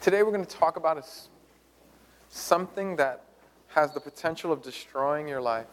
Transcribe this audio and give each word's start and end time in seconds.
Today 0.00 0.22
we're 0.22 0.32
going 0.32 0.46
to 0.46 0.56
talk 0.56 0.78
about 0.78 1.06
something 2.30 2.96
that 2.96 3.22
has 3.66 3.92
the 3.92 4.00
potential 4.00 4.50
of 4.50 4.62
destroying 4.62 5.28
your 5.28 5.42
life. 5.42 5.66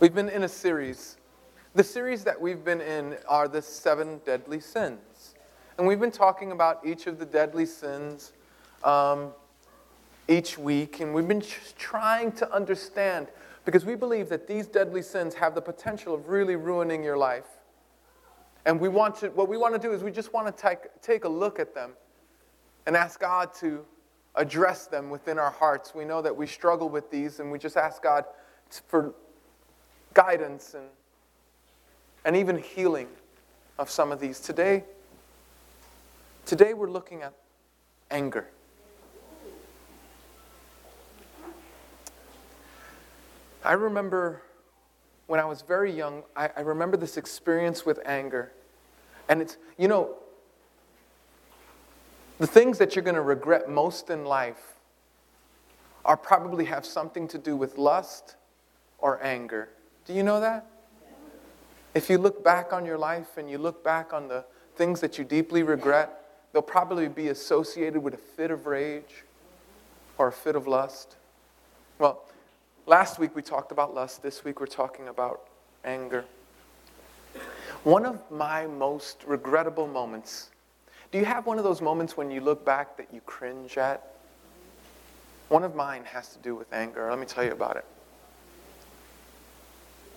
We've 0.00 0.12
been 0.12 0.28
in 0.28 0.42
a 0.42 0.48
series. 0.48 1.16
The 1.76 1.84
series 1.84 2.24
that 2.24 2.40
we've 2.40 2.64
been 2.64 2.80
in 2.80 3.16
are 3.28 3.46
the 3.46 3.62
seven 3.62 4.22
deadly 4.26 4.58
sins. 4.58 5.36
And 5.78 5.86
we've 5.86 6.00
been 6.00 6.10
talking 6.10 6.50
about 6.50 6.84
each 6.84 7.06
of 7.06 7.20
the 7.20 7.26
deadly 7.26 7.66
sins 7.66 8.32
um, 8.82 9.30
each 10.26 10.58
week. 10.58 10.98
And 10.98 11.14
we've 11.14 11.28
been 11.28 11.44
trying 11.78 12.32
to 12.32 12.52
understand 12.52 13.28
because 13.64 13.84
we 13.84 13.94
believe 13.94 14.28
that 14.30 14.48
these 14.48 14.66
deadly 14.66 15.02
sins 15.02 15.36
have 15.36 15.54
the 15.54 15.62
potential 15.62 16.12
of 16.12 16.28
really 16.28 16.56
ruining 16.56 17.04
your 17.04 17.16
life. 17.16 17.53
And 18.66 18.80
we 18.80 18.88
want 18.88 19.16
to, 19.16 19.28
what 19.28 19.48
we 19.48 19.56
want 19.56 19.74
to 19.74 19.78
do 19.80 19.92
is 19.92 20.02
we 20.02 20.10
just 20.10 20.32
want 20.32 20.46
to 20.46 20.62
take, 20.62 20.78
take 21.02 21.24
a 21.24 21.28
look 21.28 21.58
at 21.58 21.74
them 21.74 21.92
and 22.86 22.96
ask 22.96 23.20
God 23.20 23.52
to 23.54 23.84
address 24.34 24.86
them 24.86 25.10
within 25.10 25.38
our 25.38 25.50
hearts. 25.50 25.94
We 25.94 26.04
know 26.04 26.22
that 26.22 26.34
we 26.34 26.46
struggle 26.46 26.88
with 26.88 27.10
these, 27.10 27.40
and 27.40 27.52
we 27.52 27.58
just 27.58 27.76
ask 27.76 28.02
God 28.02 28.24
for 28.88 29.14
guidance 30.14 30.74
and, 30.74 30.86
and 32.24 32.36
even 32.36 32.58
healing 32.58 33.08
of 33.78 33.90
some 33.90 34.12
of 34.12 34.20
these. 34.20 34.40
Today, 34.40 34.84
today 36.46 36.74
we're 36.74 36.90
looking 36.90 37.22
at 37.22 37.34
anger. 38.10 38.48
I 43.62 43.72
remember 43.72 44.42
when 45.26 45.40
I 45.40 45.44
was 45.44 45.62
very 45.62 45.92
young, 45.92 46.22
I, 46.36 46.50
I 46.56 46.60
remember 46.60 46.96
this 46.96 47.16
experience 47.16 47.86
with 47.86 47.98
anger. 48.04 48.52
And 49.28 49.40
it's, 49.40 49.56
you 49.78 49.88
know, 49.88 50.16
the 52.38 52.46
things 52.46 52.78
that 52.78 52.94
you're 52.94 53.04
going 53.04 53.14
to 53.14 53.22
regret 53.22 53.68
most 53.68 54.10
in 54.10 54.24
life 54.24 54.74
are 56.04 56.16
probably 56.16 56.66
have 56.66 56.84
something 56.84 57.26
to 57.28 57.38
do 57.38 57.56
with 57.56 57.78
lust 57.78 58.36
or 58.98 59.22
anger. 59.22 59.70
Do 60.04 60.12
you 60.12 60.22
know 60.22 60.40
that? 60.40 60.66
If 61.94 62.10
you 62.10 62.18
look 62.18 62.44
back 62.44 62.72
on 62.72 62.84
your 62.84 62.98
life 62.98 63.38
and 63.38 63.48
you 63.48 63.56
look 63.56 63.84
back 63.84 64.12
on 64.12 64.28
the 64.28 64.44
things 64.76 65.00
that 65.00 65.16
you 65.16 65.24
deeply 65.24 65.62
regret, 65.62 66.20
they'll 66.52 66.60
probably 66.60 67.08
be 67.08 67.28
associated 67.28 68.02
with 68.02 68.14
a 68.14 68.18
fit 68.18 68.50
of 68.50 68.66
rage 68.66 69.24
or 70.18 70.28
a 70.28 70.32
fit 70.32 70.56
of 70.56 70.66
lust. 70.66 71.16
Well, 71.98 72.24
last 72.86 73.18
week 73.18 73.34
we 73.34 73.42
talked 73.42 73.72
about 73.72 73.94
lust. 73.94 74.22
This 74.22 74.44
week 74.44 74.60
we're 74.60 74.66
talking 74.66 75.08
about 75.08 75.48
anger. 75.84 76.24
One 77.82 78.06
of 78.06 78.22
my 78.30 78.66
most 78.66 79.24
regrettable 79.26 79.86
moments 79.86 80.50
do 81.14 81.20
you 81.20 81.26
have 81.26 81.46
one 81.46 81.58
of 81.58 81.64
those 81.64 81.80
moments 81.80 82.16
when 82.16 82.28
you 82.32 82.40
look 82.40 82.64
back 82.64 82.96
that 82.96 83.06
you 83.14 83.20
cringe 83.20 83.78
at? 83.78 84.16
One 85.48 85.62
of 85.62 85.76
mine 85.76 86.02
has 86.06 86.30
to 86.30 86.40
do 86.40 86.56
with 86.56 86.72
anger. 86.72 87.08
Let 87.08 87.20
me 87.20 87.24
tell 87.24 87.44
you 87.44 87.52
about 87.52 87.76
it. 87.76 87.84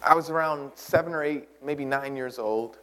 I 0.02 0.16
was 0.16 0.32
around 0.32 0.72
seven 0.74 1.14
or 1.14 1.24
eight, 1.24 1.50
maybe 1.64 1.86
nine 1.86 2.16
years 2.16 2.40
old, 2.40 2.80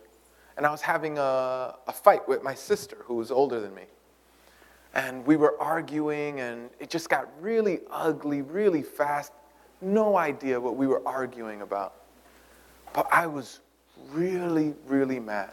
and 0.57 0.65
I 0.65 0.71
was 0.71 0.81
having 0.81 1.19
a, 1.19 1.75
a 1.89 1.93
fight 1.93 2.29
with 2.29 2.45
my 2.45 2.55
sister 2.55 2.98
who 3.01 3.15
was 3.15 3.33
older 3.33 3.59
than 3.59 3.75
me. 3.75 3.83
And 4.95 5.27
we 5.27 5.35
were 5.35 5.61
arguing, 5.61 6.39
and 6.39 6.71
it 6.79 6.91
just 6.91 7.09
got 7.09 7.29
really 7.41 7.81
ugly 7.91 8.43
really 8.43 8.85
fast. 8.85 9.33
No 9.85 10.17
idea 10.17 10.59
what 10.59 10.77
we 10.77 10.87
were 10.87 11.07
arguing 11.07 11.63
about. 11.63 11.95
But 12.93 13.07
I 13.13 13.27
was 13.27 13.61
really, 14.11 14.75
really 14.87 15.21
mad. 15.21 15.53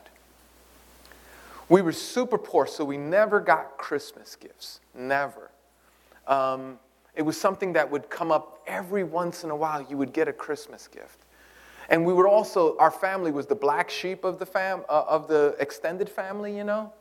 We 1.70 1.82
were 1.82 1.92
super 1.92 2.38
poor, 2.38 2.66
so 2.66 2.86
we 2.86 2.98
never 2.98 3.40
got 3.40 3.78
Christmas 3.78 4.36
gifts. 4.36 4.80
Never. 4.96 5.52
Um, 6.28 6.80
it 7.16 7.24
was 7.24 7.40
something 7.40 7.74
that 7.74 7.90
would 7.90 8.10
come 8.10 8.32
up 8.32 8.62
every 8.68 9.04
once 9.04 9.44
in 9.44 9.50
a 9.50 9.56
while. 9.56 9.86
You 9.90 9.98
would 9.98 10.14
get 10.14 10.28
a 10.28 10.34
Christmas 10.34 10.88
gift. 10.88 11.26
And 11.90 12.06
we 12.06 12.14
were 12.14 12.28
also, 12.28 12.78
our 12.78 12.92
family 12.92 13.32
was 13.32 13.48
the 13.48 13.56
black 13.56 13.90
sheep 13.90 14.24
of 14.24 14.40
the, 14.40 14.46
fam, 14.46 14.84
uh, 14.88 15.04
of 15.08 15.28
the 15.28 15.56
extended 15.60 16.10
family, 16.10 16.56
you 16.56 16.64
know? 16.64 16.94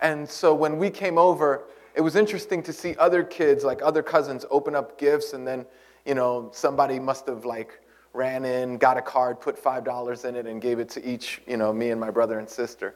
And 0.00 0.28
so 0.28 0.54
when 0.54 0.78
we 0.78 0.88
came 0.88 1.18
over, 1.18 1.64
it 1.94 2.00
was 2.00 2.16
interesting 2.16 2.62
to 2.62 2.72
see 2.72 2.96
other 2.96 3.22
kids, 3.22 3.64
like 3.64 3.82
other 3.82 4.02
cousins, 4.02 4.46
open 4.50 4.74
up 4.74 4.98
gifts, 4.98 5.34
and 5.34 5.46
then, 5.46 5.66
you 6.04 6.14
know, 6.14 6.50
somebody 6.52 6.98
must 6.98 7.26
have 7.26 7.44
like 7.44 7.80
ran 8.12 8.44
in, 8.44 8.78
got 8.78 8.96
a 8.96 9.02
card, 9.02 9.40
put 9.40 9.62
$5 9.62 10.24
in 10.24 10.36
it, 10.36 10.46
and 10.46 10.60
gave 10.62 10.78
it 10.78 10.88
to 10.90 11.06
each, 11.06 11.42
you 11.46 11.56
know, 11.56 11.72
me 11.72 11.90
and 11.90 12.00
my 12.00 12.10
brother 12.10 12.38
and 12.38 12.48
sister. 12.48 12.94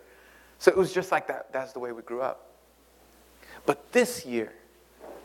So 0.59 0.71
it 0.71 0.77
was 0.77 0.93
just 0.93 1.13
like 1.13 1.27
that. 1.29 1.53
That's 1.53 1.73
the 1.73 1.79
way 1.81 1.93
we 1.93 2.03
grew 2.03 2.23
up. 2.23 2.47
But 3.67 3.93
this 3.93 4.25
year, 4.25 4.53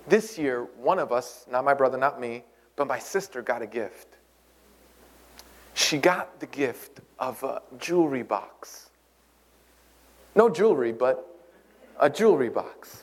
this 0.08 0.38
year, 0.38 0.64
one 0.78 1.00
of 1.00 1.12
us, 1.12 1.46
not 1.50 1.64
my 1.64 1.74
brother, 1.74 1.98
not 1.98 2.20
me, 2.20 2.44
but 2.76 2.88
my 2.88 3.00
sister 3.00 3.42
got 3.42 3.62
a 3.62 3.68
gift. 3.68 4.08
She 5.76 5.98
got 5.98 6.40
the 6.40 6.46
gift 6.48 7.00
of 7.20 7.42
a 7.44 7.62
jewelry 7.80 8.24
box. 8.24 8.90
No 10.36 10.50
jewelry, 10.50 10.92
but 10.92 11.28
a 12.00 12.10
jewelry 12.10 12.50
box. 12.50 13.03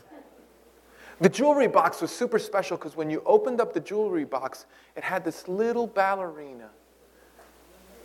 The 1.20 1.28
jewelry 1.28 1.68
box 1.68 2.00
was 2.00 2.10
super 2.10 2.38
special 2.38 2.78
because 2.78 2.96
when 2.96 3.10
you 3.10 3.22
opened 3.26 3.60
up 3.60 3.74
the 3.74 3.80
jewelry 3.80 4.24
box, 4.24 4.64
it 4.96 5.04
had 5.04 5.22
this 5.22 5.46
little 5.48 5.86
ballerina 5.86 6.70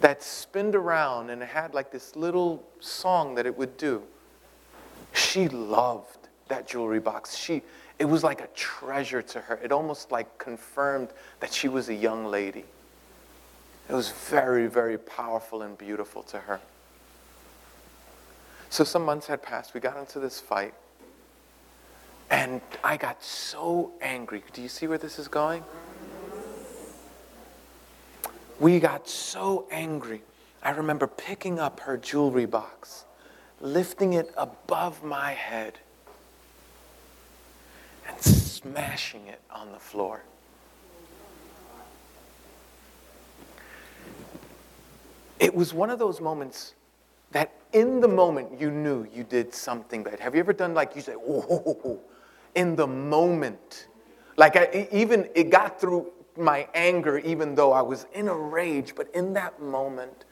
that 0.02 0.22
spinned 0.22 0.76
around 0.76 1.30
and 1.30 1.42
it 1.42 1.48
had 1.48 1.74
like 1.74 1.92
this 1.92 2.16
little 2.18 2.62
song 2.82 3.36
that 3.36 3.46
it 3.46 3.58
would 3.58 3.78
do. 3.78 4.04
She 5.14 5.48
loved 5.48 6.28
that 6.50 6.68
jewelry 6.68 7.00
box. 7.00 7.38
She, 7.38 7.62
it 8.00 8.06
was 8.06 8.22
like 8.22 8.42
a 8.42 8.48
treasure 8.48 9.22
to 9.22 9.40
her. 9.40 9.60
It 9.64 9.72
almost 9.72 10.12
like 10.12 10.38
confirmed 10.38 11.10
that 11.40 11.54
she 11.54 11.70
was 11.70 11.88
a 11.88 11.96
young 11.96 12.26
lady. 12.26 12.66
It 13.88 13.94
was 13.94 14.10
very, 14.10 14.68
very 14.68 14.98
powerful 14.98 15.62
and 15.62 15.78
beautiful 15.78 16.24
to 16.24 16.40
her. 16.40 16.60
So 18.70 18.84
some 18.84 19.06
months 19.06 19.28
had 19.28 19.42
passed. 19.42 19.74
We 19.74 19.80
got 19.80 19.96
into 19.98 20.20
this 20.20 20.42
fight. 20.42 20.74
And 22.46 22.62
I 22.84 22.96
got 22.96 23.24
so 23.24 23.92
angry. 24.02 24.44
Do 24.54 24.62
you 24.62 24.68
see 24.68 24.86
where 24.86 25.00
this 25.00 25.18
is 25.18 25.28
going? 25.28 25.64
We 28.60 28.80
got 28.80 29.10
so 29.10 29.66
angry. 29.72 30.22
I 30.62 30.70
remember 30.70 31.08
picking 31.08 31.58
up 31.58 31.80
her 31.80 31.98
jewelry 31.98 32.46
box 32.46 33.06
lifting 33.62 34.14
it 34.14 34.32
above 34.38 35.04
my 35.04 35.32
head 35.32 35.80
and 38.08 38.22
smashing 38.22 39.26
it 39.26 39.42
on 39.50 39.72
the 39.72 39.80
floor. 39.80 40.22
It 45.40 45.56
was 45.56 45.74
one 45.74 45.90
of 45.90 45.98
those 45.98 46.22
moments 46.22 46.76
that 47.32 47.52
in 47.74 48.02
the 48.02 48.08
moment 48.08 48.62
you 48.62 48.70
knew 48.70 49.08
you 49.12 49.24
did 49.24 49.52
something 49.52 50.04
bad. 50.04 50.20
Have 50.20 50.36
you 50.36 50.42
ever 50.42 50.54
done 50.54 50.76
like 50.76 50.96
you 50.96 51.02
say, 51.02 51.16
in 52.56 52.76
the 52.76 52.88
moment? 52.88 53.88
Like 54.38 54.56
I, 54.56 54.88
even 54.92 55.30
it 55.36 55.50
got 55.50 55.80
through 55.80 56.12
my 56.38 56.68
anger, 56.74 57.20
even 57.20 57.56
though 57.56 57.72
I 57.72 57.82
was 57.82 58.08
in 58.14 58.28
a 58.28 58.36
rage, 58.36 58.94
but 58.96 59.14
in 59.14 59.34
that 59.34 59.62
moment, 59.62 60.26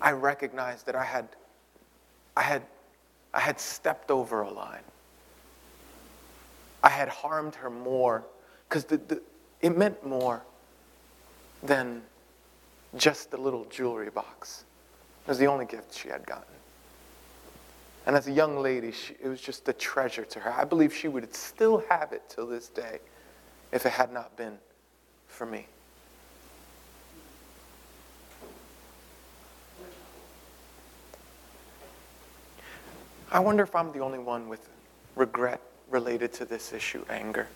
I 0.00 0.12
recognized 0.12 0.86
that 0.86 0.94
I 0.94 1.04
had 1.04 1.28
I 2.36 2.42
had, 2.42 2.62
I 3.32 3.40
had 3.40 3.60
stepped 3.60 4.10
over 4.10 4.42
a 4.42 4.50
line. 4.50 4.82
I 6.82 6.88
had 6.88 7.08
harmed 7.08 7.54
her 7.54 7.70
more 7.70 8.24
because 8.68 8.84
it 9.60 9.76
meant 9.76 10.04
more 10.04 10.42
than 11.62 12.02
just 12.96 13.30
the 13.30 13.36
little 13.36 13.64
jewelry 13.66 14.10
box. 14.10 14.64
It 15.24 15.28
was 15.28 15.38
the 15.38 15.46
only 15.46 15.64
gift 15.64 15.94
she 15.94 16.08
had 16.08 16.26
gotten. 16.26 16.53
And 18.06 18.16
as 18.16 18.26
a 18.28 18.32
young 18.32 18.58
lady, 18.58 18.92
she, 18.92 19.14
it 19.22 19.28
was 19.28 19.40
just 19.40 19.68
a 19.68 19.72
treasure 19.72 20.24
to 20.24 20.40
her. 20.40 20.52
I 20.52 20.64
believe 20.64 20.94
she 20.94 21.08
would 21.08 21.34
still 21.34 21.82
have 21.88 22.12
it 22.12 22.22
till 22.28 22.46
this 22.46 22.68
day 22.68 22.98
if 23.72 23.86
it 23.86 23.92
had 23.92 24.12
not 24.12 24.36
been 24.36 24.58
for 25.26 25.46
me. 25.46 25.66
I 33.32 33.40
wonder 33.40 33.64
if 33.64 33.74
I'm 33.74 33.90
the 33.92 33.98
only 33.98 34.18
one 34.20 34.48
with 34.48 34.68
regret 35.16 35.60
related 35.90 36.32
to 36.34 36.44
this 36.44 36.72
issue 36.72 37.04
anger. 37.08 37.48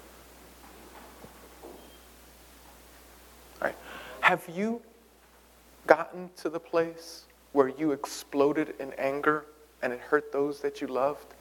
Right. 3.60 3.76
Have 4.20 4.42
you 4.52 4.82
gotten 5.86 6.30
to 6.36 6.48
the 6.48 6.58
place 6.58 7.26
where 7.52 7.68
you 7.68 7.92
exploded 7.92 8.74
in 8.80 8.92
anger 8.94 9.44
and 9.82 9.92
it 9.92 10.00
hurt 10.00 10.32
those 10.32 10.60
that 10.60 10.80
you 10.80 10.86
loved? 10.86 11.34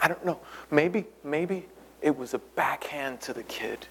I 0.00 0.08
don't 0.08 0.24
know. 0.24 0.40
Maybe, 0.70 1.04
maybe 1.22 1.66
it 2.00 2.16
was 2.16 2.34
a 2.34 2.38
backhand 2.38 3.20
to 3.22 3.32
the 3.32 3.42
kid 3.42 3.86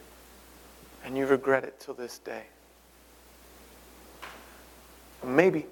and 1.06 1.18
you 1.18 1.25
regret 1.25 1.63
it 1.63 1.80
till 1.80 1.94
this 1.94 2.19
day. 2.19 2.44
Maybe, 5.24 5.65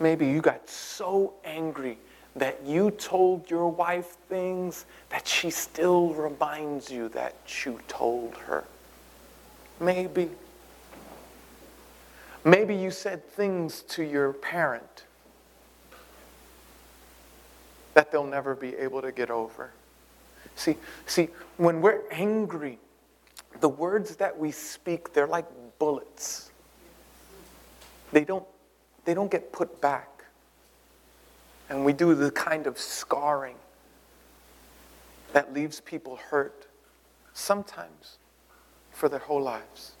maybe 0.00 0.26
you 0.26 0.40
got 0.40 0.68
so 0.68 1.34
angry 1.44 1.98
that 2.36 2.64
you 2.64 2.90
told 2.90 3.48
your 3.48 3.68
wife 3.68 4.16
things 4.28 4.86
that 5.10 5.26
she 5.26 5.50
still 5.50 6.12
reminds 6.14 6.90
you 6.90 7.08
that 7.10 7.34
you 7.64 7.78
told 7.86 8.34
her? 8.36 8.64
Maybe. 9.80 10.30
Maybe 12.44 12.74
you 12.74 12.90
said 12.90 13.24
things 13.24 13.82
to 13.82 14.02
your 14.02 14.32
parent 14.32 15.04
that 17.94 18.12
they'll 18.12 18.26
never 18.26 18.54
be 18.54 18.74
able 18.76 19.00
to 19.02 19.12
get 19.12 19.30
over. 19.30 19.70
See, 20.56 20.76
see, 21.06 21.28
when 21.56 21.80
we're 21.80 22.02
angry, 22.10 22.78
the 23.60 23.68
words 23.68 24.16
that 24.16 24.38
we 24.38 24.50
speak, 24.50 25.12
they're 25.12 25.26
like 25.26 25.46
bullets. 25.78 26.50
They 28.12 28.24
don't, 28.24 28.44
they 29.04 29.14
don't 29.14 29.30
get 29.30 29.52
put 29.52 29.80
back. 29.80 30.08
And 31.68 31.84
we 31.84 31.92
do 31.92 32.14
the 32.14 32.30
kind 32.30 32.66
of 32.66 32.78
scarring 32.78 33.56
that 35.32 35.52
leaves 35.52 35.80
people 35.80 36.16
hurt, 36.16 36.66
sometimes 37.32 38.18
for 38.92 39.08
their 39.08 39.18
whole 39.18 39.42
lives. 39.42 39.92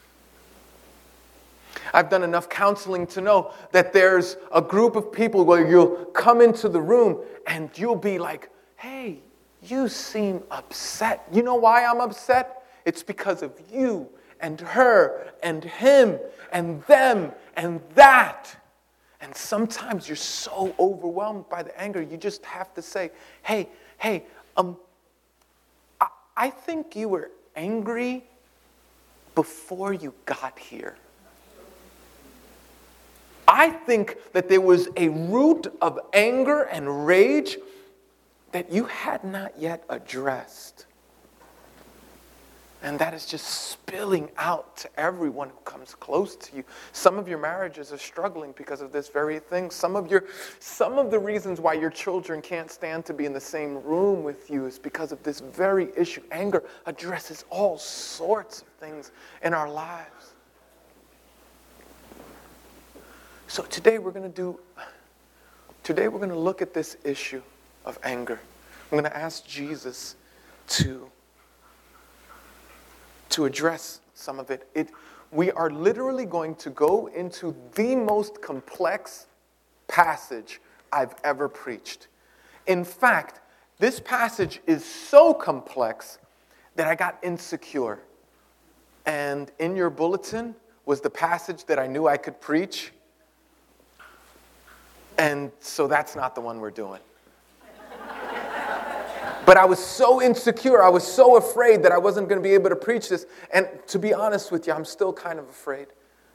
I've 1.92 2.08
done 2.08 2.22
enough 2.22 2.48
counseling 2.48 3.06
to 3.08 3.20
know 3.20 3.52
that 3.72 3.92
there's 3.92 4.36
a 4.52 4.62
group 4.62 4.96
of 4.96 5.12
people 5.12 5.44
where 5.44 5.68
you'll 5.68 6.06
come 6.06 6.40
into 6.40 6.68
the 6.68 6.80
room 6.80 7.20
and 7.46 7.70
you'll 7.76 7.96
be 7.96 8.18
like, 8.18 8.50
hey, 8.76 9.20
you 9.62 9.88
seem 9.88 10.42
upset. 10.50 11.26
You 11.32 11.42
know 11.42 11.54
why 11.54 11.84
I'm 11.84 12.00
upset? 12.00 12.64
It's 12.84 13.02
because 13.02 13.42
of 13.42 13.52
you 13.72 14.08
and 14.40 14.60
her 14.60 15.32
and 15.42 15.64
him 15.64 16.18
and 16.52 16.82
them 16.84 17.32
and 17.56 17.80
that. 17.94 18.54
And 19.20 19.34
sometimes 19.34 20.08
you're 20.08 20.16
so 20.16 20.74
overwhelmed 20.78 21.48
by 21.48 21.62
the 21.62 21.78
anger, 21.80 22.02
you 22.02 22.16
just 22.16 22.44
have 22.44 22.74
to 22.74 22.82
say, 22.82 23.10
hey, 23.42 23.68
hey, 23.96 24.24
um, 24.56 24.76
I, 26.00 26.08
I 26.36 26.50
think 26.50 26.94
you 26.94 27.08
were 27.08 27.30
angry 27.56 28.24
before 29.34 29.92
you 29.92 30.12
got 30.26 30.58
here. 30.58 30.96
I 33.46 33.70
think 33.70 34.16
that 34.32 34.48
there 34.48 34.60
was 34.60 34.88
a 34.96 35.08
root 35.08 35.66
of 35.80 35.98
anger 36.12 36.62
and 36.62 37.06
rage 37.06 37.58
that 38.52 38.70
you 38.70 38.84
had 38.84 39.24
not 39.24 39.58
yet 39.58 39.84
addressed. 39.88 40.86
And 42.84 42.98
that 42.98 43.14
is 43.14 43.24
just 43.24 43.46
spilling 43.46 44.30
out 44.36 44.76
to 44.76 45.00
everyone 45.00 45.48
who 45.48 45.56
comes 45.64 45.94
close 45.94 46.36
to 46.36 46.56
you. 46.56 46.64
Some 46.92 47.18
of 47.18 47.26
your 47.26 47.38
marriages 47.38 47.94
are 47.94 47.98
struggling 47.98 48.52
because 48.58 48.82
of 48.82 48.92
this 48.92 49.08
very 49.08 49.38
thing. 49.38 49.70
Some 49.70 49.96
of 49.96 50.10
your 50.10 50.24
some 50.60 50.98
of 50.98 51.10
the 51.10 51.18
reasons 51.18 51.62
why 51.62 51.72
your 51.72 51.88
children 51.88 52.42
can't 52.42 52.70
stand 52.70 53.06
to 53.06 53.14
be 53.14 53.24
in 53.24 53.32
the 53.32 53.40
same 53.40 53.82
room 53.82 54.22
with 54.22 54.50
you 54.50 54.66
is 54.66 54.78
because 54.78 55.12
of 55.12 55.22
this 55.22 55.40
very 55.40 55.88
issue. 55.96 56.22
Anger 56.30 56.62
addresses 56.84 57.46
all 57.48 57.78
sorts 57.78 58.60
of 58.60 58.68
things 58.68 59.12
in 59.42 59.54
our 59.54 59.70
lives. 59.70 60.33
So 63.54 63.62
today 63.62 64.00
we're 64.00 64.10
going 64.10 64.28
to 64.28 64.36
do 64.36 64.58
today 65.84 66.08
we're 66.08 66.18
going 66.18 66.28
to 66.28 66.36
look 66.36 66.60
at 66.60 66.74
this 66.74 66.96
issue 67.04 67.40
of 67.84 68.00
anger. 68.02 68.40
I'm 68.90 68.98
going 68.98 69.04
to 69.04 69.16
ask 69.16 69.46
Jesus 69.46 70.16
to 70.70 71.08
to 73.28 73.44
address 73.44 74.00
some 74.12 74.40
of 74.40 74.50
it. 74.50 74.66
it. 74.74 74.88
We 75.30 75.52
are 75.52 75.70
literally 75.70 76.26
going 76.26 76.56
to 76.56 76.70
go 76.70 77.06
into 77.14 77.54
the 77.76 77.94
most 77.94 78.42
complex 78.42 79.28
passage 79.86 80.60
I've 80.92 81.14
ever 81.22 81.48
preached. 81.48 82.08
In 82.66 82.84
fact, 82.84 83.38
this 83.78 84.00
passage 84.00 84.62
is 84.66 84.84
so 84.84 85.32
complex 85.32 86.18
that 86.74 86.88
I 86.88 86.96
got 86.96 87.20
insecure. 87.22 88.00
And 89.06 89.52
in 89.60 89.76
your 89.76 89.90
bulletin 89.90 90.56
was 90.86 91.00
the 91.00 91.10
passage 91.10 91.66
that 91.66 91.78
I 91.78 91.86
knew 91.86 92.08
I 92.08 92.16
could 92.16 92.40
preach. 92.40 92.90
And 95.18 95.52
so 95.60 95.86
that's 95.86 96.16
not 96.16 96.34
the 96.34 96.40
one 96.40 96.60
we're 96.60 96.70
doing. 96.70 97.00
But 99.46 99.58
I 99.58 99.64
was 99.66 99.78
so 99.78 100.22
insecure, 100.22 100.82
I 100.82 100.88
was 100.88 101.06
so 101.06 101.36
afraid 101.36 101.82
that 101.82 101.92
I 101.92 101.98
wasn't 101.98 102.28
going 102.28 102.40
to 102.40 102.42
be 102.42 102.54
able 102.54 102.70
to 102.70 102.76
preach 102.76 103.10
this. 103.10 103.26
And 103.52 103.68
to 103.88 103.98
be 103.98 104.14
honest 104.14 104.50
with 104.50 104.66
you, 104.66 104.72
I'm 104.72 104.86
still 104.86 105.12
kind 105.12 105.38
of 105.38 105.48
afraid 105.48 105.88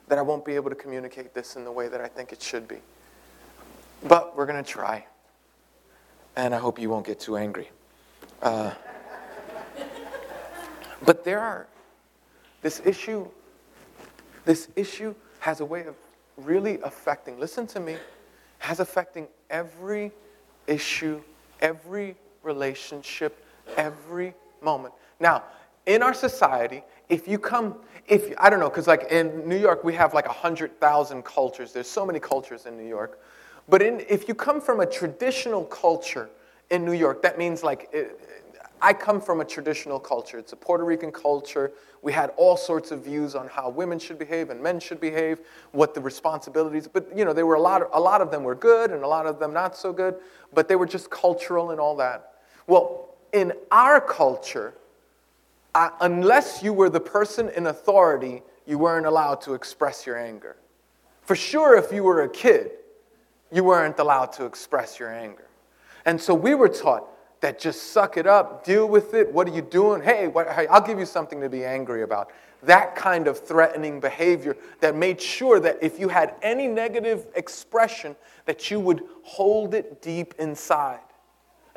that 0.09 0.17
I 0.17 0.21
won't 0.21 0.45
be 0.45 0.53
able 0.53 0.69
to 0.69 0.75
communicate 0.75 1.33
this 1.33 1.55
in 1.55 1.63
the 1.63 1.71
way 1.71 1.87
that 1.87 2.01
I 2.01 2.07
think 2.07 2.31
it 2.31 2.41
should 2.41 2.67
be. 2.67 2.77
But 4.07 4.37
we're 4.37 4.45
going 4.45 4.63
to 4.63 4.69
try. 4.69 5.05
And 6.35 6.53
I 6.53 6.59
hope 6.59 6.79
you 6.79 6.89
won't 6.89 7.05
get 7.05 7.19
too 7.19 7.35
angry. 7.35 7.71
Uh, 8.41 8.71
but 11.03 11.23
there 11.23 11.39
are, 11.39 11.67
this 12.61 12.81
issue, 12.85 13.27
this 14.45 14.67
issue 14.75 15.15
has 15.39 15.61
a 15.61 15.65
way 15.65 15.85
of 15.85 15.95
really 16.37 16.79
affecting, 16.81 17.39
listen 17.39 17.65
to 17.67 17.79
me, 17.79 17.97
has 18.59 18.79
affecting 18.79 19.27
every 19.50 20.11
issue, 20.67 21.21
every 21.61 22.15
relationship 22.44 23.44
every 23.77 24.33
moment. 24.61 24.94
Now, 25.19 25.44
in 25.85 26.03
our 26.03 26.13
society, 26.13 26.83
if 27.09 27.27
you 27.27 27.39
come, 27.39 27.75
if 28.07 28.33
I 28.38 28.50
don't 28.50 28.59
know, 28.59 28.69
because 28.69 28.88
like 28.88 29.11
in 29.11 29.47
New 29.47 29.57
York, 29.57 29.83
we 29.83 29.94
have 29.95 30.13
like 30.13 30.25
100,000 30.25 31.23
cultures. 31.23 31.73
There's 31.73 31.89
so 31.89 32.06
many 32.06 32.19
cultures 32.19 32.65
in 32.65 32.77
New 32.77 32.88
York. 32.88 33.19
But 33.67 33.81
in, 33.81 34.01
if 34.09 34.27
you 34.27 34.35
come 34.35 34.62
from 34.62 34.79
a 34.79 34.85
traditional 34.85 35.63
culture 35.65 36.29
in 36.69 36.85
New 36.85 36.94
York, 36.94 37.21
that 37.21 37.38
means 37.38 37.63
like 37.63 37.94
I 38.81 38.93
come 38.93 39.19
from 39.19 39.41
a 39.41 39.45
traditional 39.45 39.99
culture. 39.99 40.37
It's 40.37 40.53
a 40.53 40.55
Puerto 40.55 40.83
Rican 40.83 41.11
culture. 41.11 41.71
We 42.01 42.13
had 42.13 42.31
all 42.37 42.55
sorts 42.55 42.91
of 42.91 43.03
views 43.03 43.35
on 43.35 43.47
how 43.47 43.69
women 43.69 43.99
should 43.99 44.17
behave 44.17 44.49
and 44.49 44.61
men 44.61 44.79
should 44.79 45.01
behave, 45.01 45.41
what 45.71 45.93
the 45.93 46.01
responsibilities. 46.01 46.87
But 46.87 47.15
you 47.15 47.25
know, 47.25 47.33
there 47.33 47.45
were 47.45 47.55
a 47.55 47.61
lot. 47.61 47.81
Of, 47.81 47.89
a 47.93 47.99
lot 47.99 48.21
of 48.21 48.31
them 48.31 48.43
were 48.43 48.55
good, 48.55 48.91
and 48.91 49.03
a 49.03 49.07
lot 49.07 49.25
of 49.25 49.39
them 49.39 49.53
not 49.53 49.75
so 49.75 49.91
good. 49.91 50.15
But 50.53 50.67
they 50.67 50.75
were 50.75 50.85
just 50.85 51.09
cultural 51.09 51.71
and 51.71 51.79
all 51.79 51.95
that. 51.97 52.35
Well, 52.67 53.15
in 53.33 53.53
our 53.71 53.99
culture, 53.99 54.73
uh, 55.75 55.89
unless 56.01 56.63
you 56.63 56.73
were 56.73 56.89
the 56.89 56.99
person 56.99 57.49
in 57.49 57.67
authority, 57.67 58.43
you 58.65 58.77
weren't 58.77 59.05
allowed 59.05 59.41
to 59.41 59.53
express 59.53 60.05
your 60.05 60.17
anger. 60.17 60.57
For 61.21 61.35
sure, 61.35 61.77
if 61.77 61.91
you 61.91 62.03
were 62.03 62.23
a 62.23 62.29
kid, 62.29 62.71
you 63.51 63.63
weren't 63.63 63.99
allowed 63.99 64.31
to 64.33 64.45
express 64.45 64.99
your 64.99 65.13
anger. 65.13 65.47
And 66.05 66.19
so 66.19 66.33
we 66.33 66.55
were 66.55 66.69
taught 66.69 67.07
that 67.41 67.59
just 67.59 67.91
suck 67.91 68.18
it 68.18 68.27
up, 68.27 68.63
deal 68.63 68.88
with 68.88 69.13
it. 69.13 69.31
What 69.31 69.48
are 69.48 69.53
you 69.53 69.62
doing? 69.62 70.01
Hey, 70.01 70.27
what, 70.27 70.50
hey, 70.50 70.67
I'll 70.67 70.86
give 70.86 71.00
you 71.00 71.05
something 71.05 71.39
to 71.41 71.50
be 71.50 71.63
angry 71.63 72.03
about. 72.03 72.31
That 72.63 72.96
kind 72.96 73.27
of 73.27 73.39
threatening 73.39 74.00
behavior 74.00 74.58
that 74.81 74.96
made 74.96 75.22
sure 75.22 75.60
that 75.62 75.77
if 75.81 76.00
you 76.00 76.10
had 76.10 76.36
any 76.41 76.67
negative 76.67 77.27
expression, 77.36 78.15
that 78.46 78.69
you 78.69 78.79
would 78.81 79.03
hold 79.24 79.74
it 79.74 80.01
deep 80.01 80.34
inside. 80.39 81.00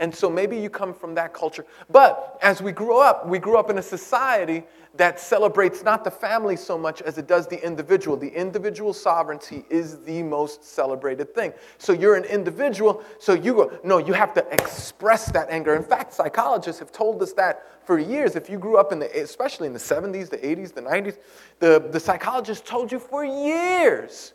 And 0.02 0.12
so 0.12 0.28
maybe 0.28 0.59
you 0.59 0.68
come 0.68 0.92
from 0.92 1.14
that 1.14 1.32
culture. 1.32 1.64
But 1.88 2.37
as 2.42 2.61
we 2.61 2.73
grew 2.73 2.99
up, 2.99 3.25
we 3.28 3.38
grew 3.38 3.56
up 3.56 3.71
in 3.71 3.78
a 3.78 3.82
society 3.82 4.64
that 4.97 5.21
celebrates 5.21 5.85
not 5.85 6.02
the 6.02 6.11
family 6.11 6.56
so 6.56 6.76
much 6.76 7.00
as 7.02 7.18
it 7.18 7.28
does 7.28 7.47
the 7.47 7.64
individual. 7.64 8.16
The 8.16 8.28
individual 8.28 8.94
sovereignty 8.94 9.64
is 9.71 10.00
the 10.00 10.25
most 10.25 10.64
celebrated 10.64 11.32
thing. 11.37 11.52
So 11.78 11.92
you're 11.92 12.16
an 12.16 12.25
individual, 12.25 13.04
so 13.21 13.35
you 13.35 13.54
go, 13.54 13.78
no, 13.85 13.99
you 13.99 14.12
have 14.12 14.35
to 14.35 14.44
express 14.52 15.30
that 15.30 15.49
anger. 15.50 15.76
In 15.76 15.85
fact, 15.85 16.12
psychologists 16.12 16.80
have 16.80 16.90
told 16.90 17.23
us 17.23 17.32
that 17.35 17.87
for 17.87 18.00
years. 18.00 18.35
If 18.35 18.50
you 18.50 18.59
grew 18.59 18.78
up 18.78 18.90
in 18.90 18.99
the, 18.99 19.23
especially 19.23 19.68
in 19.68 19.73
the 19.73 19.78
70s, 19.78 20.28
the 20.28 20.38
80s, 20.38 20.75
the 20.75 20.82
90s, 20.82 21.18
the, 21.61 21.88
the 21.92 22.00
psychologists 22.00 22.68
told 22.68 22.90
you 22.90 22.99
for 22.99 23.25
years 23.25 24.32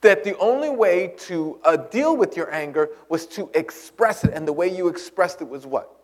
that 0.00 0.24
the 0.24 0.36
only 0.38 0.70
way 0.70 1.14
to 1.18 1.58
uh, 1.64 1.76
deal 1.76 2.16
with 2.16 2.36
your 2.36 2.52
anger 2.52 2.90
was 3.08 3.26
to 3.26 3.50
express 3.54 4.24
it. 4.24 4.32
And 4.32 4.48
the 4.48 4.52
way 4.52 4.74
you 4.74 4.88
expressed 4.88 5.40
it 5.42 5.48
was 5.48 5.66
what? 5.66 5.94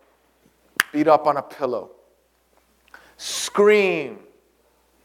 Beat 0.91 1.07
up 1.07 1.25
on 1.25 1.37
a 1.37 1.41
pillow 1.41 1.91
scream. 3.17 4.19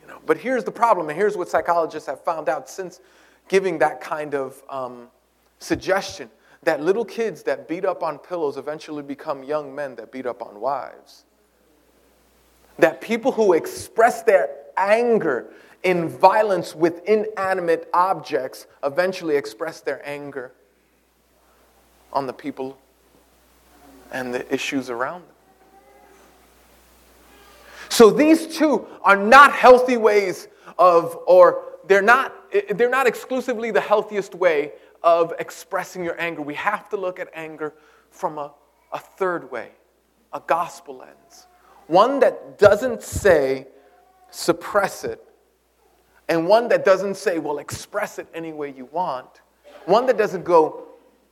You 0.01 0.07
know, 0.07 0.19
but 0.27 0.37
here's 0.37 0.65
the 0.65 0.71
problem, 0.71 1.09
and 1.09 1.19
here's 1.19 1.37
what 1.37 1.49
psychologists 1.49 2.07
have 2.07 2.23
found 2.23 2.49
out 2.49 2.69
since 2.69 3.01
giving 3.49 3.79
that 3.79 4.01
kind 4.01 4.35
of 4.35 4.63
um, 4.71 5.09
suggestion 5.59 6.31
that 6.63 6.81
little 6.81 7.05
kids 7.05 7.43
that 7.43 7.67
beat 7.67 7.85
up 7.85 8.03
on 8.05 8.19
pillows 8.19 8.57
eventually 8.57 9.03
become 9.03 9.43
young 9.43 9.75
men 9.75 9.97
that 9.97 10.13
beat 10.13 10.27
up 10.27 10.43
on 10.43 10.61
wives. 10.61 11.25
That 12.79 13.01
people 13.01 13.33
who 13.33 13.53
express 13.55 14.23
their 14.23 14.49
anger 14.77 15.53
in 15.83 16.09
violence 16.09 16.75
with 16.75 17.05
inanimate 17.05 17.89
objects 17.93 18.67
eventually 18.83 19.37
express 19.37 19.81
their 19.81 20.07
anger 20.09 20.53
on 22.13 22.27
the 22.27 22.33
people 22.33 22.79
and 24.13 24.33
the 24.33 24.53
issues 24.53 24.91
around 24.91 25.23
them. 25.23 25.29
So 27.89 28.11
these 28.11 28.57
two 28.57 28.87
are 29.03 29.17
not 29.17 29.53
healthy 29.53 29.97
ways 29.97 30.49
of, 30.79 31.19
or 31.27 31.63
they're 31.87 32.03
not, 32.03 32.35
they're 32.71 32.89
not 32.89 33.07
exclusively 33.07 33.71
the 33.71 33.81
healthiest 33.81 34.35
way 34.35 34.73
of 35.03 35.35
expressing 35.39 36.05
your 36.05 36.19
anger. 36.21 36.43
We 36.43 36.55
have 36.55 36.89
to 36.91 36.97
look 36.97 37.19
at 37.19 37.29
anger 37.35 37.75
from 38.11 38.39
a, 38.39 38.53
a 38.93 38.99
third 38.99 39.51
way, 39.51 39.71
a 40.33 40.41
gospel 40.41 40.99
lens. 40.99 41.49
One 41.87 42.21
that 42.21 42.59
doesn't 42.59 43.03
say 43.03 43.67
suppress 44.31 45.05
it, 45.05 45.23
and 46.29 46.47
one 46.47 46.69
that 46.69 46.85
doesn't 46.85 47.17
say, 47.17 47.39
well, 47.39 47.59
express 47.59 48.19
it 48.19 48.27
any 48.35 48.53
way 48.53 48.73
you 48.77 48.87
want. 48.87 49.43
One 49.87 50.07
that 50.07 50.17
doesn't 50.17 50.45
go 50.45 50.85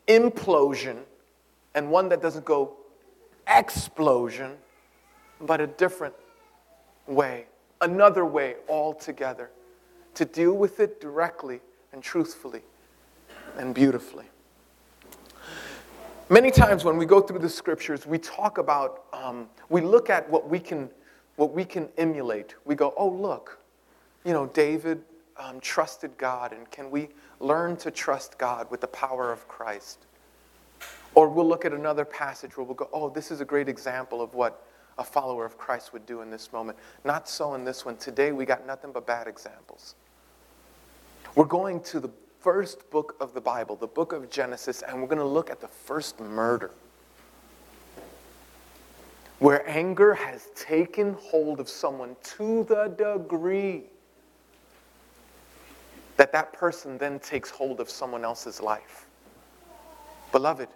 implosion, 0.09 0.99
and 1.75 1.91
one 1.91 2.09
that 2.09 2.21
doesn't 2.21 2.45
go 2.45 2.75
explosion, 3.47 4.53
but 5.41 5.61
a 5.61 5.67
different 5.67 6.15
way, 7.07 7.47
another 7.81 8.25
way 8.25 8.57
altogether 8.69 9.51
to 10.15 10.25
deal 10.25 10.53
with 10.53 10.81
it 10.81 11.01
directly 11.01 11.61
and 11.93 12.03
truthfully 12.03 12.63
and 13.57 13.75
beautifully. 13.75 14.27
Many 16.29 16.51
times 16.51 16.85
when 16.85 16.97
we 16.97 17.07
go 17.07 17.21
through 17.21 17.41
the 17.41 17.49
scriptures, 17.49 18.07
we 18.07 18.19
talk 18.19 18.59
about, 18.59 19.05
um, 19.13 19.49
we 19.69 19.81
look 19.81 20.11
at 20.11 20.29
what 20.31 20.49
we 20.49 20.61
can, 20.61 20.91
what 21.37 21.53
we 21.53 21.65
can 21.65 21.89
emulate. 21.99 22.55
We 22.65 22.75
go, 22.75 22.95
oh, 22.97 23.09
look, 23.09 23.60
you 24.25 24.33
know, 24.33 24.47
David 24.47 25.03
um, 25.37 25.61
trusted 25.61 26.17
God, 26.19 26.53
and 26.53 26.71
can 26.71 26.91
we 26.91 27.09
learn 27.39 27.77
to 27.79 27.91
trust 27.91 28.39
God 28.39 28.71
with 28.71 28.81
the 28.81 28.89
power 28.89 29.33
of 29.33 29.49
Christ? 29.49 30.07
Or 31.15 31.29
we'll 31.29 31.49
look 31.49 31.65
at 31.65 31.73
another 31.73 32.05
passage 32.05 32.57
where 32.57 32.65
we'll 32.65 32.75
go, 32.75 32.89
oh, 32.93 33.09
this 33.09 33.31
is 33.31 33.41
a 33.41 33.45
great 33.45 33.69
example 33.69 34.23
of 34.23 34.35
what 34.35 34.65
a 34.99 35.05
follower 35.05 35.45
of 35.45 35.57
Christ 35.57 35.93
would 35.93 36.07
do 36.07 36.21
in 36.21 36.31
this 36.31 36.53
moment. 36.53 36.79
Not 37.05 37.29
so 37.29 37.55
in 37.55 37.65
this 37.65 37.85
one. 37.85 37.97
Today 37.97 38.33
we 38.33 38.45
got 38.45 38.67
nothing 38.67 38.93
but 38.93 39.07
bad 39.07 39.27
examples. 39.27 39.95
We're 41.35 41.45
going 41.45 41.81
to 41.85 42.01
the 42.01 42.11
first 42.41 42.91
book 42.91 43.17
of 43.21 43.35
the 43.35 43.41
Bible, 43.41 43.77
the 43.77 43.87
book 43.87 44.13
of 44.13 44.31
Genesis, 44.31 44.83
and 44.83 45.01
we're 45.01 45.09
going 45.09 45.19
to 45.19 45.25
look 45.25 45.51
at 45.51 45.61
the 45.61 45.69
first 45.69 46.21
murder. 46.21 46.71
Where 49.39 49.67
anger 49.69 50.15
has 50.15 50.49
taken 50.55 51.15
hold 51.15 51.61
of 51.61 51.69
someone 51.69 52.15
to 52.37 52.65
the 52.65 52.89
degree 52.89 53.85
that 56.21 56.33
that 56.33 56.53
person 56.53 56.99
then 56.99 57.19
takes 57.19 57.49
hold 57.49 57.81
of 57.81 57.89
someone 57.89 58.27
else's 58.27 58.61
life. 58.61 59.07
Beloved, 60.33 60.69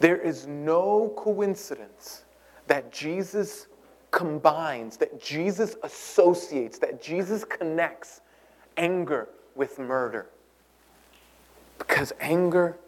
there 0.00 0.16
is 0.16 0.46
no 0.46 1.12
coincidence 1.14 2.24
that 2.68 2.90
Jesus 2.90 3.66
combines, 4.10 4.96
that 4.96 5.20
Jesus 5.20 5.76
associates, 5.82 6.78
that 6.78 7.02
Jesus 7.02 7.44
connects 7.44 8.22
anger 8.78 9.28
with 9.54 9.78
murder. 9.78 10.30
Because 11.76 12.14
anger, 12.20 12.78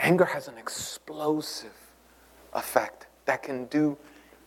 anger 0.00 0.24
has 0.24 0.48
an 0.48 0.58
explosive 0.58 1.94
effect 2.52 3.06
that 3.26 3.44
can 3.44 3.66
do 3.66 3.96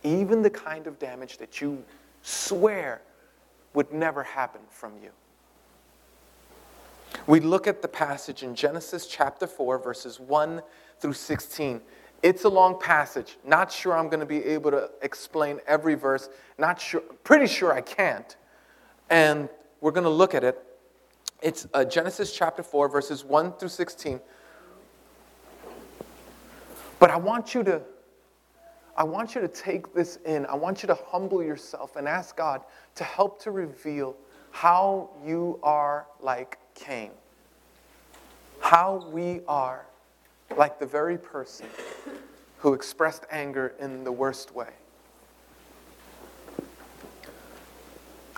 even 0.03 0.41
the 0.41 0.49
kind 0.49 0.87
of 0.87 0.99
damage 0.99 1.37
that 1.37 1.61
you 1.61 1.81
swear 2.21 3.01
would 3.74 3.92
never 3.92 4.24
happen 4.24 4.62
from 4.70 4.94
you. 5.01 5.10
We 7.27 7.39
look 7.39 7.68
at 7.68 7.82
the 7.82 7.88
passage 7.88 8.44
in 8.44 8.56
Genesis 8.56 9.08
chapter 9.08 9.48
4, 9.48 9.77
verses 9.80 10.20
1 10.20 10.62
through 11.00 11.13
16. 11.13 11.82
It's 12.22 12.44
a 12.44 12.50
long 12.50 12.80
passage. 12.80 13.38
Not 13.46 13.72
sure 13.72 13.98
I'm 13.98 14.08
going 14.08 14.20
to 14.20 14.25
be 14.25 14.44
able 14.44 14.72
to 14.72 14.89
explain 15.01 15.60
every 15.68 15.96
verse. 15.96 16.30
Not 16.58 16.82
sure, 16.82 17.01
pretty 17.24 17.48
sure 17.48 17.74
I 17.74 17.82
can't. 17.82 18.36
And 19.10 19.50
we're 19.82 19.92
going 19.92 20.06
to 20.06 20.10
look 20.10 20.34
at 20.34 20.44
it. 20.44 20.58
It's 21.42 21.68
uh, 21.74 21.84
Genesis 21.84 22.34
chapter 22.34 22.63
4, 22.63 22.88
verses 22.88 23.24
1 23.25 23.53
through 23.53 23.70
16. 23.70 24.20
But 27.00 27.12
I 27.12 27.18
want 27.18 27.53
you 27.53 27.63
to 27.63 27.82
I 28.95 29.03
want 29.03 29.33
you 29.33 29.41
to 29.41 29.47
take 29.47 29.93
this 29.93 30.17
in. 30.25 30.45
I 30.45 30.55
want 30.55 30.83
you 30.83 30.88
to 30.88 30.97
humble 31.07 31.43
yourself 31.43 31.95
and 31.95 32.07
ask 32.07 32.35
God 32.35 32.62
to 32.95 33.03
help 33.03 33.41
to 33.43 33.51
reveal 33.51 34.15
how 34.51 35.09
you 35.25 35.59
are 35.63 36.05
like 36.21 36.59
Cain. 36.75 37.12
How 38.59 39.05
we 39.12 39.41
are 39.47 39.85
like 40.55 40.79
the 40.79 40.85
very 40.85 41.17
person 41.17 41.65
who 42.59 42.73
expressed 42.73 43.25
anger 43.31 43.73
in 43.79 44.03
the 44.03 44.12
worst 44.12 44.53
way. 44.53 44.69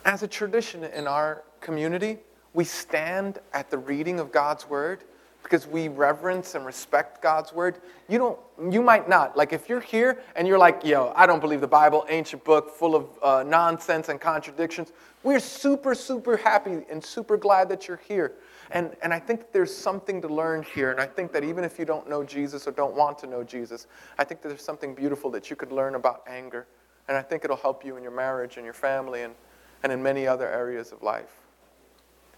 As 0.05 0.23
a 0.23 0.27
tradition 0.27 0.83
in 0.85 1.05
our 1.07 1.43
community, 1.59 2.19
we 2.53 2.63
stand 2.63 3.39
at 3.53 3.69
the 3.69 3.77
reading 3.77 4.19
of 4.19 4.31
God's 4.31 4.69
word 4.69 5.03
because 5.45 5.67
we 5.67 5.87
reverence 5.87 6.55
and 6.55 6.65
respect 6.65 7.21
God's 7.21 7.53
word. 7.53 7.77
You 8.09 8.17
don't 8.17 8.39
you 8.71 8.81
might 8.81 9.07
not. 9.07 9.37
Like 9.37 9.53
if 9.53 9.69
you're 9.69 9.79
here 9.79 10.21
and 10.35 10.47
you're 10.47 10.57
like, 10.57 10.83
"Yo, 10.83 11.13
I 11.15 11.25
don't 11.25 11.39
believe 11.39 11.61
the 11.61 11.67
Bible, 11.67 12.05
ancient 12.09 12.43
book 12.43 12.71
full 12.71 12.95
of 12.95 13.07
uh, 13.23 13.43
nonsense 13.43 14.09
and 14.09 14.19
contradictions." 14.19 14.91
We're 15.23 15.39
super 15.39 15.95
super 15.95 16.35
happy 16.35 16.85
and 16.89 17.03
super 17.03 17.37
glad 17.37 17.69
that 17.69 17.87
you're 17.87 18.01
here. 18.07 18.33
And, 18.71 18.95
and 19.01 19.13
I 19.13 19.19
think 19.19 19.51
there's 19.51 19.75
something 19.75 20.21
to 20.21 20.27
learn 20.27 20.63
here. 20.63 20.91
And 20.91 20.99
I 20.99 21.05
think 21.05 21.31
that 21.33 21.43
even 21.43 21.63
if 21.63 21.77
you 21.77 21.85
don't 21.85 22.09
know 22.09 22.23
Jesus 22.23 22.67
or 22.67 22.71
don't 22.71 22.95
want 22.95 23.17
to 23.19 23.27
know 23.27 23.43
Jesus, 23.43 23.87
I 24.17 24.23
think 24.23 24.41
that 24.41 24.49
there's 24.49 24.63
something 24.63 24.95
beautiful 24.95 25.29
that 25.31 25.49
you 25.49 25.55
could 25.55 25.71
learn 25.71 25.95
about 25.95 26.23
anger. 26.27 26.65
And 27.07 27.15
I 27.15 27.21
think 27.21 27.43
it'll 27.43 27.57
help 27.57 27.85
you 27.85 27.97
in 27.97 28.03
your 28.03 28.11
marriage 28.11 28.57
and 28.57 28.65
your 28.65 28.73
family 28.73 29.21
and, 29.21 29.35
and 29.83 29.91
in 29.91 30.01
many 30.01 30.25
other 30.25 30.49
areas 30.49 30.91
of 30.91 31.03
life. 31.03 31.41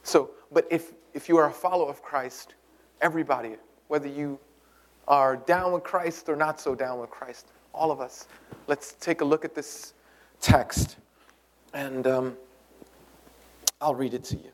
So, 0.04 0.32
but 0.52 0.68
if, 0.70 0.94
if 1.14 1.30
you 1.30 1.38
are 1.38 1.48
a 1.48 1.54
follower 1.54 1.90
of 1.90 2.02
Christ, 2.02 2.56
everybody, 3.02 3.56
whether 3.88 4.08
you 4.08 4.40
are 5.08 5.38
down 5.38 5.72
with 5.72 5.84
Christ 5.84 6.30
or 6.30 6.36
not 6.36 6.60
so 6.60 6.76
down 6.76 7.00
with 7.00 7.10
Christ, 7.10 7.48
all 7.74 7.92
of 7.92 8.02
us, 8.02 8.28
let's 8.68 8.94
take 8.94 9.22
a 9.22 9.26
look 9.26 9.46
at 9.46 9.56
this 9.56 9.94
text. 10.42 10.98
And 11.74 12.08
um, 12.08 12.38
I'll 13.80 13.96
read 13.96 14.14
it 14.14 14.24
to 14.26 14.36
you. 14.36 14.52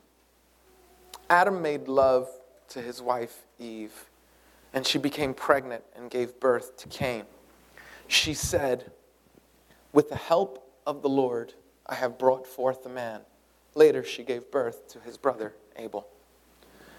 Adam 1.30 1.62
made 1.62 1.88
love 1.88 2.28
to 2.68 2.80
his 2.80 3.00
wife 3.00 3.42
Eve, 3.58 3.92
and 4.72 4.86
she 4.86 4.98
became 4.98 5.32
pregnant 5.32 5.82
and 5.96 6.10
gave 6.10 6.38
birth 6.38 6.76
to 6.78 6.88
Cain. 6.88 7.24
She 8.08 8.34
said, 8.34 8.90
With 9.92 10.10
the 10.10 10.16
help 10.16 10.70
of 10.86 11.02
the 11.02 11.08
Lord, 11.08 11.54
I 11.86 11.94
have 11.94 12.18
brought 12.18 12.46
forth 12.46 12.84
a 12.84 12.88
man. 12.88 13.20
Later, 13.74 14.04
she 14.04 14.22
gave 14.22 14.50
birth 14.50 14.88
to 14.88 15.00
his 15.00 15.16
brother 15.16 15.54
Abel. 15.76 16.06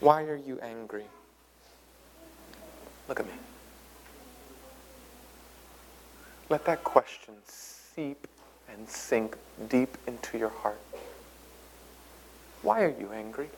Why 0.00 0.22
are 0.22 0.36
you 0.36 0.58
angry? 0.60 1.04
Look 3.08 3.20
at 3.20 3.26
me. 3.26 3.32
Let 6.48 6.64
that 6.64 6.82
question 6.82 7.34
seep 7.46 8.26
and 8.68 8.88
sink 8.88 9.36
deep 9.68 9.96
into 10.06 10.38
your 10.38 10.48
heart. 10.48 10.80
Why 12.62 12.82
are 12.82 12.94
you 12.98 13.10
angry? 13.12 13.50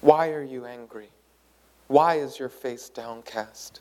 Why 0.00 0.30
are 0.30 0.42
you 0.42 0.66
angry? 0.66 1.08
Why 1.88 2.16
is 2.16 2.38
your 2.38 2.48
face 2.48 2.88
downcast? 2.88 3.80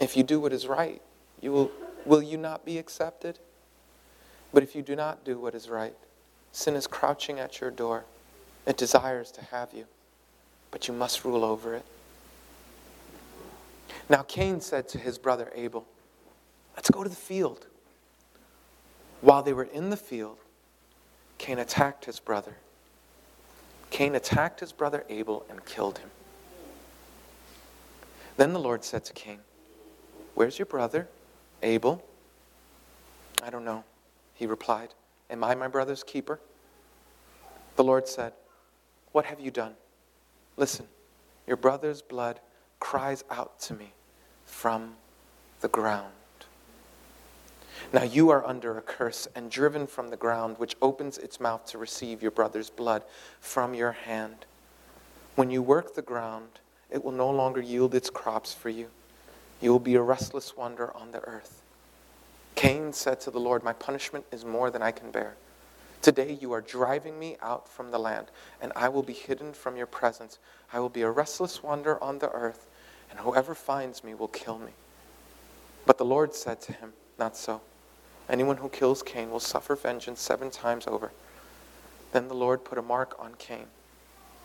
If 0.00 0.16
you 0.16 0.22
do 0.22 0.40
what 0.40 0.52
is 0.52 0.66
right, 0.66 1.02
you 1.40 1.52
will, 1.52 1.70
will 2.04 2.22
you 2.22 2.38
not 2.38 2.64
be 2.64 2.78
accepted? 2.78 3.38
But 4.52 4.62
if 4.62 4.74
you 4.74 4.82
do 4.82 4.96
not 4.96 5.24
do 5.24 5.38
what 5.38 5.54
is 5.54 5.68
right, 5.68 5.94
sin 6.54 6.76
is 6.76 6.86
crouching 6.86 7.40
at 7.40 7.60
your 7.60 7.70
door. 7.70 8.04
It 8.64 8.76
desires 8.76 9.30
to 9.32 9.44
have 9.44 9.74
you, 9.74 9.86
but 10.70 10.88
you 10.88 10.94
must 10.94 11.24
rule 11.24 11.44
over 11.44 11.74
it. 11.74 11.84
Now 14.08 14.22
Cain 14.22 14.60
said 14.60 14.88
to 14.90 14.98
his 14.98 15.18
brother 15.18 15.50
Abel, 15.54 15.86
Let's 16.76 16.90
go 16.90 17.02
to 17.02 17.08
the 17.08 17.16
field. 17.16 17.66
While 19.20 19.42
they 19.42 19.52
were 19.52 19.64
in 19.64 19.90
the 19.90 19.96
field, 19.96 20.38
Cain 21.38 21.58
attacked 21.58 22.04
his 22.04 22.20
brother. 22.20 22.56
Cain 23.90 24.14
attacked 24.14 24.60
his 24.60 24.72
brother 24.72 25.04
Abel 25.08 25.44
and 25.48 25.64
killed 25.64 25.98
him. 25.98 26.10
Then 28.36 28.52
the 28.52 28.60
Lord 28.60 28.84
said 28.84 29.04
to 29.06 29.12
Cain, 29.12 29.40
Where's 30.34 30.58
your 30.58 30.66
brother, 30.66 31.08
Abel? 31.62 32.04
I 33.42 33.50
don't 33.50 33.64
know, 33.64 33.84
he 34.34 34.46
replied. 34.46 34.94
Am 35.30 35.42
I 35.42 35.54
my 35.54 35.68
brother's 35.68 36.02
keeper? 36.02 36.40
The 37.76 37.84
Lord 37.84 38.06
said, 38.08 38.32
What 39.12 39.24
have 39.24 39.40
you 39.40 39.50
done? 39.50 39.74
Listen, 40.56 40.86
your 41.46 41.56
brother's 41.56 42.02
blood 42.02 42.40
cries 42.78 43.24
out 43.30 43.58
to 43.60 43.74
me 43.74 43.92
from 44.44 44.94
the 45.60 45.68
ground. 45.68 46.12
Now 47.92 48.02
you 48.02 48.30
are 48.30 48.46
under 48.46 48.78
a 48.78 48.82
curse 48.82 49.26
and 49.34 49.50
driven 49.50 49.86
from 49.86 50.08
the 50.08 50.16
ground, 50.16 50.58
which 50.58 50.76
opens 50.80 51.18
its 51.18 51.40
mouth 51.40 51.64
to 51.66 51.78
receive 51.78 52.22
your 52.22 52.30
brother's 52.30 52.70
blood 52.70 53.04
from 53.40 53.74
your 53.74 53.92
hand. 53.92 54.46
When 55.34 55.50
you 55.50 55.62
work 55.62 55.94
the 55.94 56.02
ground, 56.02 56.60
it 56.90 57.04
will 57.04 57.12
no 57.12 57.30
longer 57.30 57.60
yield 57.60 57.94
its 57.94 58.10
crops 58.10 58.54
for 58.54 58.68
you. 58.68 58.88
You 59.60 59.72
will 59.72 59.80
be 59.80 59.96
a 59.96 60.02
restless 60.02 60.56
wonder 60.56 60.94
on 60.96 61.10
the 61.10 61.20
earth. 61.20 61.62
Cain 62.54 62.92
said 62.92 63.20
to 63.20 63.30
the 63.30 63.40
Lord, 63.40 63.62
My 63.62 63.72
punishment 63.72 64.24
is 64.30 64.44
more 64.44 64.70
than 64.70 64.82
I 64.82 64.90
can 64.90 65.10
bear. 65.10 65.34
Today 66.02 66.38
you 66.40 66.52
are 66.52 66.60
driving 66.60 67.18
me 67.18 67.36
out 67.40 67.68
from 67.68 67.90
the 67.90 67.98
land, 67.98 68.26
and 68.60 68.72
I 68.76 68.88
will 68.88 69.02
be 69.02 69.14
hidden 69.14 69.52
from 69.54 69.76
your 69.76 69.86
presence. 69.86 70.38
I 70.72 70.80
will 70.80 70.88
be 70.88 71.02
a 71.02 71.10
restless 71.10 71.62
wonder 71.62 72.02
on 72.02 72.18
the 72.18 72.30
earth, 72.30 72.66
and 73.10 73.18
whoever 73.20 73.54
finds 73.54 74.04
me 74.04 74.14
will 74.14 74.28
kill 74.28 74.58
me. 74.58 74.72
But 75.86 75.98
the 75.98 76.04
Lord 76.04 76.34
said 76.34 76.60
to 76.62 76.72
him, 76.72 76.92
Not 77.18 77.36
so. 77.36 77.60
Anyone 78.28 78.58
who 78.58 78.68
kills 78.68 79.02
Cain 79.02 79.30
will 79.30 79.40
suffer 79.40 79.76
vengeance 79.76 80.20
seven 80.20 80.50
times 80.50 80.86
over. 80.86 81.12
Then 82.12 82.28
the 82.28 82.34
Lord 82.34 82.64
put 82.64 82.78
a 82.78 82.82
mark 82.82 83.16
on 83.18 83.34
Cain, 83.38 83.66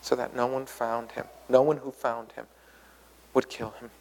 so 0.02 0.16
that 0.16 0.36
no 0.36 0.48
one 0.48 0.66
found 0.66 1.12
him, 1.12 1.26
no 1.48 1.62
one 1.62 1.78
who 1.78 1.92
found 1.92 2.32
him 2.34 2.48
would 3.34 3.50
kill 3.50 3.72
him. 3.72 3.92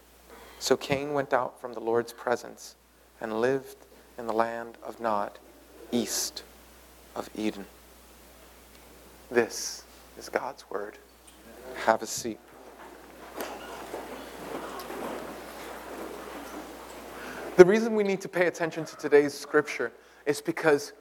So 0.58 0.76
Cain 0.76 1.12
went 1.12 1.32
out 1.32 1.60
from 1.60 1.74
the 1.74 1.80
Lord's 1.80 2.12
presence 2.12 2.74
and 3.20 3.40
lived 3.40 3.76
in 4.18 4.26
the 4.26 4.32
land 4.32 4.76
of 4.82 5.00
Nod, 5.00 5.30
east 5.92 6.42
of 7.14 7.30
Eden. 7.37 7.64
This 9.30 9.84
is 10.18 10.28
God's 10.28 10.68
word. 10.68 10.98
Have 11.84 12.02
a 12.02 12.06
seat. 12.06 12.40
The 17.56 17.64
reason 17.64 17.94
we 17.94 18.02
need 18.02 18.20
to 18.20 18.28
pay 18.28 18.46
attention 18.46 18.84
to 18.84 18.96
today's 18.96 19.34
scripture 19.34 19.92
is 20.26 20.40
because 20.40 20.92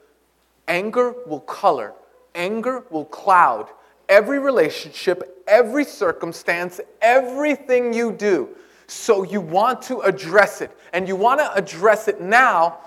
anger 0.68 1.14
will 1.26 1.40
color, 1.40 1.94
anger 2.34 2.84
will 2.90 3.04
cloud 3.04 3.68
every 4.08 4.38
relationship, 4.38 5.42
every 5.46 5.84
circumstance, 5.84 6.80
everything 7.02 7.92
you 7.92 8.12
do. 8.12 8.48
So 8.86 9.22
you 9.22 9.40
want 9.40 9.82
to 9.82 10.00
address 10.00 10.62
it, 10.62 10.70
and 10.92 11.06
you 11.06 11.14
want 11.14 11.40
to 11.40 11.52
address 11.52 12.08
it 12.08 12.20
now 12.20 12.78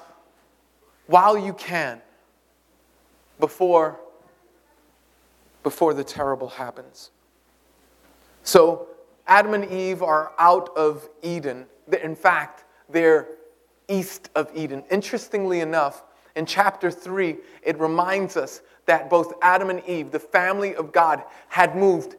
while 1.11 1.37
you 1.37 1.53
can 1.53 2.01
before 3.39 3.99
before 5.63 5.93
the 5.93 6.03
terrible 6.03 6.47
happens. 6.47 7.11
So 8.43 8.87
Adam 9.27 9.53
and 9.53 9.71
Eve 9.71 10.01
are 10.01 10.31
out 10.39 10.75
of 10.75 11.07
Eden. 11.21 11.67
In 12.01 12.15
fact, 12.15 12.65
they're 12.89 13.27
east 13.87 14.31
of 14.33 14.49
Eden. 14.55 14.83
Interestingly 14.89 15.59
enough, 15.59 16.03
in 16.35 16.47
chapter 16.47 16.89
3, 16.89 17.37
it 17.61 17.79
reminds 17.79 18.37
us 18.37 18.61
that 18.87 19.07
both 19.07 19.33
Adam 19.43 19.69
and 19.69 19.83
Eve, 19.85 20.09
the 20.09 20.19
family 20.19 20.73
of 20.75 20.91
God, 20.91 21.23
had 21.49 21.75
moved 21.75 22.15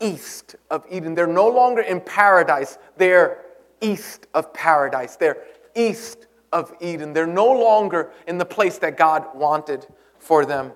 east 0.00 0.54
of 0.70 0.84
Eden. 0.88 1.16
They're 1.16 1.26
no 1.26 1.48
longer 1.48 1.80
in 1.80 2.00
paradise, 2.00 2.78
they're 2.96 3.44
east 3.80 4.28
of 4.34 4.52
paradise. 4.52 5.16
They're 5.16 5.38
east 5.74 6.27
of 6.52 6.74
Eden. 6.80 7.12
They're 7.12 7.26
no 7.26 7.50
longer 7.50 8.12
in 8.26 8.38
the 8.38 8.44
place 8.44 8.78
that 8.78 8.96
God 8.96 9.26
wanted 9.34 9.86
for 10.18 10.44
them. 10.44 10.72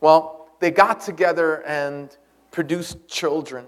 Well, 0.00 0.48
they 0.60 0.70
got 0.70 1.00
together 1.00 1.62
and 1.66 2.16
produced 2.50 3.08
children. 3.08 3.66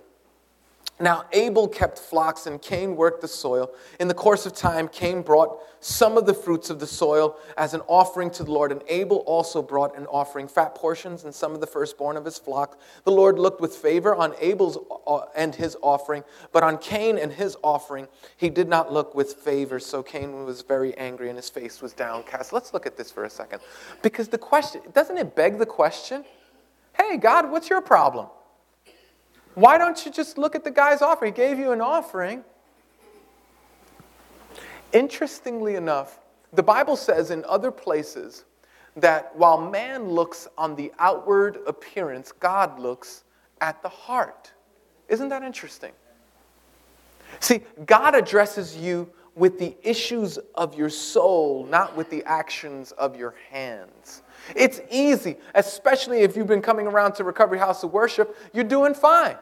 Now, 0.98 1.26
Abel 1.32 1.68
kept 1.68 1.98
flocks 1.98 2.46
and 2.46 2.60
Cain 2.60 2.96
worked 2.96 3.20
the 3.20 3.28
soil. 3.28 3.70
In 4.00 4.08
the 4.08 4.14
course 4.14 4.46
of 4.46 4.54
time, 4.54 4.88
Cain 4.88 5.20
brought 5.20 5.58
some 5.80 6.16
of 6.16 6.24
the 6.24 6.32
fruits 6.32 6.70
of 6.70 6.80
the 6.80 6.86
soil 6.86 7.36
as 7.58 7.74
an 7.74 7.82
offering 7.86 8.30
to 8.30 8.44
the 8.44 8.50
Lord, 8.50 8.72
and 8.72 8.82
Abel 8.88 9.18
also 9.18 9.60
brought 9.60 9.96
an 9.96 10.06
offering, 10.06 10.48
fat 10.48 10.74
portions 10.74 11.24
and 11.24 11.34
some 11.34 11.52
of 11.52 11.60
the 11.60 11.66
firstborn 11.66 12.16
of 12.16 12.24
his 12.24 12.38
flock. 12.38 12.80
The 13.04 13.12
Lord 13.12 13.38
looked 13.38 13.60
with 13.60 13.76
favor 13.76 14.14
on 14.14 14.34
Abel's 14.40 14.78
uh, 15.06 15.26
and 15.36 15.54
his 15.54 15.76
offering, 15.82 16.24
but 16.50 16.62
on 16.62 16.78
Cain 16.78 17.18
and 17.18 17.30
his 17.30 17.58
offering, 17.62 18.08
he 18.38 18.48
did 18.48 18.68
not 18.68 18.90
look 18.90 19.14
with 19.14 19.34
favor. 19.34 19.78
So 19.78 20.02
Cain 20.02 20.44
was 20.46 20.62
very 20.62 20.96
angry 20.96 21.28
and 21.28 21.36
his 21.36 21.50
face 21.50 21.82
was 21.82 21.92
downcast. 21.92 22.54
Let's 22.54 22.72
look 22.72 22.86
at 22.86 22.96
this 22.96 23.10
for 23.10 23.24
a 23.24 23.30
second. 23.30 23.60
Because 24.00 24.28
the 24.28 24.38
question, 24.38 24.80
doesn't 24.94 25.18
it 25.18 25.36
beg 25.36 25.58
the 25.58 25.66
question? 25.66 26.24
Hey, 26.94 27.18
God, 27.18 27.50
what's 27.50 27.68
your 27.68 27.82
problem? 27.82 28.28
Why 29.56 29.78
don't 29.78 30.04
you 30.04 30.12
just 30.12 30.36
look 30.36 30.54
at 30.54 30.64
the 30.64 30.70
guy's 30.70 31.00
offer? 31.00 31.24
He 31.24 31.32
gave 31.32 31.58
you 31.58 31.72
an 31.72 31.80
offering. 31.80 32.44
Interestingly 34.92 35.76
enough, 35.76 36.20
the 36.52 36.62
Bible 36.62 36.94
says 36.94 37.30
in 37.30 37.42
other 37.46 37.70
places 37.70 38.44
that 38.96 39.34
while 39.34 39.58
man 39.58 40.10
looks 40.10 40.46
on 40.58 40.76
the 40.76 40.92
outward 40.98 41.60
appearance, 41.66 42.32
God 42.32 42.78
looks 42.78 43.24
at 43.62 43.80
the 43.82 43.88
heart. 43.88 44.52
Isn't 45.08 45.30
that 45.30 45.42
interesting? 45.42 45.92
See, 47.40 47.62
God 47.86 48.14
addresses 48.14 48.76
you 48.76 49.10
with 49.36 49.58
the 49.58 49.74
issues 49.82 50.38
of 50.54 50.74
your 50.74 50.90
soul, 50.90 51.66
not 51.70 51.96
with 51.96 52.10
the 52.10 52.22
actions 52.24 52.92
of 52.92 53.16
your 53.16 53.34
hands. 53.50 54.22
It's 54.54 54.82
easy, 54.90 55.36
especially 55.54 56.20
if 56.20 56.36
you've 56.36 56.46
been 56.46 56.60
coming 56.60 56.86
around 56.86 57.12
to 57.14 57.24
Recovery 57.24 57.58
House 57.58 57.82
of 57.82 57.92
Worship, 57.94 58.36
you're 58.52 58.64
doing 58.64 58.92
fine. 58.92 59.36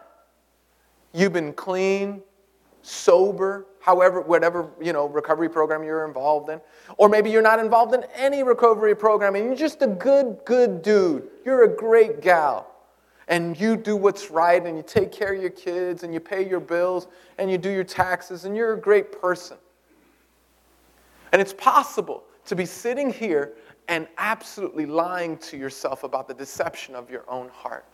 You've 1.14 1.33
been 1.33 1.53
clean, 1.53 2.22
sober, 2.83 3.66
however, 3.81 4.20
whatever, 4.20 4.68
you 4.83 4.92
know, 4.92 5.07
recovery 5.07 5.48
program 5.48 5.85
you're 5.85 6.07
involved 6.07 6.50
in. 6.50 6.61
Or 6.96 7.09
maybe 7.09 7.31
you're 7.31 7.42
not 7.42 7.61
involved 7.61 7.94
in 7.94 8.05
any 8.14 8.42
recovery 8.42 8.96
program 8.96 9.37
and 9.37 9.46
you're 9.46 9.57
just 9.57 9.81
a 9.83 9.87
good, 9.87 10.38
good 10.44 10.83
dude. 10.83 11.29
You're 11.44 11.64
a 11.64 11.77
great 11.77 12.20
gal. 12.20 12.70
And 13.29 13.59
you 13.59 13.77
do 13.77 13.96
what's 13.96 14.31
right 14.31 14.64
and 14.64 14.77
you 14.77 14.83
take 14.83 15.12
care 15.12 15.35
of 15.35 15.40
your 15.40 15.50
kids 15.50 16.03
and 16.03 16.12
you 16.12 16.20
pay 16.20 16.46
your 16.46 16.61
bills 16.61 17.07
and 17.38 17.50
you 17.50 17.59
do 17.59 17.70
your 17.70 17.85
taxes 17.85 18.44
and 18.44 18.57
you're 18.57 18.74
a 18.74 18.81
great 18.81 19.20
person. 19.20 19.57
And 21.33 21.40
it's 21.40 21.55
possible 21.55 22.24
to 22.46 22.57
be 22.57 22.66
sitting 22.66 23.12
here 23.12 23.55
and 23.88 24.09
absolutely 24.18 24.87
lying 24.87 25.37
to 25.38 25.57
yourself 25.57 26.05
about 26.05 26.27
the 26.27 26.35
deception 26.35 26.94
of 26.94 27.11
your 27.11 27.24
own 27.29 27.48
heart. 27.50 27.85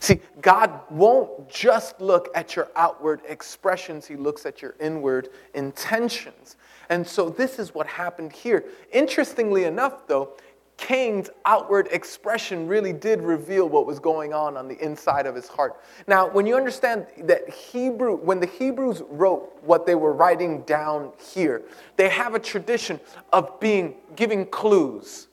See, 0.00 0.20
God 0.40 0.80
won't 0.90 1.48
just 1.48 2.00
look 2.00 2.28
at 2.34 2.56
your 2.56 2.68
outward 2.76 3.20
expressions, 3.28 4.06
He 4.06 4.16
looks 4.16 4.46
at 4.46 4.62
your 4.62 4.74
inward 4.80 5.28
intentions. 5.54 6.56
And 6.88 7.06
so 7.06 7.28
this 7.28 7.58
is 7.58 7.74
what 7.74 7.86
happened 7.86 8.32
here. 8.32 8.64
Interestingly 8.92 9.64
enough, 9.64 10.06
though, 10.06 10.32
Cain's 10.78 11.28
outward 11.44 11.88
expression 11.90 12.68
really 12.68 12.92
did 12.92 13.20
reveal 13.20 13.68
what 13.68 13.84
was 13.84 13.98
going 13.98 14.32
on 14.32 14.56
on 14.56 14.68
the 14.68 14.82
inside 14.82 15.26
of 15.26 15.34
his 15.34 15.48
heart. 15.48 15.80
Now, 16.06 16.28
when 16.28 16.46
you 16.46 16.56
understand 16.56 17.06
that 17.24 17.50
Hebrew, 17.50 18.16
when 18.16 18.38
the 18.38 18.46
Hebrews 18.46 19.02
wrote 19.10 19.58
what 19.62 19.86
they 19.86 19.96
were 19.96 20.12
writing 20.12 20.62
down 20.62 21.12
here, 21.32 21.62
they 21.96 22.08
have 22.08 22.36
a 22.36 22.38
tradition 22.38 23.00
of 23.32 23.58
being 23.58 23.96
giving 24.14 24.46
clues. 24.46 25.26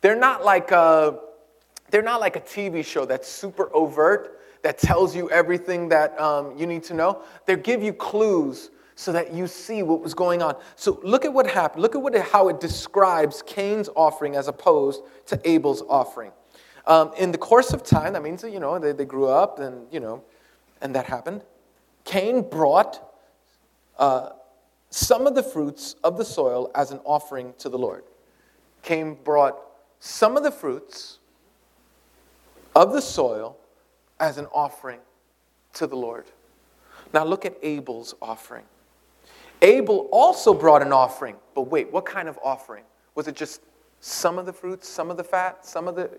They're 0.00 0.16
not 0.16 0.44
like 0.44 0.70
a 0.70 1.18
they're 1.94 2.02
not 2.02 2.18
like 2.18 2.34
a 2.34 2.40
TV 2.40 2.84
show 2.84 3.04
that's 3.04 3.28
super 3.28 3.72
overt, 3.72 4.40
that 4.62 4.78
tells 4.78 5.14
you 5.14 5.30
everything 5.30 5.88
that 5.90 6.20
um, 6.20 6.58
you 6.58 6.66
need 6.66 6.82
to 6.82 6.92
know. 6.92 7.22
They 7.46 7.54
give 7.54 7.84
you 7.84 7.92
clues 7.92 8.70
so 8.96 9.12
that 9.12 9.32
you 9.32 9.46
see 9.46 9.84
what 9.84 10.00
was 10.00 10.12
going 10.12 10.42
on. 10.42 10.56
So 10.74 10.98
look 11.04 11.24
at 11.24 11.32
what 11.32 11.46
happened. 11.46 11.82
Look 11.82 11.94
at 11.94 12.02
what, 12.02 12.16
how 12.16 12.48
it 12.48 12.58
describes 12.58 13.44
Cain's 13.46 13.88
offering 13.94 14.34
as 14.34 14.48
opposed 14.48 15.02
to 15.26 15.40
Abel's 15.48 15.82
offering. 15.88 16.32
Um, 16.88 17.12
in 17.16 17.30
the 17.30 17.38
course 17.38 17.72
of 17.72 17.84
time, 17.84 18.14
that 18.14 18.24
means 18.24 18.42
you 18.42 18.58
know, 18.58 18.76
they, 18.80 18.90
they 18.90 19.04
grew 19.04 19.28
up 19.28 19.60
and, 19.60 19.86
you 19.92 20.00
know, 20.00 20.24
and 20.80 20.96
that 20.96 21.06
happened. 21.06 21.42
Cain 22.02 22.42
brought 22.42 23.20
uh, 24.00 24.30
some 24.90 25.28
of 25.28 25.36
the 25.36 25.44
fruits 25.44 25.94
of 26.02 26.18
the 26.18 26.24
soil 26.24 26.72
as 26.74 26.90
an 26.90 26.98
offering 27.04 27.54
to 27.58 27.68
the 27.68 27.78
Lord. 27.78 28.02
Cain 28.82 29.16
brought 29.22 29.60
some 30.00 30.36
of 30.36 30.42
the 30.42 30.50
fruits 30.50 31.20
of 32.74 32.92
the 32.92 33.00
soil 33.00 33.56
as 34.20 34.38
an 34.38 34.46
offering 34.46 35.00
to 35.74 35.86
the 35.86 35.96
Lord. 35.96 36.24
Now 37.12 37.24
look 37.24 37.44
at 37.44 37.56
Abel's 37.62 38.14
offering. 38.20 38.64
Abel 39.62 40.08
also 40.12 40.52
brought 40.52 40.82
an 40.82 40.92
offering, 40.92 41.36
but 41.54 41.62
wait, 41.62 41.90
what 41.92 42.04
kind 42.04 42.28
of 42.28 42.38
offering? 42.42 42.84
Was 43.14 43.28
it 43.28 43.36
just 43.36 43.60
some 44.00 44.38
of 44.38 44.46
the 44.46 44.52
fruits, 44.52 44.88
some 44.88 45.10
of 45.10 45.16
the 45.16 45.24
fat, 45.24 45.64
some 45.64 45.88
of 45.88 45.94
the. 45.94 46.10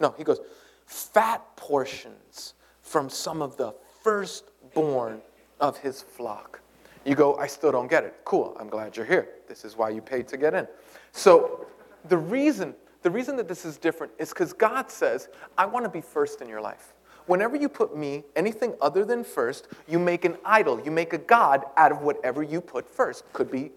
No, 0.00 0.14
he 0.16 0.24
goes, 0.24 0.40
fat 0.86 1.42
portions 1.56 2.54
from 2.82 3.08
some 3.08 3.42
of 3.42 3.56
the 3.56 3.74
firstborn 4.02 5.20
of 5.60 5.78
his 5.78 6.02
flock. 6.02 6.60
You 7.04 7.14
go, 7.14 7.36
I 7.36 7.46
still 7.46 7.72
don't 7.72 7.88
get 7.88 8.04
it. 8.04 8.14
Cool, 8.24 8.56
I'm 8.60 8.68
glad 8.68 8.96
you're 8.96 9.06
here. 9.06 9.28
This 9.48 9.64
is 9.64 9.76
why 9.76 9.90
you 9.90 10.00
paid 10.00 10.28
to 10.28 10.36
get 10.36 10.54
in. 10.54 10.66
So 11.12 11.66
the 12.08 12.18
reason 12.18 12.74
the 13.04 13.10
reason 13.10 13.36
that 13.36 13.48
this 13.48 13.66
is 13.66 13.76
different 13.76 14.12
is 14.18 14.30
because 14.30 14.54
God 14.54 14.90
says, 14.90 15.28
I 15.58 15.66
want 15.66 15.84
to 15.84 15.90
be 15.90 16.00
first 16.00 16.40
in 16.40 16.48
your 16.48 16.62
life. 16.62 16.94
whenever 17.26 17.56
you 17.56 17.68
put 17.68 17.96
me, 17.96 18.24
anything 18.36 18.74
other 18.80 19.04
than 19.04 19.24
first, 19.24 19.68
you 19.86 19.98
make 19.98 20.24
an 20.24 20.36
idol. 20.44 20.80
You 20.80 20.90
make 20.90 21.12
a 21.12 21.18
God 21.18 21.64
out 21.76 21.92
of 21.92 22.02
whatever 22.02 22.42
you 22.42 22.60
put 22.60 22.88
first. 22.88 23.30
Could 23.32 23.50
be, 23.50 23.72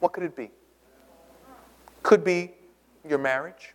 what 0.00 0.12
could 0.12 0.24
it 0.24 0.36
be? 0.36 0.50
Could 2.02 2.24
be 2.24 2.52
your 3.08 3.18
marriage. 3.18 3.74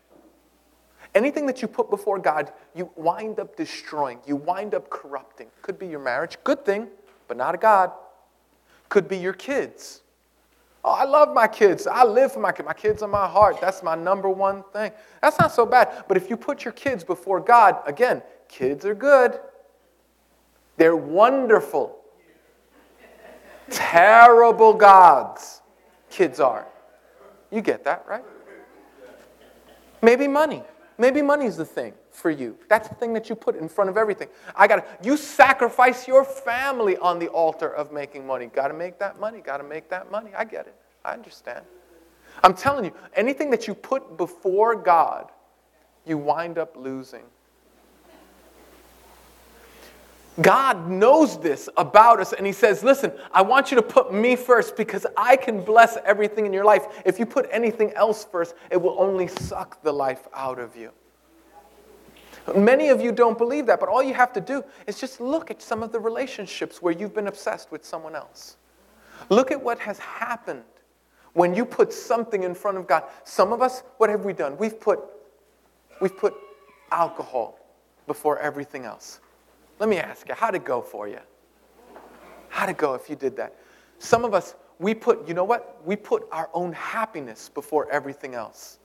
Anything 1.16 1.46
that 1.48 1.62
you 1.62 1.68
put 1.68 1.90
before 1.90 2.20
God, 2.20 2.52
you 2.76 2.92
wind 2.96 3.40
up 3.40 3.56
destroying. 3.56 4.20
You 4.26 4.36
wind 4.36 4.76
up 4.76 4.90
corrupting. 4.90 5.48
Could 5.62 5.80
be 5.80 5.88
your 5.88 6.00
marriage. 6.00 6.38
Good 6.44 6.66
thing, 6.66 6.88
but 7.28 7.38
not 7.38 7.56
a 7.56 7.58
God. 7.58 7.92
Could 8.90 9.08
be 9.08 9.18
your 9.18 9.34
kids. 9.34 10.02
Oh, 10.84 10.92
I 10.92 11.06
love 11.06 11.34
my 11.34 11.48
kids. 11.48 11.88
I 11.88 12.04
live 12.04 12.32
for 12.32 12.40
my 12.40 12.52
kids. 12.52 12.66
My 12.66 12.74
kids 12.74 13.02
are 13.02 13.08
my 13.08 13.28
heart. 13.28 13.60
That's 13.60 13.84
my 13.84 13.96
number 13.96 14.30
one 14.30 14.64
thing. 14.72 14.92
That's 15.22 15.40
not 15.40 15.52
so 15.52 15.66
bad. 15.66 16.06
But 16.08 16.18
if 16.18 16.30
you 16.30 16.38
put 16.38 16.64
your 16.64 16.72
kids 16.72 17.04
before 17.04 17.40
God, 17.40 17.78
again, 17.86 18.22
kids 18.48 18.86
are 18.86 18.96
good. 18.96 19.40
They're 20.78 20.96
wonderful. 20.96 21.98
Terrible 23.70 24.74
gods, 24.74 25.62
kids 26.10 26.40
are. 26.40 26.66
You 27.52 27.62
get 27.62 27.84
that, 27.84 28.06
right? 28.08 28.24
Maybe 30.02 30.28
money. 30.28 30.64
Maybe 30.98 31.22
money's 31.22 31.58
the 31.58 31.66
thing 31.66 31.94
for 32.18 32.32
you. 32.32 32.58
That's 32.68 32.88
the 32.90 32.96
thing 32.96 33.14
that 33.14 33.30
you 33.30 33.36
put 33.36 33.56
in 33.56 33.70
front 33.70 33.92
of 33.92 33.98
everything. 33.98 34.28
I 34.56 34.68
got 34.68 34.78
to 34.78 35.08
you 35.08 35.18
sacrifice 35.18 36.08
your 36.08 36.26
family 36.26 36.98
on 36.98 37.20
the 37.20 37.28
altar 37.28 37.70
of 37.70 37.92
making 37.92 38.26
money. 38.26 38.48
Got 38.48 38.70
to 38.70 38.74
make 38.74 38.98
that 39.00 39.20
money. 39.20 39.40
Got 39.40 39.58
to 39.58 39.64
make 39.64 39.90
that 39.90 40.12
money. 40.12 40.32
I 40.36 40.44
get 40.44 40.66
it. 40.66 40.76
I 41.06 41.14
understand. 41.14 41.64
I'm 42.44 42.56
telling 42.56 42.86
you, 42.86 42.94
anything 43.16 43.52
that 43.52 43.68
you 43.68 43.76
put 43.76 44.18
before 44.18 44.76
God, 44.76 45.32
you 46.06 46.18
wind 46.18 46.58
up 46.58 46.76
losing. 46.76 47.24
God 50.42 50.90
knows 50.90 51.40
this 51.40 51.68
about 51.78 52.20
us, 52.20 52.34
and 52.34 52.46
He 52.46 52.52
says, 52.52 52.84
Listen, 52.84 53.12
I 53.32 53.44
want 53.44 53.72
you 53.72 53.76
to 53.76 53.84
put 53.84 54.12
me 54.12 54.36
first 54.36 54.76
because 54.76 55.06
I 55.16 55.36
can 55.36 55.62
bless 55.62 55.98
everything 56.04 56.48
in 56.48 56.54
your 56.54 56.66
life. 56.66 56.86
If 57.06 57.20
you 57.20 57.26
put 57.28 57.48
anything 57.52 57.92
else 57.94 58.26
first, 58.26 58.56
it 58.72 58.78
will 58.78 58.96
only 59.00 59.28
suck 59.28 59.82
the 59.84 59.92
life 59.92 60.28
out 60.34 60.60
of 60.60 60.76
you. 60.76 60.92
Many 62.56 62.90
of 62.90 63.02
you 63.02 63.12
don't 63.12 63.38
believe 63.38 63.66
that, 63.66 63.80
but 63.80 63.90
all 63.90 64.02
you 64.02 64.14
have 64.14 64.32
to 64.34 64.42
do 64.42 64.64
is 64.86 65.00
just 65.00 65.20
look 65.20 65.52
at 65.52 65.62
some 65.62 65.84
of 65.84 65.92
the 65.92 66.00
relationships 66.00 66.82
where 66.82 66.94
you've 66.94 67.14
been 67.14 67.28
obsessed 67.28 67.72
with 67.72 67.84
someone 67.86 68.16
else. 68.16 68.58
Look 69.30 69.52
at 69.52 69.62
what 69.62 69.80
has 69.80 70.00
happened 70.00 70.64
when 71.34 71.54
you 71.54 71.66
put 71.66 71.92
something 71.92 72.44
in 72.44 72.56
front 72.56 72.78
of 72.78 72.88
God. 72.88 73.04
Some 73.24 73.52
of 73.52 73.62
us, 73.62 73.84
what 73.98 74.10
have 74.10 74.24
we 74.26 74.34
done? 74.34 74.58
We've 74.58 74.80
put, 74.80 75.00
we've 76.00 76.16
put 76.16 76.34
alcohol 76.92 77.60
before 78.08 78.40
everything 78.40 78.86
else. 78.86 79.20
Let 79.80 79.90
me 79.90 79.98
ask 79.98 80.28
you, 80.28 80.36
how'd 80.36 80.56
it 80.56 80.64
go 80.64 80.82
for 80.82 81.08
you? 81.08 81.20
How'd 82.50 82.70
it 82.70 82.78
go 82.78 82.94
if 82.94 83.10
you 83.10 83.16
did 83.16 83.36
that? 83.38 83.56
Some 84.00 84.24
of 84.24 84.34
us, 84.34 84.56
we 84.80 84.94
put, 84.94 85.28
you 85.28 85.34
know 85.34 85.44
what? 85.44 85.82
We 85.86 85.96
put 85.96 86.28
our 86.32 86.50
own 86.54 86.72
happiness 86.74 87.50
before 87.50 87.92
everything 87.92 88.36
else. 88.36 88.80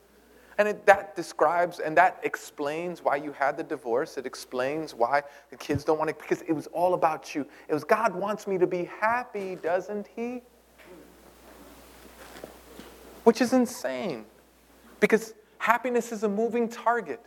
And 0.58 0.68
it, 0.68 0.86
that 0.86 1.16
describes 1.16 1.78
and 1.78 1.96
that 1.96 2.20
explains 2.22 3.02
why 3.02 3.16
you 3.16 3.32
had 3.32 3.56
the 3.56 3.62
divorce. 3.62 4.16
It 4.16 4.26
explains 4.26 4.94
why 4.94 5.22
the 5.50 5.56
kids 5.56 5.84
don't 5.84 5.98
want 5.98 6.08
to, 6.08 6.14
because 6.14 6.42
it 6.42 6.52
was 6.52 6.66
all 6.68 6.94
about 6.94 7.34
you. 7.34 7.46
It 7.68 7.74
was 7.74 7.84
God 7.84 8.14
wants 8.14 8.46
me 8.46 8.58
to 8.58 8.66
be 8.66 8.84
happy, 9.00 9.56
doesn't 9.56 10.08
He? 10.14 10.42
Which 13.24 13.40
is 13.40 13.52
insane 13.52 14.24
because 15.02 15.34
happiness 15.58 16.12
is 16.12 16.22
a 16.22 16.28
moving 16.28 16.68
target. 16.68 17.20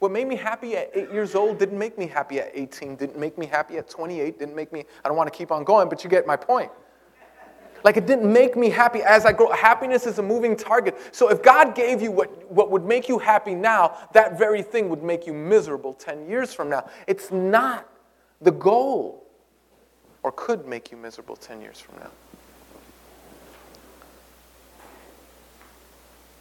What 0.00 0.10
made 0.10 0.26
me 0.26 0.36
happy 0.36 0.76
at 0.76 0.90
eight 0.94 1.12
years 1.12 1.34
old 1.34 1.58
didn't 1.58 1.78
make 1.78 1.98
me 1.98 2.06
happy 2.06 2.40
at 2.40 2.50
18, 2.54 2.96
didn't 2.96 3.18
make 3.18 3.36
me 3.36 3.44
happy 3.44 3.76
at 3.76 3.88
28, 3.90 4.38
didn't 4.38 4.56
make 4.56 4.72
me, 4.72 4.84
I 5.04 5.08
don't 5.08 5.16
want 5.16 5.30
to 5.30 5.36
keep 5.36 5.52
on 5.52 5.62
going, 5.62 5.90
but 5.90 6.02
you 6.02 6.08
get 6.08 6.26
my 6.26 6.36
point. 6.36 6.70
Like 7.84 7.96
it 7.96 8.06
didn't 8.06 8.30
make 8.30 8.56
me 8.56 8.70
happy 8.70 9.00
as 9.02 9.24
I 9.24 9.32
grow. 9.32 9.50
Happiness 9.52 10.06
is 10.06 10.18
a 10.18 10.22
moving 10.22 10.56
target. 10.56 10.96
So 11.12 11.30
if 11.30 11.42
God 11.42 11.74
gave 11.74 12.02
you 12.02 12.10
what, 12.10 12.50
what 12.50 12.70
would 12.70 12.84
make 12.84 13.08
you 13.08 13.18
happy 13.18 13.54
now, 13.54 13.96
that 14.12 14.38
very 14.38 14.62
thing 14.62 14.88
would 14.88 15.02
make 15.02 15.26
you 15.26 15.32
miserable 15.32 15.94
10 15.94 16.28
years 16.28 16.52
from 16.52 16.68
now. 16.68 16.88
It's 17.06 17.30
not 17.30 17.88
the 18.40 18.50
goal, 18.50 19.26
or 20.22 20.32
could 20.32 20.66
make 20.66 20.90
you 20.90 20.96
miserable 20.96 21.36
10 21.36 21.60
years 21.60 21.80
from 21.80 21.98
now. 21.98 22.10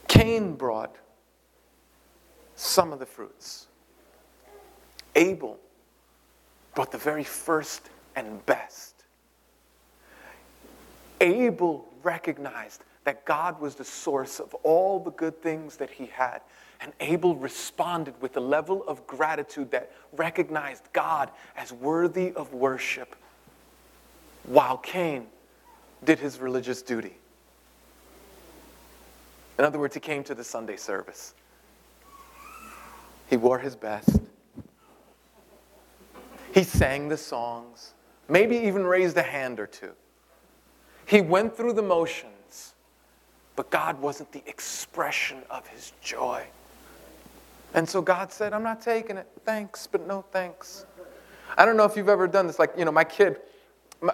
Cain 0.08 0.56
brought 0.56 0.96
some 2.56 2.92
of 2.92 3.00
the 3.00 3.06
fruits. 3.06 3.68
Abel 5.16 5.60
brought 6.76 6.92
the 6.92 6.98
very 6.98 7.24
first 7.24 7.90
and 8.16 8.46
best. 8.46 8.99
Abel 11.22 11.88
recognized 12.04 12.84
that 13.04 13.26
God 13.26 13.60
was 13.60 13.76
the 13.76 13.84
source 13.84 14.40
of 14.40 14.54
all 14.56 15.00
the 15.00 15.12
good 15.12 15.42
things 15.42 15.78
that 15.78 15.90
he 15.90 16.06
had. 16.08 16.42
And 16.82 16.94
Abel 17.00 17.36
responded 17.36 18.14
with 18.22 18.38
a 18.38 18.40
level 18.40 18.84
of 18.88 19.06
gratitude 19.06 19.72
that 19.72 19.92
recognized 20.14 20.84
God 20.94 21.30
as 21.58 21.74
worthy 21.74 22.32
of 22.34 22.54
worship, 22.54 23.16
while 24.44 24.78
Cain 24.78 25.28
did 26.04 26.20
his 26.20 26.40
religious 26.40 26.82
duty. 26.82 27.18
In 29.58 29.66
other 29.66 29.78
words, 29.78 29.94
he 29.94 30.00
came 30.00 30.24
to 30.24 30.34
the 30.34 30.44
Sunday 30.44 30.78
service. 30.78 31.34
He 33.30 33.36
wore 33.36 33.60
his 33.60 33.76
best. 33.76 34.20
He 36.54 36.64
sang 36.64 37.10
the 37.10 37.18
songs, 37.18 37.94
maybe 38.30 38.56
even 38.56 38.86
raised 38.86 39.18
a 39.18 39.22
hand 39.22 39.60
or 39.60 39.68
two. 39.68 39.92
He 41.10 41.22
went 41.22 41.58
through 41.58 41.74
the 41.74 41.82
motions, 41.82 42.76
but 43.56 43.72
God 43.72 44.00
wasn't 44.00 44.32
the 44.32 44.44
expression 44.46 45.40
of 45.50 45.66
his 45.66 45.92
joy. 46.02 46.46
And 47.74 47.90
so 47.90 48.00
God 48.00 48.32
said, 48.32 48.54
I'm 48.54 48.62
not 48.62 48.80
taking 48.80 49.18
it. 49.18 49.28
Thanks, 49.44 49.88
but 49.88 50.06
no 50.06 50.24
thanks. 50.32 50.86
I 51.58 51.66
don't 51.66 51.78
know 51.78 51.86
if 51.86 51.98
you've 51.98 52.10
ever 52.10 52.28
done 52.28 52.46
this. 52.46 52.60
Like, 52.60 52.74
you 52.78 52.86
know, 52.86 52.92
my 52.92 53.04
kid, 53.04 53.38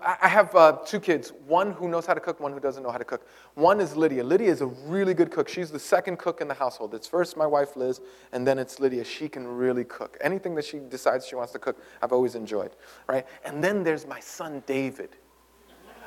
I 0.01 0.29
have 0.29 0.55
uh, 0.55 0.77
two 0.85 1.01
kids, 1.01 1.33
one 1.47 1.73
who 1.73 1.89
knows 1.89 2.05
how 2.05 2.13
to 2.13 2.21
cook, 2.21 2.39
one 2.39 2.53
who 2.53 2.61
doesn't 2.61 2.81
know 2.81 2.91
how 2.91 2.97
to 2.97 3.03
cook. 3.03 3.27
One 3.55 3.81
is 3.81 3.97
Lydia. 3.97 4.23
Lydia 4.23 4.49
is 4.49 4.61
a 4.61 4.67
really 4.67 5.13
good 5.13 5.31
cook. 5.31 5.49
She's 5.49 5.71
the 5.71 5.79
second 5.79 6.17
cook 6.17 6.39
in 6.39 6.47
the 6.47 6.53
household. 6.53 6.93
It's 6.93 7.09
first 7.09 7.35
my 7.35 7.45
wife 7.45 7.75
Liz, 7.75 7.99
and 8.31 8.47
then 8.47 8.57
it's 8.57 8.79
Lydia. 8.79 9.03
She 9.03 9.27
can 9.27 9.45
really 9.45 9.83
cook. 9.83 10.17
Anything 10.21 10.55
that 10.55 10.63
she 10.63 10.79
decides 10.79 11.27
she 11.27 11.35
wants 11.35 11.51
to 11.51 11.59
cook, 11.59 11.77
I've 12.01 12.13
always 12.13 12.35
enjoyed, 12.35 12.71
right? 13.05 13.25
And 13.43 13.61
then 13.61 13.83
there's 13.83 14.07
my 14.07 14.21
son 14.21 14.63
David. 14.65 15.09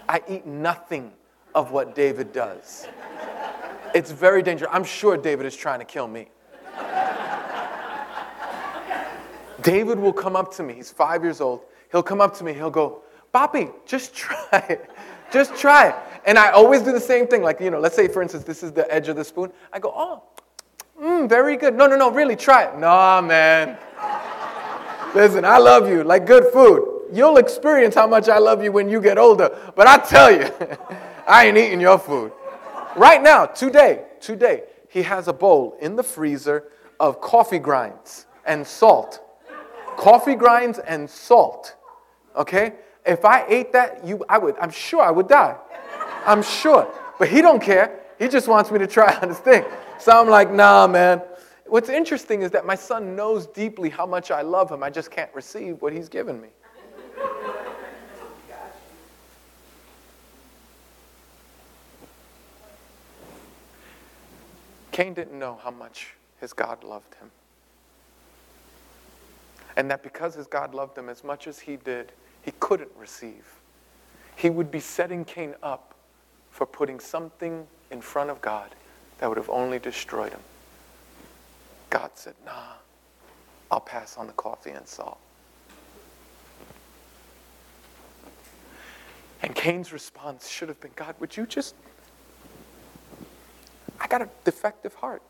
I 0.09 0.23
eat 0.29 0.47
nothing 0.47 1.13
of 1.55 1.71
what 1.71 1.95
David 1.95 2.33
does. 2.33 2.89
It's 3.95 4.11
very 4.11 4.43
dangerous. 4.43 4.71
I'm 4.73 4.85
sure 4.85 5.17
David 5.17 5.47
is 5.47 5.57
trying 5.57 5.81
to 5.81 5.85
kill 5.85 6.09
me. 6.09 6.29
David 9.63 9.99
will 9.99 10.13
come 10.13 10.37
up 10.37 10.55
to 10.55 10.63
me. 10.63 10.75
He's 10.75 10.91
five 10.91 11.23
years 11.23 11.41
old. 11.41 11.63
He'll 11.91 12.03
come 12.03 12.21
up 12.21 12.37
to 12.37 12.45
me. 12.45 12.53
He'll 12.53 12.71
go, 12.71 13.03
Papi, 13.35 13.73
just 13.87 14.15
try 14.15 14.65
it. 14.69 14.91
Just 15.33 15.57
try 15.57 15.89
it. 15.89 15.97
And 16.25 16.39
I 16.39 16.51
always 16.51 16.83
do 16.83 16.93
the 16.93 17.01
same 17.01 17.27
thing. 17.27 17.43
Like, 17.43 17.61
you 17.61 17.71
know, 17.71 17.81
let's 17.81 17.97
say, 17.97 18.09
for 18.09 18.23
instance, 18.23 18.45
this 18.45 18.63
is 18.63 18.73
the 18.73 18.91
edge 18.93 19.09
of 19.09 19.17
the 19.17 19.25
spoon. 19.25 19.53
I 19.73 19.79
go, 19.79 19.93
oh, 19.95 20.23
mm, 21.01 21.29
very 21.29 21.57
good. 21.57 21.75
No, 21.75 21.87
no, 21.87 21.97
no, 21.97 22.11
really, 22.11 22.37
try 22.37 22.65
it. 22.65 22.79
Nah, 22.79 23.21
man. 23.21 23.77
Listen, 25.15 25.45
I 25.45 25.59
love 25.59 25.89
you 25.89 26.05
like 26.05 26.27
good 26.27 26.53
food. 26.53 26.98
You'll 27.13 27.39
experience 27.39 27.95
how 27.95 28.07
much 28.07 28.29
I 28.29 28.39
love 28.39 28.63
you 28.63 28.73
when 28.73 28.89
you 28.89 29.01
get 29.01 29.19
older. 29.19 29.57
But 29.75 29.87
I 29.87 29.99
tell 29.99 30.31
you, 30.33 30.51
I 31.29 31.47
ain't 31.47 31.59
eating 31.59 31.81
your 31.81 31.99
food. 31.99 32.33
Right 32.97 33.23
now, 33.23 33.47
today, 33.47 34.05
today, 34.21 34.65
he 34.89 35.03
has 35.03 35.29
a 35.29 35.33
bowl 35.33 35.77
in 35.81 35.97
the 35.97 36.03
freezer 36.03 36.65
of 36.99 37.21
coffee 37.21 37.59
grinds 37.59 38.27
and 38.45 38.67
salt. 38.67 39.21
Coffee 39.97 40.35
grinds 40.35 40.79
and 40.79 41.09
salt. 41.09 41.77
Okay? 42.37 42.75
if 43.09 43.25
I 43.25 43.47
ate 43.49 43.73
that, 43.73 44.05
you, 44.05 44.25
I 44.29 44.39
would, 44.39 44.57
I'm 44.61 44.71
sure 44.71 45.03
I 45.03 45.11
would 45.11 45.29
die. 45.29 45.57
I'm 46.27 46.43
sure. 46.43 46.87
But 47.19 47.29
he 47.29 47.41
don't 47.41 47.61
care. 47.61 48.01
He 48.19 48.29
just 48.29 48.49
wants 48.49 48.71
me 48.71 48.79
to 48.79 48.87
try 48.87 49.15
on 49.23 49.29
his 49.29 49.39
thing. 49.39 49.65
So 49.99 50.13
I'm 50.13 50.29
like, 50.29 50.53
nah, 50.53 50.87
man. 50.87 51.23
What's 51.67 51.89
interesting 51.89 52.43
is 52.43 52.51
that 52.53 52.65
my 52.65 52.75
son 52.75 53.17
knows 53.17 53.47
deeply 53.47 53.91
how 53.91 54.07
much 54.07 54.31
I 54.31 54.43
love 54.43 54.71
him. 54.71 54.83
I 54.83 54.91
just 54.91 55.11
can't 55.11 55.33
receive 55.35 55.83
what 55.83 55.93
he's 55.93 56.09
given 56.09 56.41
me. 56.41 56.49
Cain 64.99 65.15
didn't 65.15 65.39
know 65.39 65.61
how 65.63 65.71
much 65.71 66.15
his 66.41 66.53
God 66.53 66.83
loved 66.83 67.15
him. 67.15 67.31
And 69.77 69.89
that 69.93 70.03
because 70.03 70.35
his 70.35 70.49
God 70.49 70.75
loved 70.75 70.99
him 70.99 71.09
as 71.09 71.23
much 71.23 71.47
as 71.47 71.61
he 71.61 71.77
did, 71.77 72.11
he 72.43 72.51
couldn't 72.59 72.91
receive. 72.99 73.47
He 74.35 74.51
would 74.51 74.73
be 74.73 74.81
setting 74.81 75.25
Cain 75.25 75.55
up 75.63 75.95
for 76.51 76.67
putting 76.67 76.99
something 76.99 77.65
in 77.93 78.01
front 78.01 78.29
of 78.29 78.41
God 78.41 78.75
that 79.19 79.29
would 79.29 79.39
have 79.39 79.49
only 79.51 79.79
destroyed 79.79 80.33
him. 80.33 80.41
God 81.91 82.11
said, 82.15 82.35
Nah, 82.45 82.73
I'll 83.71 83.79
pass 83.79 84.17
on 84.17 84.27
the 84.27 84.33
coffee 84.33 84.71
and 84.71 84.89
salt. 84.89 85.21
And 89.45 89.55
Cain's 89.55 89.93
response 89.93 90.49
should 90.49 90.69
have 90.69 90.81
been, 90.81 90.91
God, 90.97 91.15
would 91.21 91.37
you 91.37 91.47
just 91.47 91.77
I 94.01 94.07
got 94.07 94.23
a 94.23 94.29
defective 94.45 94.95
heart. 94.95 95.23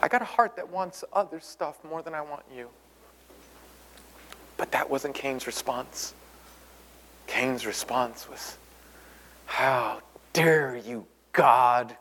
I 0.00 0.08
got 0.08 0.22
a 0.22 0.26
heart 0.26 0.56
that 0.56 0.68
wants 0.68 1.04
other 1.12 1.40
stuff 1.40 1.82
more 1.84 2.02
than 2.02 2.14
I 2.14 2.20
want 2.20 2.44
you. 2.54 2.68
But 4.56 4.72
that 4.72 4.88
wasn't 4.88 5.14
Cain's 5.14 5.46
response. 5.46 6.14
Cain's 7.26 7.66
response 7.66 8.28
was, 8.28 8.58
How 9.46 10.00
dare 10.32 10.76
you, 10.76 11.06
God, 11.32 11.96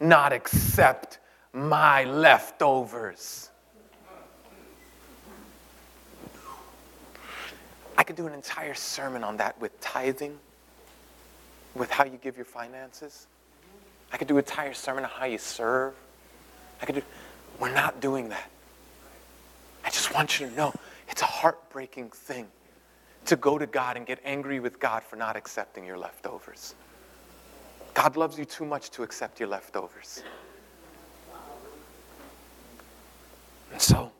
not 0.00 0.32
accept 0.32 1.18
my 1.52 2.04
leftovers? 2.04 3.50
I 7.96 8.04
could 8.04 8.16
do 8.16 8.26
an 8.26 8.32
entire 8.32 8.74
sermon 8.74 9.22
on 9.22 9.36
that 9.36 9.60
with 9.60 9.78
tithing, 9.80 10.38
with 11.74 11.90
how 11.90 12.04
you 12.04 12.18
give 12.22 12.36
your 12.36 12.46
finances. 12.46 13.26
I 14.12 14.16
could 14.18 14.28
do 14.28 14.34
an 14.34 14.44
entire 14.44 14.74
sermon 14.74 15.04
on 15.04 15.10
how 15.10 15.24
you 15.24 15.38
serve. 15.38 15.94
I 16.80 16.86
could 16.86 16.96
do, 16.96 17.02
we're 17.58 17.72
not 17.72 18.00
doing 18.00 18.28
that. 18.28 18.50
I 19.84 19.90
just 19.90 20.14
want 20.14 20.38
you 20.38 20.48
to 20.48 20.54
know 20.54 20.72
it's 21.08 21.22
a 21.22 21.26
heartbreaking 21.26 22.10
thing 22.10 22.46
to 23.26 23.36
go 23.36 23.56
to 23.56 23.66
God 23.66 23.96
and 23.96 24.06
get 24.06 24.18
angry 24.24 24.60
with 24.60 24.78
God 24.78 25.02
for 25.02 25.16
not 25.16 25.36
accepting 25.36 25.84
your 25.84 25.96
leftovers. 25.96 26.74
God 27.94 28.16
loves 28.16 28.38
you 28.38 28.44
too 28.44 28.64
much 28.64 28.90
to 28.90 29.02
accept 29.02 29.38
your 29.38 29.48
leftovers. 29.48 30.22
And 33.70 33.80
so, 33.80 34.12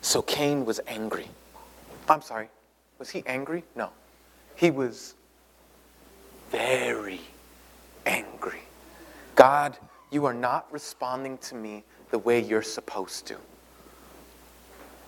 so 0.00 0.22
Cain 0.22 0.64
was 0.64 0.80
angry. 0.86 1.28
I'm 2.08 2.22
sorry, 2.22 2.48
was 2.98 3.10
he 3.10 3.22
angry? 3.26 3.64
No. 3.74 3.90
He 4.56 4.70
was 4.70 5.14
very 6.52 7.20
angry. 8.06 8.60
God, 9.34 9.76
you 10.10 10.26
are 10.26 10.34
not 10.34 10.70
responding 10.70 11.38
to 11.38 11.54
me 11.54 11.82
the 12.10 12.18
way 12.18 12.40
you're 12.40 12.62
supposed 12.62 13.26
to. 13.28 13.38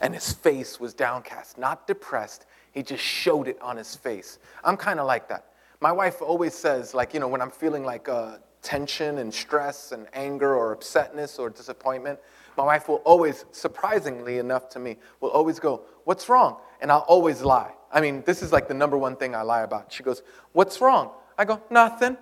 And 0.00 0.14
his 0.14 0.32
face 0.32 0.80
was 0.80 0.94
downcast, 0.94 1.58
not 1.58 1.86
depressed. 1.86 2.46
He 2.72 2.82
just 2.82 3.04
showed 3.04 3.46
it 3.46 3.60
on 3.60 3.76
his 3.76 3.94
face. 3.94 4.38
I'm 4.64 4.76
kind 4.76 4.98
of 4.98 5.06
like 5.06 5.28
that. 5.28 5.44
My 5.80 5.92
wife 5.92 6.22
always 6.22 6.54
says, 6.54 6.94
like, 6.94 7.12
you 7.12 7.20
know, 7.20 7.28
when 7.28 7.42
I'm 7.42 7.50
feeling 7.50 7.84
like 7.84 8.08
uh, 8.08 8.38
tension 8.62 9.18
and 9.18 9.32
stress 9.32 9.92
and 9.92 10.06
anger 10.14 10.56
or 10.56 10.74
upsetness 10.74 11.38
or 11.38 11.50
disappointment, 11.50 12.18
my 12.56 12.64
wife 12.64 12.88
will 12.88 13.02
always, 13.04 13.44
surprisingly 13.52 14.38
enough 14.38 14.70
to 14.70 14.78
me, 14.78 14.96
will 15.20 15.30
always 15.30 15.60
go, 15.60 15.82
What's 16.04 16.28
wrong? 16.28 16.58
And 16.80 16.90
I'll 16.90 17.00
always 17.00 17.42
lie. 17.42 17.72
I 17.92 18.00
mean, 18.00 18.22
this 18.26 18.42
is 18.42 18.52
like 18.52 18.68
the 18.68 18.74
number 18.74 18.98
one 18.98 19.16
thing 19.16 19.34
I 19.34 19.42
lie 19.42 19.62
about. 19.62 19.92
She 19.92 20.02
goes, 20.02 20.22
What's 20.52 20.80
wrong? 20.80 21.10
I 21.38 21.44
go, 21.44 21.62
Nothing. 21.70 22.16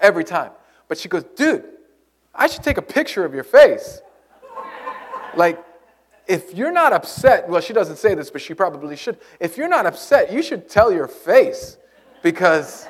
Every 0.00 0.24
time. 0.24 0.52
But 0.88 0.98
she 0.98 1.08
goes, 1.08 1.24
Dude, 1.36 1.64
I 2.34 2.46
should 2.46 2.62
take 2.62 2.78
a 2.78 2.82
picture 2.82 3.24
of 3.24 3.34
your 3.34 3.44
face. 3.44 4.00
like, 5.36 5.62
if 6.26 6.54
you're 6.54 6.72
not 6.72 6.92
upset, 6.92 7.48
well, 7.48 7.60
she 7.60 7.72
doesn't 7.72 7.96
say 7.96 8.14
this, 8.14 8.30
but 8.30 8.40
she 8.40 8.54
probably 8.54 8.96
should. 8.96 9.18
If 9.40 9.56
you're 9.56 9.68
not 9.68 9.86
upset, 9.86 10.32
you 10.32 10.42
should 10.42 10.68
tell 10.68 10.92
your 10.92 11.08
face 11.08 11.76
because 12.22 12.86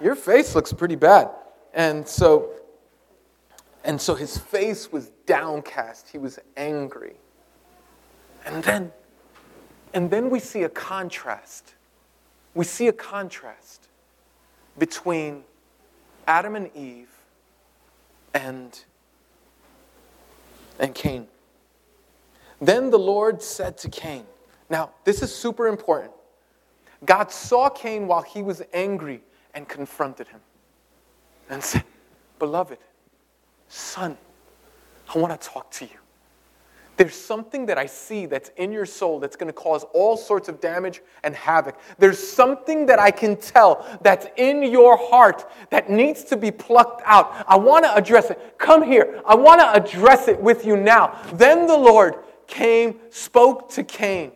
your 0.00 0.14
face 0.14 0.54
looks 0.54 0.72
pretty 0.72 0.96
bad. 0.96 1.30
And 1.72 2.06
so, 2.06 2.50
and 3.82 4.00
so 4.00 4.14
his 4.14 4.36
face 4.36 4.92
was 4.92 5.10
downcast. 5.26 6.08
He 6.10 6.18
was 6.18 6.38
angry. 6.56 7.14
And 8.44 8.62
then, 8.62 8.92
and 9.94 10.10
then 10.10 10.28
we 10.28 10.38
see 10.38 10.64
a 10.64 10.68
contrast. 10.68 11.74
We 12.54 12.64
see 12.64 12.88
a 12.88 12.92
contrast 12.92 13.83
between 14.78 15.44
Adam 16.26 16.56
and 16.56 16.70
Eve 16.74 17.10
and, 18.32 18.84
and 20.78 20.94
Cain. 20.94 21.26
Then 22.60 22.90
the 22.90 22.98
Lord 22.98 23.42
said 23.42 23.78
to 23.78 23.88
Cain, 23.88 24.24
now 24.70 24.90
this 25.04 25.22
is 25.22 25.34
super 25.34 25.68
important. 25.68 26.12
God 27.04 27.30
saw 27.30 27.68
Cain 27.68 28.06
while 28.06 28.22
he 28.22 28.42
was 28.42 28.62
angry 28.72 29.22
and 29.54 29.68
confronted 29.68 30.28
him 30.28 30.40
and 31.50 31.62
said, 31.62 31.84
Beloved, 32.38 32.78
son, 33.68 34.16
I 35.14 35.18
want 35.18 35.38
to 35.38 35.48
talk 35.48 35.70
to 35.72 35.84
you. 35.84 35.98
There's 36.96 37.14
something 37.14 37.66
that 37.66 37.78
I 37.78 37.86
see 37.86 38.26
that's 38.26 38.50
in 38.56 38.70
your 38.70 38.86
soul 38.86 39.18
that's 39.18 39.36
going 39.36 39.48
to 39.48 39.52
cause 39.52 39.84
all 39.92 40.16
sorts 40.16 40.48
of 40.48 40.60
damage 40.60 41.02
and 41.24 41.34
havoc. 41.34 41.76
There's 41.98 42.18
something 42.18 42.86
that 42.86 42.98
I 42.98 43.10
can 43.10 43.36
tell 43.36 43.84
that's 44.02 44.26
in 44.36 44.62
your 44.62 44.96
heart 44.96 45.50
that 45.70 45.90
needs 45.90 46.22
to 46.24 46.36
be 46.36 46.50
plucked 46.50 47.02
out. 47.04 47.44
I 47.48 47.56
want 47.56 47.84
to 47.84 47.94
address 47.94 48.30
it. 48.30 48.54
Come 48.58 48.82
here. 48.82 49.22
I 49.26 49.34
want 49.34 49.60
to 49.60 49.72
address 49.72 50.28
it 50.28 50.40
with 50.40 50.64
you 50.64 50.76
now. 50.76 51.20
Then 51.34 51.66
the 51.66 51.76
Lord 51.76 52.16
came, 52.46 53.00
spoke 53.10 53.70
to 53.70 53.82
Cain. 53.82 54.32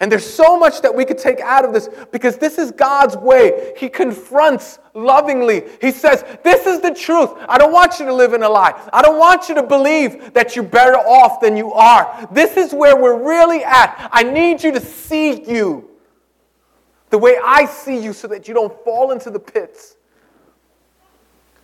And 0.00 0.12
there's 0.12 0.28
so 0.28 0.58
much 0.58 0.82
that 0.82 0.94
we 0.94 1.04
could 1.04 1.18
take 1.18 1.40
out 1.40 1.64
of 1.64 1.72
this 1.72 1.88
because 2.12 2.36
this 2.36 2.58
is 2.58 2.70
God's 2.70 3.16
way. 3.16 3.72
He 3.76 3.88
confronts 3.88 4.78
lovingly. 4.94 5.62
He 5.80 5.90
says, 5.90 6.24
This 6.44 6.66
is 6.66 6.80
the 6.80 6.92
truth. 6.92 7.30
I 7.48 7.56
don't 7.58 7.72
want 7.72 7.98
you 7.98 8.06
to 8.06 8.14
live 8.14 8.34
in 8.34 8.42
a 8.42 8.48
lie. 8.48 8.78
I 8.92 9.00
don't 9.02 9.18
want 9.18 9.48
you 9.48 9.54
to 9.54 9.62
believe 9.62 10.34
that 10.34 10.54
you're 10.54 10.64
better 10.64 10.96
off 10.96 11.40
than 11.40 11.56
you 11.56 11.72
are. 11.72 12.28
This 12.30 12.56
is 12.56 12.72
where 12.74 12.96
we're 12.96 13.22
really 13.22 13.64
at. 13.64 14.10
I 14.12 14.22
need 14.22 14.62
you 14.62 14.72
to 14.72 14.80
see 14.80 15.42
you 15.44 15.90
the 17.10 17.18
way 17.18 17.38
I 17.42 17.64
see 17.64 17.98
you 17.98 18.12
so 18.12 18.28
that 18.28 18.48
you 18.48 18.54
don't 18.54 18.72
fall 18.84 19.12
into 19.12 19.30
the 19.30 19.40
pits 19.40 19.96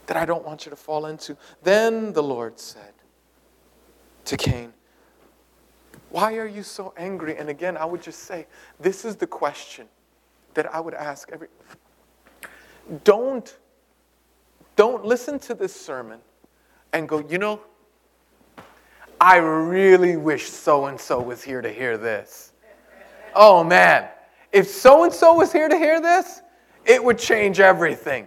that 0.07 0.17
I 0.17 0.25
don't 0.25 0.45
want 0.45 0.65
you 0.65 0.71
to 0.71 0.77
fall 0.77 1.07
into. 1.07 1.37
Then 1.63 2.13
the 2.13 2.23
Lord 2.23 2.59
said 2.59 2.93
to 4.27 4.37
Cain, 4.37 4.73
why 6.13 6.37
are 6.37 6.47
you 6.47 6.63
so 6.63 6.93
angry? 6.99 7.39
And 7.39 7.49
again, 7.49 7.77
I 7.77 7.87
would 7.87 8.03
just 8.03 8.25
say, 8.25 8.47
this 8.79 9.07
is 9.07 9.17
the 9.17 9.27
question 9.27 9.89
that 10.53 10.73
I 10.73 10.79
would 10.79 10.93
ask 10.93 11.31
every. 11.33 11.49
Don't, 13.03 13.57
don't 14.77 15.07
listen 15.07 15.39
to 15.41 15.55
this 15.55 15.75
sermon 15.75 16.21
and 16.93 17.09
go, 17.09 17.27
you 17.27 17.39
know, 17.39 17.63
I 19.19 19.37
really 19.37 20.17
wish 20.17 20.51
so 20.51 20.87
and 20.87 21.01
so 21.01 21.19
was 21.21 21.43
here 21.43 21.63
to 21.63 21.73
hear 21.73 21.97
this. 21.97 22.53
Oh 23.35 23.65
man, 23.65 24.09
if 24.53 24.69
so 24.69 25.05
and 25.05 25.13
so 25.13 25.33
was 25.33 25.51
here 25.51 25.69
to 25.69 25.79
hear 25.79 25.99
this, 25.99 26.43
it 26.85 27.03
would 27.03 27.19
change 27.19 27.59
everything. 27.59 28.27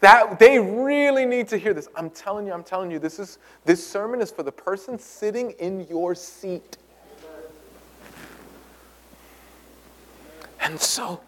That 0.00 0.38
they 0.38 0.58
really 0.58 1.26
need 1.26 1.46
to 1.48 1.58
hear 1.58 1.74
this. 1.74 1.88
I'm 1.94 2.10
telling 2.10 2.46
you, 2.46 2.52
I'm 2.52 2.64
telling 2.64 2.90
you, 2.90 2.98
this 2.98 3.18
is 3.20 3.38
this 3.64 3.86
sermon 3.86 4.20
is 4.20 4.32
for 4.32 4.42
the 4.42 4.50
person 4.50 4.98
sitting 4.98 5.52
in 5.52 5.86
your 5.88 6.14
seat. 6.16 6.78
And 10.70 10.80
so, 10.80 11.20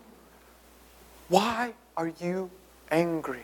why 1.26 1.74
are 1.96 2.12
you 2.20 2.48
angry? 2.92 3.42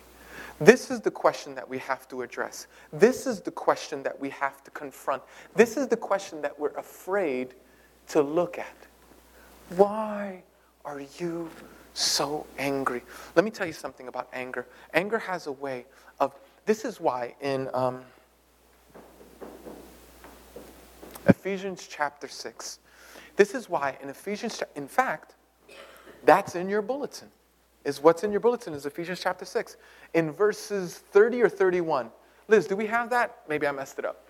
This 0.61 0.93
is 0.93 1.01
the 1.01 1.11
question 1.11 1.57
that 1.57 1.69
we 1.69 1.79
have 1.79 2.07
to 2.11 2.23
address. 2.23 2.69
This 2.93 3.27
is 3.27 3.41
the 3.41 3.51
question 3.51 4.05
that 4.05 4.21
we 4.21 4.31
have 4.31 4.63
to 4.63 4.71
confront. 4.71 5.25
This 5.57 5.77
is 5.77 5.89
the 5.89 5.97
question 5.97 6.41
that 6.43 6.57
we're 6.57 6.77
afraid 6.77 7.55
to 8.11 8.23
look 8.23 8.61
at. 8.61 8.77
Why 9.71 10.45
are 10.85 11.01
you 11.19 11.51
so 11.95 12.47
angry? 12.59 13.03
Let 13.35 13.45
me 13.45 13.51
tell 13.51 13.67
you 13.67 13.73
something 13.73 14.07
about 14.07 14.29
anger. 14.33 14.69
Anger 14.95 15.19
has 15.19 15.49
a 15.49 15.53
way 15.53 15.85
of, 16.21 16.33
this 16.65 16.85
is 16.85 17.01
why 17.01 17.35
in 17.41 17.69
um, 17.75 18.05
Ephesians 21.27 21.89
chapter 21.91 22.29
6, 22.29 22.79
this 23.35 23.53
is 23.53 23.69
why 23.69 23.99
in 24.01 24.09
Ephesians, 24.09 24.63
in 24.77 24.87
fact, 24.87 25.35
that's 26.25 26.55
in 26.55 26.69
your 26.69 26.83
bulletin. 26.83 27.29
Is 27.85 28.03
what's 28.03 28.25
in 28.25 28.31
your 28.31 28.41
bulletin 28.41 28.75
is 28.75 28.87
Ephesians 28.87 29.21
chapter 29.21 29.45
6. 29.45 29.77
In 30.15 30.31
verses 30.31 30.99
30 31.13 31.43
or 31.43 31.49
31. 31.49 32.11
Liz, 32.49 32.67
do 32.67 32.77
we 32.77 32.87
have 32.87 33.11
that? 33.11 33.39
Maybe 33.49 33.67
I 33.67 33.73
messed 33.73 33.99
it 33.99 34.05
up. 34.05 34.27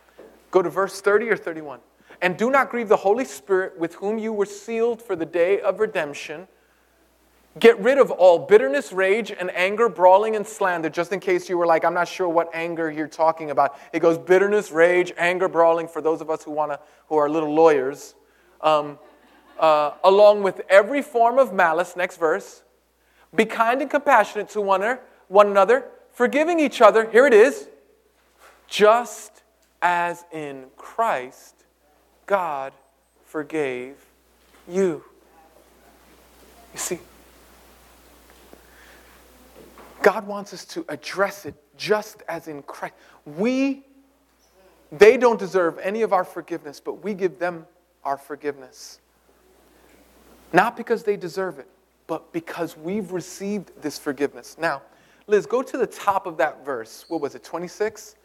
Go 0.50 0.62
to 0.62 0.70
verse 0.70 1.00
30 1.00 1.30
or 1.30 1.36
31. 1.36 1.80
And 2.20 2.36
do 2.36 2.50
not 2.50 2.70
grieve 2.70 2.88
the 2.88 2.96
Holy 2.96 3.24
Spirit 3.24 3.78
with 3.78 3.94
whom 3.94 4.18
you 4.18 4.32
were 4.32 4.46
sealed 4.46 5.00
for 5.00 5.14
the 5.14 5.26
day 5.26 5.60
of 5.60 5.80
redemption. 5.80 6.48
Get 7.58 7.78
rid 7.80 7.98
of 7.98 8.10
all 8.10 8.38
bitterness, 8.40 8.92
rage, 8.92 9.30
and 9.30 9.50
anger, 9.52 9.88
brawling, 9.88 10.36
and 10.36 10.46
slander. 10.46 10.90
Just 10.90 11.12
in 11.12 11.20
case 11.20 11.48
you 11.48 11.58
were 11.58 11.66
like, 11.66 11.84
I'm 11.84 11.94
not 11.94 12.08
sure 12.08 12.28
what 12.28 12.50
anger 12.54 12.90
you're 12.90 13.08
talking 13.08 13.50
about. 13.50 13.78
It 13.92 14.00
goes 14.00 14.18
bitterness, 14.18 14.70
rage, 14.70 15.12
anger, 15.16 15.48
brawling. 15.48 15.88
For 15.88 16.00
those 16.00 16.20
of 16.20 16.30
us 16.30 16.44
who 16.44 16.50
wanna, 16.50 16.78
who 17.08 17.16
are 17.16 17.28
little 17.28 17.52
lawyers, 17.52 18.14
um, 18.60 18.98
uh, 19.58 19.92
along 20.04 20.42
with 20.42 20.60
every 20.68 21.02
form 21.02 21.38
of 21.38 21.52
malice. 21.52 21.96
Next 21.96 22.16
verse. 22.16 22.62
Be 23.34 23.44
kind 23.44 23.82
and 23.82 23.90
compassionate 23.90 24.48
to 24.50 24.60
one, 24.60 24.98
one 25.28 25.48
another, 25.48 25.84
forgiving 26.12 26.58
each 26.60 26.80
other. 26.80 27.10
Here 27.10 27.26
it 27.26 27.34
is. 27.34 27.68
Just 28.66 29.42
as 29.82 30.24
in 30.32 30.66
Christ, 30.76 31.54
God 32.26 32.72
forgave 33.24 33.96
you. 34.66 35.04
You 36.72 36.78
see, 36.78 36.98
God 40.02 40.26
wants 40.26 40.54
us 40.54 40.64
to 40.66 40.84
address 40.88 41.46
it 41.46 41.54
just 41.76 42.22
as 42.28 42.48
in 42.48 42.62
Christ. 42.62 42.94
We, 43.24 43.84
they 44.92 45.16
don't 45.16 45.38
deserve 45.38 45.78
any 45.78 46.02
of 46.02 46.12
our 46.12 46.24
forgiveness, 46.24 46.80
but 46.80 47.02
we 47.04 47.14
give 47.14 47.38
them 47.38 47.66
our 48.04 48.16
forgiveness. 48.16 49.00
Not 50.52 50.76
because 50.76 51.02
they 51.02 51.16
deserve 51.16 51.58
it, 51.58 51.68
but 52.06 52.32
because 52.32 52.76
we've 52.76 53.12
received 53.12 53.70
this 53.82 53.98
forgiveness. 53.98 54.56
Now, 54.58 54.82
Liz, 55.26 55.44
go 55.44 55.62
to 55.62 55.76
the 55.76 55.86
top 55.86 56.26
of 56.26 56.38
that 56.38 56.64
verse. 56.64 57.04
What 57.08 57.20
was 57.20 57.34
it, 57.34 57.44
26? 57.44 58.16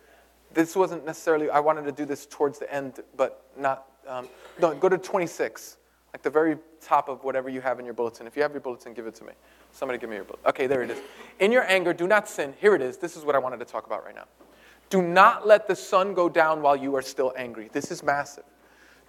This 0.53 0.75
wasn't 0.75 1.05
necessarily, 1.05 1.49
I 1.49 1.59
wanted 1.59 1.83
to 1.85 1.91
do 1.91 2.05
this 2.05 2.25
towards 2.25 2.59
the 2.59 2.73
end, 2.73 3.01
but 3.17 3.45
not, 3.57 3.87
um, 4.07 4.27
no, 4.61 4.73
go 4.73 4.87
to 4.87 4.97
26, 4.97 5.77
like 6.13 6.21
the 6.21 6.29
very 6.29 6.57
top 6.79 7.09
of 7.09 7.23
whatever 7.23 7.49
you 7.49 7.59
have 7.59 7.79
in 7.79 7.85
your 7.85 7.93
bulletin. 7.93 8.25
If 8.27 8.35
you 8.37 8.41
have 8.43 8.51
your 8.51 8.61
bulletin, 8.61 8.93
give 8.93 9.05
it 9.07 9.15
to 9.15 9.25
me. 9.25 9.33
Somebody 9.71 9.99
give 9.99 10.09
me 10.09 10.15
your 10.15 10.25
bulletin. 10.25 10.47
Okay, 10.47 10.67
there 10.67 10.83
it 10.83 10.91
is. 10.91 10.99
In 11.39 11.51
your 11.51 11.63
anger, 11.63 11.91
do 11.91 12.07
not 12.07 12.29
sin. 12.29 12.53
Here 12.61 12.75
it 12.75 12.81
is. 12.81 12.97
This 12.97 13.17
is 13.17 13.25
what 13.25 13.35
I 13.35 13.39
wanted 13.39 13.59
to 13.59 13.65
talk 13.65 13.85
about 13.85 14.05
right 14.05 14.15
now. 14.15 14.25
Do 14.89 15.01
not 15.01 15.47
let 15.47 15.67
the 15.67 15.75
sun 15.75 16.13
go 16.13 16.29
down 16.29 16.61
while 16.61 16.75
you 16.75 16.95
are 16.95 17.01
still 17.01 17.33
angry. 17.35 17.69
This 17.73 17.91
is 17.91 18.03
massive. 18.03 18.43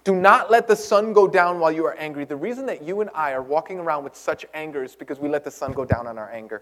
Do 0.05 0.15
not 0.15 0.51
let 0.51 0.67
the 0.67 0.75
sun 0.75 1.13
go 1.13 1.27
down 1.27 1.59
while 1.59 1.71
you 1.71 1.83
are 1.85 1.95
angry. 1.95 2.25
The 2.25 2.35
reason 2.35 2.67
that 2.67 2.83
you 2.83 3.01
and 3.01 3.09
I 3.15 3.33
are 3.33 3.41
walking 3.41 3.79
around 3.79 4.03
with 4.03 4.15
such 4.15 4.45
anger 4.53 4.83
is 4.83 4.95
because 4.95 5.19
we 5.19 5.27
let 5.27 5.43
the 5.43 5.49
sun 5.49 5.73
go 5.73 5.83
down 5.83 6.05
on 6.05 6.19
our 6.19 6.31
anger. 6.31 6.61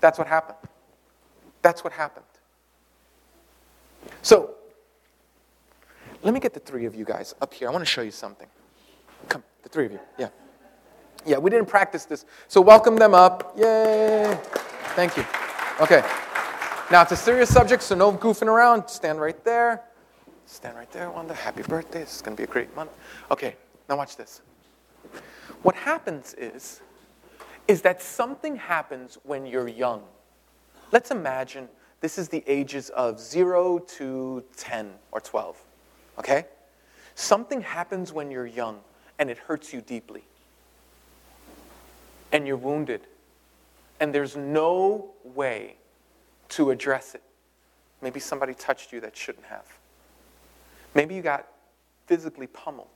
That's 0.00 0.18
what 0.18 0.26
happened. 0.26 0.56
That's 1.60 1.84
what 1.84 1.92
happened. 1.92 2.24
So, 4.22 4.54
let 6.22 6.32
me 6.32 6.40
get 6.40 6.54
the 6.54 6.60
three 6.60 6.86
of 6.86 6.94
you 6.94 7.04
guys 7.04 7.34
up 7.42 7.52
here. 7.52 7.68
I 7.68 7.72
want 7.72 7.82
to 7.82 7.90
show 7.90 8.00
you 8.00 8.10
something. 8.10 8.48
Come, 9.28 9.44
the 9.62 9.68
three 9.68 9.84
of 9.84 9.92
you. 9.92 10.00
Yeah. 10.18 10.28
Yeah, 11.26 11.36
we 11.36 11.50
didn't 11.50 11.68
practice 11.68 12.06
this. 12.06 12.24
So, 12.48 12.62
welcome 12.62 12.96
them 12.96 13.12
up. 13.12 13.52
Yay. 13.58 14.38
Thank 14.96 15.18
you. 15.18 15.26
Okay. 15.78 16.02
Now, 16.90 17.02
it's 17.02 17.12
a 17.12 17.16
serious 17.16 17.52
subject, 17.52 17.82
so 17.82 17.94
no 17.94 18.10
goofing 18.14 18.46
around. 18.48 18.88
Stand 18.88 19.20
right 19.20 19.44
there. 19.44 19.82
Stand 20.50 20.76
right 20.76 20.90
there, 20.90 21.08
Wanda. 21.12 21.32
Happy 21.32 21.62
birthday. 21.62 22.00
This 22.00 22.16
is 22.16 22.22
going 22.22 22.36
to 22.36 22.40
be 22.40 22.44
a 22.44 22.52
great 22.52 22.74
month. 22.74 22.90
Okay, 23.30 23.54
now 23.88 23.96
watch 23.96 24.16
this. 24.16 24.42
What 25.62 25.76
happens 25.76 26.34
is, 26.34 26.80
is 27.68 27.82
that 27.82 28.02
something 28.02 28.56
happens 28.56 29.16
when 29.22 29.46
you're 29.46 29.68
young. 29.68 30.02
Let's 30.90 31.12
imagine 31.12 31.68
this 32.00 32.18
is 32.18 32.28
the 32.28 32.42
ages 32.48 32.90
of 32.90 33.20
0 33.20 33.78
to 33.78 34.42
10 34.56 34.90
or 35.12 35.20
12. 35.20 35.62
Okay? 36.18 36.46
Something 37.14 37.60
happens 37.60 38.12
when 38.12 38.28
you're 38.28 38.44
young 38.44 38.80
and 39.20 39.30
it 39.30 39.38
hurts 39.38 39.72
you 39.72 39.80
deeply. 39.80 40.24
And 42.32 42.44
you're 42.44 42.56
wounded. 42.56 43.02
And 44.00 44.12
there's 44.12 44.36
no 44.36 45.12
way 45.22 45.76
to 46.50 46.72
address 46.72 47.14
it. 47.14 47.22
Maybe 48.02 48.18
somebody 48.18 48.54
touched 48.54 48.92
you 48.92 49.00
that 49.02 49.16
shouldn't 49.16 49.46
have. 49.46 49.79
Maybe 50.94 51.14
you 51.14 51.22
got 51.22 51.46
physically 52.06 52.46
pummeled. 52.46 52.88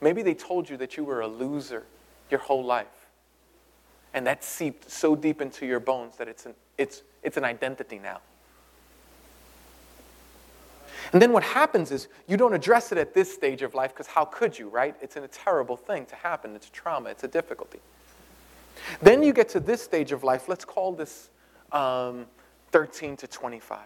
Maybe 0.00 0.22
they 0.22 0.34
told 0.34 0.68
you 0.68 0.76
that 0.78 0.96
you 0.96 1.04
were 1.04 1.20
a 1.20 1.26
loser 1.26 1.84
your 2.30 2.40
whole 2.40 2.64
life. 2.64 2.86
And 4.14 4.26
that 4.26 4.44
seeped 4.44 4.90
so 4.90 5.14
deep 5.16 5.40
into 5.40 5.66
your 5.66 5.80
bones 5.80 6.16
that 6.16 6.28
it's 6.28 6.46
an, 6.46 6.54
it's, 6.78 7.02
it's 7.22 7.36
an 7.36 7.44
identity 7.44 7.98
now. 7.98 8.20
And 11.12 11.22
then 11.22 11.32
what 11.32 11.42
happens 11.42 11.92
is 11.92 12.08
you 12.26 12.36
don't 12.36 12.54
address 12.54 12.90
it 12.92 12.98
at 12.98 13.14
this 13.14 13.32
stage 13.32 13.62
of 13.62 13.74
life 13.74 13.92
because 13.92 14.06
how 14.06 14.24
could 14.24 14.58
you, 14.58 14.68
right? 14.68 14.96
It's 15.00 15.16
a 15.16 15.28
terrible 15.28 15.76
thing 15.76 16.06
to 16.06 16.16
happen. 16.16 16.56
It's 16.56 16.68
a 16.68 16.72
trauma, 16.72 17.10
it's 17.10 17.24
a 17.24 17.28
difficulty. 17.28 17.80
Then 19.00 19.22
you 19.22 19.32
get 19.32 19.48
to 19.50 19.60
this 19.60 19.82
stage 19.82 20.12
of 20.12 20.24
life, 20.24 20.48
let's 20.48 20.64
call 20.64 20.92
this 20.92 21.30
um, 21.72 22.26
13 22.72 23.16
to 23.18 23.26
25. 23.26 23.78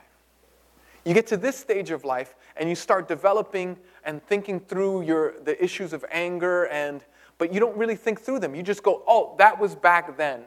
You 1.05 1.15
get 1.15 1.27
to 1.29 1.37
this 1.37 1.57
stage 1.57 1.91
of 1.91 2.05
life 2.05 2.35
and 2.57 2.69
you 2.69 2.75
start 2.75 3.09
developing 3.09 3.79
and 4.05 4.23
thinking 4.23 4.61
through 4.61 5.03
your, 5.03 5.41
the 5.41 5.63
issues 5.63 5.93
of 5.93 6.05
anger, 6.11 6.65
and, 6.65 7.03
but 7.39 7.53
you 7.53 7.61
don't 7.61 7.77
really 7.77 7.97
think 7.97 8.21
through 8.21 8.41
them. 8.41 8.55
You 8.55 8.63
just 8.63 8.83
go, 8.83 9.03
oh, 9.07 9.35
that 9.39 9.59
was 9.59 9.75
back 9.75 10.17
then. 10.17 10.45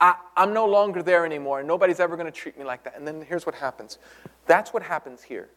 I, 0.00 0.16
I'm 0.36 0.52
no 0.52 0.66
longer 0.66 1.02
there 1.02 1.24
anymore. 1.24 1.60
and 1.60 1.68
Nobody's 1.68 2.00
ever 2.00 2.16
going 2.16 2.30
to 2.30 2.32
treat 2.32 2.58
me 2.58 2.64
like 2.64 2.84
that. 2.84 2.96
And 2.96 3.06
then 3.06 3.24
here's 3.26 3.46
what 3.46 3.54
happens 3.54 3.98
that's 4.46 4.72
what 4.72 4.82
happens 4.82 5.22
here. 5.22 5.48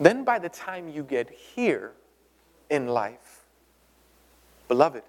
Then 0.00 0.24
by 0.24 0.38
the 0.38 0.48
time 0.48 0.88
you 0.88 1.02
get 1.02 1.28
here 1.28 1.92
in 2.70 2.86
life, 2.86 3.44
beloved, 4.68 5.02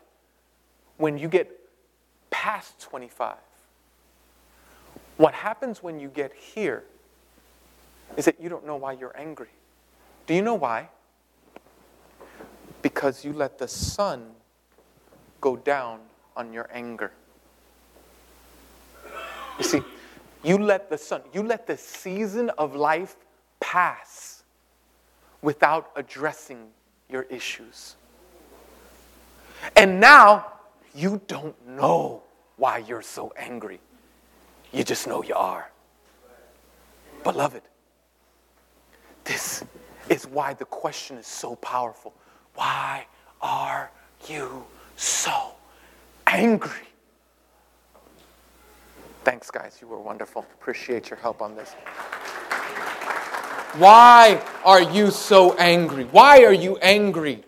when 0.98 1.18
you 1.18 1.28
get 1.28 1.52
past 2.30 2.80
25, 2.82 3.38
what 5.18 5.34
happens 5.34 5.84
when 5.84 6.00
you 6.00 6.10
get 6.10 6.34
here 6.34 6.84
is 8.18 8.26
that 8.26 8.40
you 8.40 8.50
don't 8.50 8.66
know 8.66 8.76
why 8.76 8.94
you're 8.94 9.18
angry. 9.18 9.50
Do 10.28 10.34
you 10.34 10.42
know 10.42 10.56
why? 10.56 10.90
Because 12.82 13.26
you 13.26 13.34
let 13.34 13.58
the 13.58 13.68
sun 13.68 14.32
go 15.42 15.56
down 15.56 16.00
on 16.36 16.54
your 16.54 16.70
anger. 16.72 17.12
You 19.58 19.64
see, 19.64 19.82
you 20.44 20.58
let 20.58 20.90
the 20.90 20.98
sun, 20.98 21.22
you 21.34 21.44
let 21.44 21.68
the 21.68 21.78
season 21.78 22.50
of 22.52 22.76
life 22.76 23.16
pass 23.60 24.44
without 25.42 25.92
addressing 25.96 26.68
your 27.10 27.24
issues. 27.24 27.96
And 29.76 30.00
now 30.00 30.54
you 30.94 31.22
don't 31.28 31.56
know 31.68 32.24
why 32.58 32.80
you're 32.80 33.02
so 33.02 33.34
angry. 33.36 33.80
You 34.72 34.84
just 34.84 35.08
know 35.08 35.24
you 35.24 35.36
are. 35.36 35.70
Beloved, 37.24 37.64
this 39.30 39.64
is 40.10 40.26
why 40.26 40.56
the 40.56 40.66
question 40.66 41.16
is 41.18 41.28
so 41.28 41.56
powerful. 41.58 42.16
Why 42.56 43.06
are 43.44 43.92
you 44.28 44.66
so 44.96 45.54
angry? 46.26 46.88
Thanks, 49.24 49.52
guys. 49.52 49.78
You 49.82 49.88
were 49.88 50.00
wonderful. 50.00 50.48
Appreciate 50.60 51.12
your 51.12 51.20
help 51.20 51.44
on 51.44 51.56
this. 51.56 51.74
Why 53.78 54.42
are 54.66 54.82
you 54.82 55.12
so 55.12 55.56
angry? 55.58 56.06
Why 56.06 56.44
are 56.44 56.54
you 56.54 56.78
angry? 56.78 57.44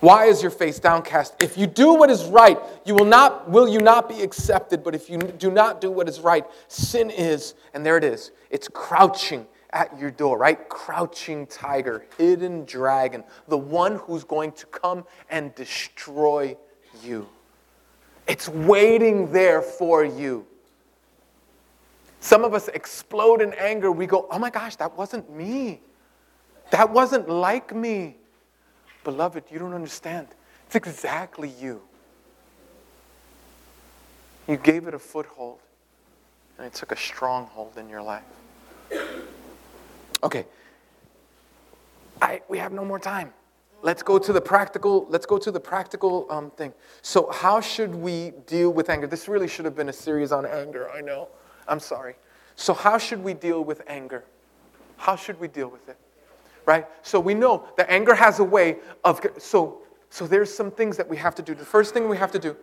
Why 0.00 0.26
is 0.26 0.42
your 0.42 0.50
face 0.50 0.78
downcast? 0.78 1.36
If 1.40 1.56
you 1.56 1.66
do 1.66 1.94
what 1.94 2.10
is 2.10 2.24
right, 2.24 2.58
you 2.84 2.94
will 2.94 3.06
not 3.06 3.48
will 3.48 3.68
you 3.68 3.78
not 3.78 4.06
be 4.06 4.20
accepted, 4.20 4.84
but 4.84 4.94
if 4.94 5.08
you 5.08 5.16
do 5.16 5.50
not 5.50 5.80
do 5.80 5.90
what 5.90 6.10
is 6.10 6.20
right, 6.20 6.44
sin 6.68 7.08
is, 7.08 7.54
and 7.72 7.86
there 7.86 7.96
it 7.96 8.04
is. 8.04 8.32
It's 8.50 8.68
crouching 8.68 9.46
at 9.72 9.98
your 9.98 10.10
door, 10.10 10.38
right? 10.38 10.68
Crouching 10.68 11.46
tiger, 11.46 12.04
hidden 12.18 12.64
dragon, 12.64 13.24
the 13.48 13.56
one 13.56 13.96
who's 13.96 14.24
going 14.24 14.52
to 14.52 14.66
come 14.66 15.04
and 15.30 15.54
destroy 15.54 16.56
you. 17.02 17.26
It's 18.26 18.48
waiting 18.48 19.32
there 19.32 19.62
for 19.62 20.04
you. 20.04 20.46
Some 22.20 22.44
of 22.44 22.54
us 22.54 22.68
explode 22.68 23.42
in 23.42 23.52
anger. 23.54 23.90
We 23.90 24.06
go, 24.06 24.28
oh 24.30 24.38
my 24.38 24.50
gosh, 24.50 24.76
that 24.76 24.96
wasn't 24.96 25.28
me. 25.34 25.80
That 26.70 26.90
wasn't 26.90 27.28
like 27.28 27.74
me. 27.74 28.16
Beloved, 29.04 29.44
you 29.50 29.58
don't 29.58 29.74
understand. 29.74 30.28
It's 30.66 30.76
exactly 30.76 31.52
you. 31.60 31.82
You 34.48 34.56
gave 34.56 34.86
it 34.86 34.94
a 34.94 34.98
foothold, 34.98 35.58
and 36.58 36.66
it 36.66 36.74
took 36.74 36.92
a 36.92 36.96
stronghold 36.96 37.76
in 37.76 37.88
your 37.88 38.02
life. 38.02 38.22
Okay. 40.22 40.46
I, 42.20 42.40
we 42.48 42.58
have 42.58 42.72
no 42.72 42.84
more 42.84 42.98
time. 42.98 43.32
Let's 43.82 44.02
go 44.02 44.18
to 44.18 44.32
the 44.32 44.40
practical. 44.40 45.06
Let's 45.10 45.26
go 45.26 45.38
to 45.38 45.50
the 45.50 45.58
practical 45.58 46.26
um, 46.30 46.52
thing. 46.52 46.72
So, 47.02 47.30
how 47.32 47.60
should 47.60 47.94
we 47.94 48.32
deal 48.46 48.72
with 48.72 48.88
anger? 48.88 49.08
This 49.08 49.26
really 49.26 49.48
should 49.48 49.64
have 49.64 49.74
been 49.74 49.88
a 49.88 49.92
series 49.92 50.30
on 50.30 50.46
anger. 50.46 50.88
I 50.90 51.00
know. 51.00 51.28
I'm 51.66 51.80
sorry. 51.80 52.14
So, 52.54 52.74
how 52.74 52.96
should 52.96 53.24
we 53.24 53.34
deal 53.34 53.64
with 53.64 53.82
anger? 53.88 54.24
How 54.98 55.16
should 55.16 55.40
we 55.40 55.48
deal 55.48 55.68
with 55.68 55.88
it? 55.88 55.96
Right? 56.64 56.86
So, 57.02 57.18
we 57.18 57.34
know 57.34 57.64
that 57.76 57.90
anger 57.90 58.14
has 58.14 58.38
a 58.38 58.44
way 58.44 58.76
of. 59.02 59.20
So, 59.38 59.78
so 60.10 60.28
there's 60.28 60.54
some 60.54 60.70
things 60.70 60.96
that 60.96 61.08
we 61.08 61.16
have 61.16 61.34
to 61.34 61.42
do. 61.42 61.54
The 61.54 61.64
first 61.64 61.92
thing 61.92 62.08
we 62.08 62.18
have 62.18 62.30
to 62.32 62.38
do, 62.38 62.56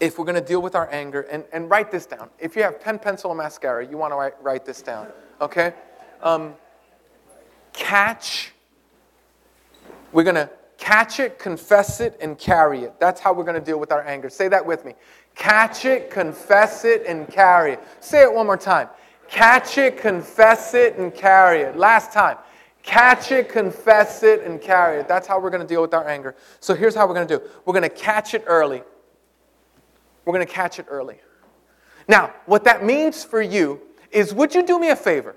if 0.00 0.18
we're 0.18 0.26
going 0.26 0.34
to 0.34 0.46
deal 0.46 0.60
with 0.60 0.74
our 0.74 0.90
anger, 0.92 1.22
and, 1.22 1.44
and 1.50 1.70
write 1.70 1.90
this 1.90 2.04
down. 2.04 2.28
If 2.38 2.56
you 2.56 2.62
have 2.62 2.78
pen, 2.78 2.98
pencil, 2.98 3.30
and 3.30 3.38
mascara, 3.38 3.86
you 3.86 3.96
want 3.96 4.12
to 4.12 4.16
write, 4.16 4.34
write 4.42 4.66
this 4.66 4.82
down. 4.82 5.08
Okay? 5.40 5.72
Um, 6.22 6.54
catch. 7.72 8.52
We're 10.12 10.24
going 10.24 10.36
to 10.36 10.50
catch 10.78 11.20
it, 11.20 11.38
confess 11.38 12.00
it, 12.00 12.16
and 12.20 12.38
carry 12.38 12.84
it. 12.84 12.98
That's 12.98 13.20
how 13.20 13.32
we're 13.32 13.44
going 13.44 13.60
to 13.60 13.64
deal 13.64 13.78
with 13.78 13.92
our 13.92 14.06
anger. 14.06 14.30
Say 14.30 14.48
that 14.48 14.64
with 14.64 14.84
me. 14.84 14.94
Catch 15.34 15.84
it, 15.84 16.10
confess 16.10 16.84
it, 16.84 17.04
and 17.06 17.28
carry 17.28 17.74
it. 17.74 17.80
Say 18.00 18.22
it 18.22 18.32
one 18.32 18.46
more 18.46 18.56
time. 18.56 18.88
Catch 19.28 19.78
it, 19.78 19.98
confess 19.98 20.74
it, 20.74 20.96
and 20.96 21.14
carry 21.14 21.60
it. 21.60 21.76
Last 21.76 22.12
time. 22.12 22.38
Catch 22.82 23.32
it, 23.32 23.48
confess 23.50 24.22
it, 24.22 24.42
and 24.44 24.60
carry 24.60 25.00
it. 25.00 25.08
That's 25.08 25.26
how 25.26 25.38
we're 25.38 25.50
going 25.50 25.60
to 25.60 25.66
deal 25.66 25.82
with 25.82 25.92
our 25.92 26.08
anger. 26.08 26.34
So 26.60 26.74
here's 26.74 26.94
how 26.94 27.06
we're 27.06 27.14
going 27.14 27.28
to 27.28 27.38
do 27.38 27.44
we're 27.66 27.74
going 27.74 27.82
to 27.82 27.88
catch 27.90 28.34
it 28.34 28.44
early. 28.46 28.82
We're 30.24 30.32
going 30.32 30.46
to 30.46 30.52
catch 30.52 30.78
it 30.78 30.86
early. 30.88 31.16
Now, 32.08 32.32
what 32.46 32.64
that 32.64 32.84
means 32.84 33.24
for 33.24 33.42
you 33.42 33.80
is 34.10 34.32
would 34.32 34.54
you 34.54 34.62
do 34.64 34.78
me 34.78 34.88
a 34.88 34.96
favor? 34.96 35.36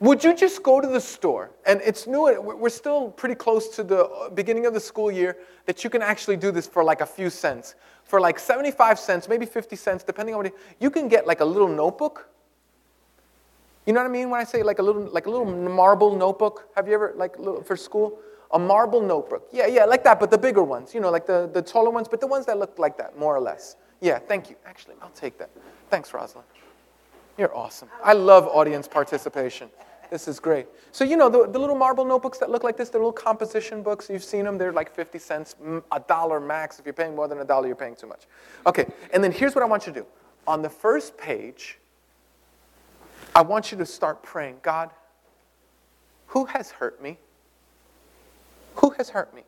Would 0.00 0.24
you 0.24 0.34
just 0.34 0.62
go 0.62 0.80
to 0.80 0.88
the 0.88 1.00
store? 1.00 1.50
And 1.66 1.80
it's 1.84 2.06
new, 2.06 2.40
we're 2.40 2.70
still 2.70 3.10
pretty 3.10 3.34
close 3.34 3.68
to 3.76 3.82
the 3.82 4.06
uh, 4.06 4.30
beginning 4.30 4.64
of 4.64 4.72
the 4.72 4.80
school 4.80 5.10
year 5.10 5.36
that 5.66 5.84
you 5.84 5.90
can 5.90 6.00
actually 6.00 6.38
do 6.38 6.50
this 6.50 6.66
for 6.66 6.82
like 6.82 7.02
a 7.02 7.06
few 7.06 7.28
cents. 7.28 7.74
For 8.04 8.18
like 8.18 8.38
75 8.38 8.98
cents, 8.98 9.28
maybe 9.28 9.44
50 9.44 9.76
cents, 9.76 10.02
depending 10.02 10.34
on 10.34 10.44
what 10.44 10.54
you 10.80 10.90
can 10.90 11.06
get 11.06 11.26
like 11.26 11.40
a 11.40 11.44
little 11.44 11.68
notebook. 11.68 12.28
You 13.86 13.92
know 13.92 14.00
what 14.00 14.08
I 14.08 14.12
mean 14.12 14.30
when 14.30 14.40
I 14.40 14.44
say 14.44 14.62
like 14.62 14.78
a 14.78 14.82
little 14.82 15.02
like 15.02 15.26
a 15.26 15.30
little 15.30 15.46
marble 15.46 16.16
notebook? 16.16 16.68
Have 16.76 16.88
you 16.88 16.94
ever 16.94 17.12
like 17.16 17.36
for 17.64 17.76
school? 17.76 18.18
A 18.52 18.58
marble 18.58 19.00
notebook. 19.00 19.48
Yeah, 19.52 19.66
yeah, 19.66 19.84
like 19.84 20.02
that, 20.04 20.18
but 20.18 20.30
the 20.30 20.38
bigger 20.38 20.64
ones, 20.64 20.92
you 20.92 21.00
know, 21.00 21.10
like 21.10 21.24
the, 21.24 21.48
the 21.52 21.62
taller 21.62 21.90
ones, 21.90 22.08
but 22.08 22.20
the 22.20 22.26
ones 22.26 22.46
that 22.46 22.58
look 22.58 22.78
like 22.80 22.98
that, 22.98 23.16
more 23.16 23.36
or 23.36 23.40
less. 23.40 23.76
Yeah, 24.00 24.18
thank 24.18 24.50
you. 24.50 24.56
Actually, 24.66 24.96
I'll 25.02 25.10
take 25.10 25.38
that. 25.38 25.50
Thanks, 25.88 26.12
Rosalind. 26.12 26.48
You're 27.38 27.54
awesome. 27.56 27.88
I 28.02 28.12
love 28.12 28.48
audience 28.48 28.88
participation. 28.88 29.70
This 30.10 30.26
is 30.26 30.40
great. 30.40 30.66
So, 30.90 31.04
you 31.04 31.16
know, 31.16 31.28
the, 31.28 31.46
the 31.46 31.58
little 31.58 31.76
marble 31.76 32.04
notebooks 32.04 32.38
that 32.38 32.50
look 32.50 32.64
like 32.64 32.76
this, 32.76 32.90
the 32.90 32.98
little 32.98 33.12
composition 33.12 33.80
books, 33.80 34.10
you've 34.10 34.24
seen 34.24 34.44
them. 34.44 34.58
They're 34.58 34.72
like 34.72 34.92
50 34.92 35.20
cents, 35.20 35.54
a 35.92 36.00
dollar 36.00 36.40
max. 36.40 36.80
If 36.80 36.84
you're 36.84 36.92
paying 36.92 37.14
more 37.14 37.28
than 37.28 37.38
a 37.38 37.44
dollar, 37.44 37.68
you're 37.68 37.76
paying 37.76 37.94
too 37.94 38.08
much. 38.08 38.26
Okay, 38.66 38.86
and 39.12 39.22
then 39.22 39.30
here's 39.30 39.54
what 39.54 39.62
I 39.62 39.68
want 39.68 39.86
you 39.86 39.92
to 39.92 40.00
do. 40.00 40.06
On 40.48 40.62
the 40.62 40.68
first 40.68 41.16
page, 41.16 41.78
I 43.36 43.42
want 43.42 43.70
you 43.70 43.78
to 43.78 43.86
start 43.86 44.20
praying 44.24 44.56
God, 44.62 44.90
who 46.26 46.44
has 46.46 46.72
hurt 46.72 47.00
me? 47.00 47.18
Who 48.76 48.90
has 48.90 49.10
hurt 49.10 49.32
me? 49.32 49.42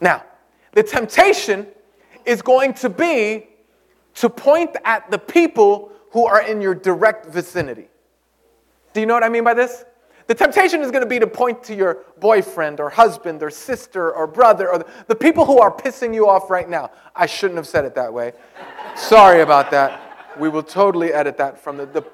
Now, 0.00 0.24
the 0.72 0.84
temptation 0.84 1.66
is 2.24 2.40
going 2.40 2.74
to 2.74 2.88
be 2.88 3.48
to 4.14 4.30
point 4.30 4.76
at 4.84 5.10
the 5.10 5.18
people 5.18 5.90
who 6.12 6.24
are 6.26 6.42
in 6.42 6.60
your 6.60 6.74
direct 6.74 7.26
vicinity. 7.26 7.88
Do 8.92 9.00
you 9.00 9.06
know 9.06 9.14
what 9.14 9.24
I 9.24 9.28
mean 9.28 9.44
by 9.44 9.54
this? 9.54 9.84
The 10.28 10.34
temptation 10.34 10.82
is 10.82 10.90
going 10.90 11.02
to 11.02 11.08
be 11.08 11.18
to 11.18 11.26
point 11.26 11.64
to 11.64 11.74
your 11.74 12.04
boyfriend 12.20 12.80
or 12.80 12.90
husband 12.90 13.42
or 13.42 13.50
sister 13.50 14.12
or 14.12 14.26
brother 14.26 14.70
or 14.70 14.84
the 15.06 15.14
people 15.14 15.46
who 15.46 15.58
are 15.58 15.70
pissing 15.70 16.14
you 16.14 16.28
off 16.28 16.50
right 16.50 16.68
now. 16.68 16.90
I 17.16 17.24
shouldn't 17.24 17.56
have 17.56 17.66
said 17.66 17.86
it 17.86 17.94
that 17.94 18.12
way. 18.12 18.32
Sorry 18.94 19.40
about 19.40 19.70
that. 19.70 20.36
We 20.38 20.50
will 20.50 20.62
totally 20.62 21.14
edit 21.14 21.38
that 21.38 21.58
from 21.58 21.78
the, 21.78 21.86
the. 21.86 22.04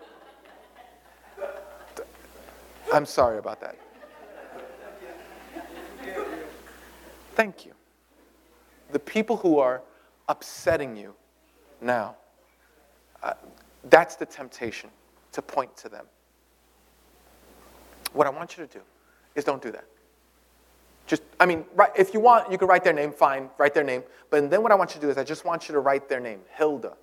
I'm 2.92 3.04
sorry 3.04 3.38
about 3.38 3.60
that. 3.60 3.76
Thank 7.34 7.66
you. 7.66 7.72
The 8.92 9.00
people 9.00 9.36
who 9.36 9.58
are 9.58 9.82
upsetting 10.28 10.96
you 10.96 11.14
now, 11.80 12.14
uh, 13.24 13.34
that's 13.90 14.14
the 14.14 14.26
temptation 14.26 14.88
to 15.32 15.42
point 15.42 15.76
to 15.78 15.88
them. 15.88 16.06
What 18.14 18.26
I 18.26 18.30
want 18.30 18.56
you 18.56 18.66
to 18.66 18.72
do 18.72 18.80
is 19.34 19.44
don't 19.44 19.60
do 19.60 19.70
that. 19.72 19.84
Just, 21.06 21.22
I 21.38 21.44
mean, 21.44 21.66
if 21.96 22.14
you 22.14 22.20
want, 22.20 22.50
you 22.50 22.56
can 22.56 22.66
write 22.66 22.82
their 22.82 22.94
name, 22.94 23.12
fine, 23.12 23.50
write 23.58 23.74
their 23.74 23.84
name. 23.84 24.02
But 24.30 24.50
then 24.50 24.62
what 24.62 24.72
I 24.72 24.74
want 24.74 24.94
you 24.94 25.00
to 25.00 25.06
do 25.06 25.10
is 25.10 25.18
I 25.18 25.24
just 25.24 25.44
want 25.44 25.68
you 25.68 25.74
to 25.74 25.80
write 25.80 26.08
their 26.08 26.20
name, 26.20 26.40
Hilda. 26.56 26.94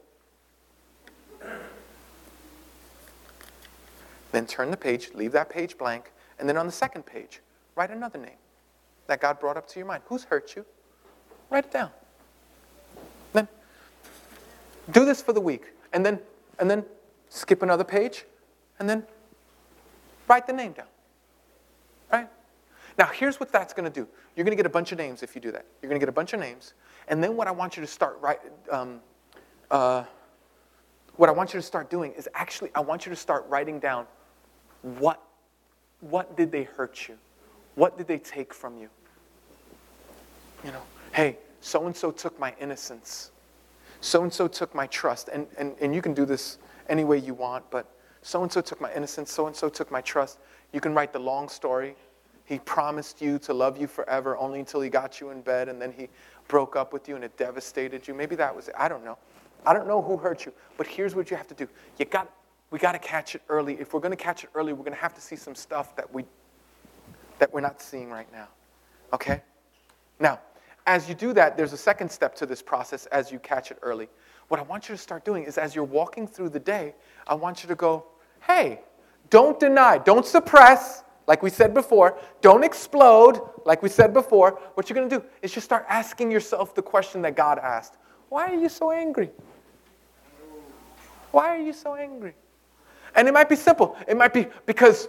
Then 4.32 4.48
turn 4.48 4.72
the 4.72 4.78
page, 4.78 5.12
leave 5.14 5.34
that 5.34 5.50
page 5.50 5.78
blank, 5.78 6.12
and 6.40 6.50
then 6.50 6.58
on 6.58 6.66
the 6.66 6.72
second 6.72 7.06
page, 7.06 7.42
write 7.76 7.92
another 7.92 8.18
name 8.18 8.38
that 9.08 9.20
God 9.20 9.40
brought 9.40 9.58
up 9.58 9.68
to 9.68 9.80
your 9.80 9.86
mind. 9.86 10.04
Who's 10.08 10.24
hurt 10.24 10.56
you? 10.56 10.66
Write 11.50 11.66
it 11.66 11.72
down. 11.72 11.92
Then 13.34 13.48
do 14.90 15.06
this 15.06 15.22
for 15.22 15.34
the 15.34 15.42
week, 15.42 15.74
and 15.92 16.06
then 16.06 16.20
and 16.60 16.72
then 16.72 16.86
skip 17.30 17.62
another 17.62 17.84
page, 17.84 18.26
and 18.80 18.90
then 18.90 19.06
write 20.28 20.48
the 20.48 20.54
name 20.54 20.72
down. 20.72 20.88
Right? 22.12 22.28
Now, 22.98 23.08
here's 23.08 23.40
what 23.40 23.52
that's 23.52 23.74
going 23.74 23.92
to 23.92 24.02
do. 24.02 24.08
You're 24.36 24.44
going 24.44 24.56
to 24.56 24.62
get 24.62 24.66
a 24.66 24.70
bunch 24.70 24.92
of 24.92 24.98
names 24.98 25.24
if 25.24 25.36
you 25.36 25.42
do 25.42 25.52
that. 25.52 25.66
You're 25.82 25.90
going 25.90 26.00
to 26.00 26.06
get 26.06 26.10
a 26.10 26.14
bunch 26.14 26.34
of 26.34 26.40
names. 26.40 26.74
And 27.08 27.24
then 27.24 27.38
what 27.38 27.48
I 27.48 27.52
want 27.52 27.78
you 27.78 27.82
to 27.82 27.88
start 27.88 28.18
right, 28.22 28.40
um, 28.72 29.00
uh, 29.70 30.04
what 31.16 31.30
I 31.30 31.32
want 31.32 31.54
you 31.54 31.60
to 31.60 31.66
start 31.66 31.90
doing 31.90 32.12
is 32.14 32.28
actually, 32.34 32.72
I 32.76 32.82
want 32.82 33.06
you 33.06 33.10
to 33.10 33.16
start 33.16 33.46
writing 33.48 33.80
down 33.80 34.06
what, 34.82 35.22
what 36.02 36.36
did 36.36 36.52
they 36.52 36.64
hurt 36.64 37.08
you? 37.08 37.18
What 37.76 37.98
did 37.98 38.08
they 38.08 38.18
take 38.18 38.54
from 38.54 38.78
you? 38.78 38.90
You 40.64 40.72
know, 40.72 40.82
hey, 41.14 41.38
so 41.62 41.86
and 41.86 41.96
so 41.96 42.12
took 42.12 42.38
my 42.40 42.54
innocence. 42.60 43.32
So 44.02 44.24
and 44.24 44.34
so 44.34 44.48
took 44.48 44.76
my 44.76 44.88
trust. 44.88 45.30
And, 45.32 45.48
and, 45.58 45.76
and 45.80 45.96
you 45.96 46.02
can 46.02 46.14
do 46.14 46.26
this 46.26 46.58
any 46.90 47.04
way 47.04 47.18
you 47.18 47.34
want, 47.34 47.70
but 47.72 47.88
so 48.22 48.44
and 48.44 48.52
so 48.52 48.62
took 48.62 48.82
my 48.82 48.94
innocence. 48.94 49.32
So 49.32 49.48
and 49.48 49.56
so 49.56 49.70
took 49.70 49.92
my 49.92 50.02
trust. 50.02 50.40
You 50.74 50.80
can 50.80 50.94
write 50.94 51.14
the 51.14 51.20
long 51.20 51.50
story. 51.50 51.96
He 52.46 52.60
promised 52.60 53.22
you 53.22 53.40
to 53.40 53.54
love 53.54 53.78
you 53.78 53.88
forever 53.88 54.38
only 54.38 54.60
until 54.60 54.82
he 54.82 54.90
got 54.90 55.20
you 55.22 55.30
in 55.30 55.42
bed 55.42 55.70
and 55.70 55.82
then 55.82 55.92
he 55.92 56.10
broke 56.48 56.76
up 56.76 56.92
with 56.92 57.08
you 57.08 57.16
and 57.16 57.24
it 57.24 57.38
devastated 57.38 58.08
you. 58.08 58.14
Maybe 58.14 58.36
that 58.36 58.56
was 58.56 58.68
it. 58.68 58.76
I 58.78 58.88
don't 58.88 59.06
know. 59.06 59.18
I 59.66 59.74
don't 59.74 59.88
know 59.88 60.02
who 60.02 60.18
hurt 60.18 60.46
you, 60.46 60.54
but 60.78 60.88
here's 60.88 61.16
what 61.16 61.30
you 61.30 61.38
have 61.38 61.48
to 61.48 61.54
do. 61.54 61.68
You 61.98 62.06
got 62.06 62.30
we 62.72 62.80
got 62.80 62.94
to 62.94 63.00
catch 63.00 63.36
it 63.36 63.42
early. 63.50 63.74
If 63.80 63.94
we're 63.94 64.00
going 64.00 64.16
to 64.16 64.24
catch 64.24 64.44
it 64.46 64.50
early, 64.56 64.72
we're 64.72 64.84
going 64.84 64.96
to 64.96 65.02
have 65.02 65.14
to 65.14 65.22
see 65.22 65.36
some 65.36 65.56
stuff 65.56 65.96
that 65.98 66.12
we 66.14 66.26
that 67.40 67.54
we're 67.54 67.62
not 67.62 67.82
seeing 67.82 68.10
right 68.10 68.32
now. 68.32 68.48
Okay? 69.14 69.42
Now, 70.20 70.40
as 70.88 71.10
you 71.10 71.16
do 71.16 71.34
that, 71.34 71.58
there's 71.58 71.74
a 71.74 71.78
second 71.78 72.10
step 72.10 72.36
to 72.36 72.46
this 72.46 72.62
process 72.62 73.08
as 73.08 73.32
you 73.32 73.40
catch 73.40 73.72
it 73.72 73.78
early. 73.82 74.08
What 74.48 74.60
I 74.60 74.64
want 74.64 74.90
you 74.90 74.96
to 74.96 75.02
start 75.02 75.26
doing 75.26 75.44
is 75.44 75.58
as 75.58 75.76
you're 75.76 75.84
walking 75.84 76.28
through 76.28 76.50
the 76.50 76.60
day, 76.60 76.96
I 77.28 77.34
want 77.36 77.64
you 77.64 77.70
to 77.70 77.76
go, 77.76 78.06
"Hey, 78.42 78.82
don't 79.32 79.60
deny, 79.60 79.98
don't 79.98 80.26
suppress, 80.26 81.04
like 81.26 81.42
we 81.42 81.50
said 81.50 81.74
before. 81.74 82.20
Don't 82.42 82.64
explode, 82.64 83.40
like 83.66 83.82
we 83.82 83.90
said 83.90 84.14
before. 84.14 84.60
What 84.76 84.90
you're 84.90 84.96
going 84.96 85.10
to 85.10 85.20
do 85.20 85.26
is 85.42 85.52
just 85.52 85.66
start 85.66 85.86
asking 85.90 86.30
yourself 86.30 86.76
the 86.76 86.82
question 86.82 87.24
that 87.24 87.36
God 87.36 87.58
asked 87.58 87.98
Why 88.30 88.52
are 88.52 88.56
you 88.56 88.70
so 88.70 88.92
angry? 88.92 89.32
Why 91.32 91.56
are 91.56 91.62
you 91.62 91.74
so 91.74 91.96
angry? 91.96 92.36
And 93.16 93.28
it 93.28 93.34
might 93.34 93.50
be 93.50 93.56
simple. 93.56 93.98
It 94.08 94.18
might 94.18 94.34
be 94.34 94.48
because 94.66 95.08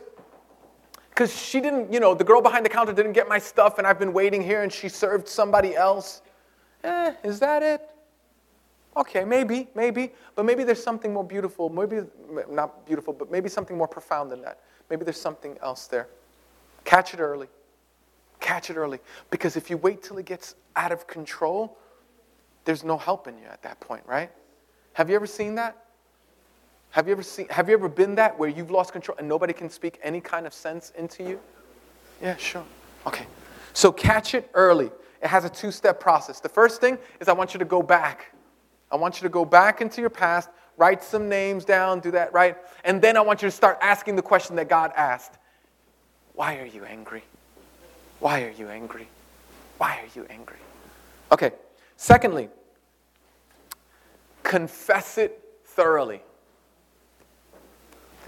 because 1.11 1.37
she 1.37 1.61
didn't, 1.61 1.93
you 1.93 2.01
know, 2.01 2.15
the 2.15 2.25
girl 2.25 2.41
behind 2.41 2.65
the 2.65 2.71
counter 2.71 2.93
didn't 2.93 3.13
get 3.13 3.29
my 3.29 3.39
stuff 3.39 3.77
and 3.77 3.87
I've 3.87 3.99
been 3.99 4.15
waiting 4.15 4.43
here 4.43 4.63
and 4.63 4.73
she 4.73 4.89
served 4.89 5.29
somebody 5.29 5.77
else. 5.77 6.23
Eh, 6.85 7.13
is 7.23 7.39
that 7.41 7.63
it? 7.63 7.92
Okay, 8.97 9.25
maybe, 9.25 9.69
maybe, 9.75 10.13
but 10.35 10.45
maybe 10.45 10.65
there's 10.65 10.83
something 10.83 11.13
more 11.13 11.25
beautiful, 11.25 11.71
maybe 11.71 12.01
not 12.51 12.85
beautiful, 12.87 13.13
but 13.13 13.31
maybe 13.31 13.49
something 13.49 13.77
more 13.77 13.89
profound 13.89 14.31
than 14.31 14.43
that. 14.43 14.61
Maybe 14.91 15.05
there's 15.05 15.21
something 15.21 15.57
else 15.63 15.87
there. 15.87 16.09
Catch 16.85 17.15
it 17.15 17.21
early. 17.21 17.49
Catch 18.41 18.69
it 18.71 18.77
early. 18.77 18.99
Because 19.31 19.57
if 19.57 19.71
you 19.71 19.79
wait 19.79 20.03
till 20.03 20.19
it 20.19 20.27
gets 20.27 20.57
out 20.77 20.93
of 20.93 21.07
control, 21.07 21.79
there's 22.65 22.85
no 22.85 22.99
helping 22.99 23.39
you 23.39 23.47
at 23.47 23.63
that 23.63 23.81
point, 23.81 24.03
right? 24.07 24.31
Have 24.95 25.09
you 25.09 25.17
ever 25.17 25.27
seen 25.27 25.55
that? 25.55 25.77
Have 26.91 27.07
you 27.07 27.13
ever 27.13 27.23
seen 27.23 27.49
have 27.49 27.69
you 27.69 27.75
ever 27.75 27.89
been 27.89 28.15
that 28.17 28.39
where 28.39 28.51
you've 28.51 28.71
lost 28.71 28.93
control 28.93 29.17
and 29.19 29.27
nobody 29.27 29.55
can 29.55 29.71
speak 29.71 29.99
any 30.03 30.21
kind 30.21 30.47
of 30.47 30.53
sense 30.53 30.93
into 30.99 31.23
you? 31.23 31.41
Yeah, 32.21 32.37
sure. 32.37 32.65
Okay. 33.07 33.27
So 33.73 33.91
catch 33.91 34.35
it 34.35 34.51
early. 34.53 34.91
It 35.23 35.29
has 35.29 35.45
a 35.45 35.49
two-step 35.49 35.99
process. 35.99 36.41
The 36.41 36.51
first 36.51 36.81
thing 36.81 36.99
is 37.21 37.29
I 37.29 37.33
want 37.33 37.55
you 37.55 37.59
to 37.59 37.65
go 37.65 37.83
back 37.83 38.35
I 38.93 38.97
want 38.97 39.17
you 39.17 39.23
to 39.23 39.31
go 39.31 39.47
back 39.47 39.81
into 39.81 40.03
your 40.03 40.11
past, 40.11 40.51
write 40.77 41.03
some 41.03 41.29
names 41.29 41.65
down, 41.65 42.01
do 42.01 42.11
that, 42.11 42.33
right? 42.35 42.59
And 42.85 43.01
then 43.01 43.17
I 43.17 43.23
want 43.23 43.41
you 43.41 43.49
to 43.49 43.53
start 43.53 43.79
asking 43.81 44.17
the 44.17 44.23
question 44.23 44.55
that 44.57 44.69
God 44.69 44.93
asked 44.95 45.39
Why 46.35 46.59
are 46.59 46.67
you 46.67 46.85
angry? 46.85 47.25
Why 48.21 48.43
are 48.43 48.51
you 48.51 48.69
angry? 48.69 49.09
Why 49.79 49.99
are 49.99 50.09
you 50.15 50.27
angry? 50.29 50.59
Okay, 51.33 51.53
secondly, 51.97 52.51
confess 54.43 55.17
it 55.17 55.43
thoroughly. 55.65 56.21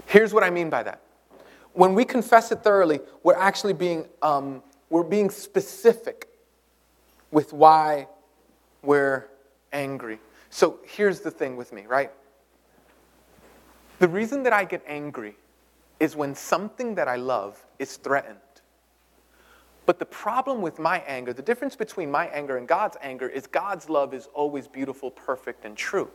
Here's 0.07 0.33
what 0.33 0.43
I 0.43 0.49
mean 0.49 0.71
by 0.71 0.81
that. 0.83 1.01
When 1.73 1.93
we 1.93 2.05
confess 2.05 2.51
it 2.51 2.63
thoroughly, 2.63 2.99
we're 3.21 3.35
actually 3.35 3.73
being, 3.73 4.07
um, 4.21 4.63
we're 4.89 5.03
being 5.03 5.29
specific 5.29 6.27
with 7.31 7.53
why 7.53 8.07
we're 8.81 9.27
angry. 9.71 10.19
So 10.55 10.79
here's 10.85 11.19
the 11.19 11.31
thing 11.31 11.57
with 11.57 11.73
me, 11.73 11.85
right? 11.85 12.09
The 13.99 14.07
reason 14.07 14.43
that 14.43 14.53
I 14.53 14.63
get 14.63 14.81
angry 14.87 15.35
is 15.99 16.15
when 16.15 16.33
something 16.33 16.95
that 16.95 17.09
I 17.09 17.17
love 17.17 17.61
is 17.77 17.97
threatened. 17.97 18.37
But 19.85 19.99
the 19.99 20.05
problem 20.05 20.61
with 20.61 20.79
my 20.79 20.99
anger, 21.07 21.33
the 21.33 21.41
difference 21.41 21.75
between 21.75 22.09
my 22.09 22.27
anger 22.27 22.55
and 22.55 22.69
God's 22.69 22.95
anger, 23.01 23.27
is 23.27 23.47
God's 23.47 23.89
love 23.89 24.13
is 24.13 24.29
always 24.33 24.65
beautiful, 24.65 25.11
perfect, 25.11 25.65
and 25.65 25.75
true. 25.75 26.09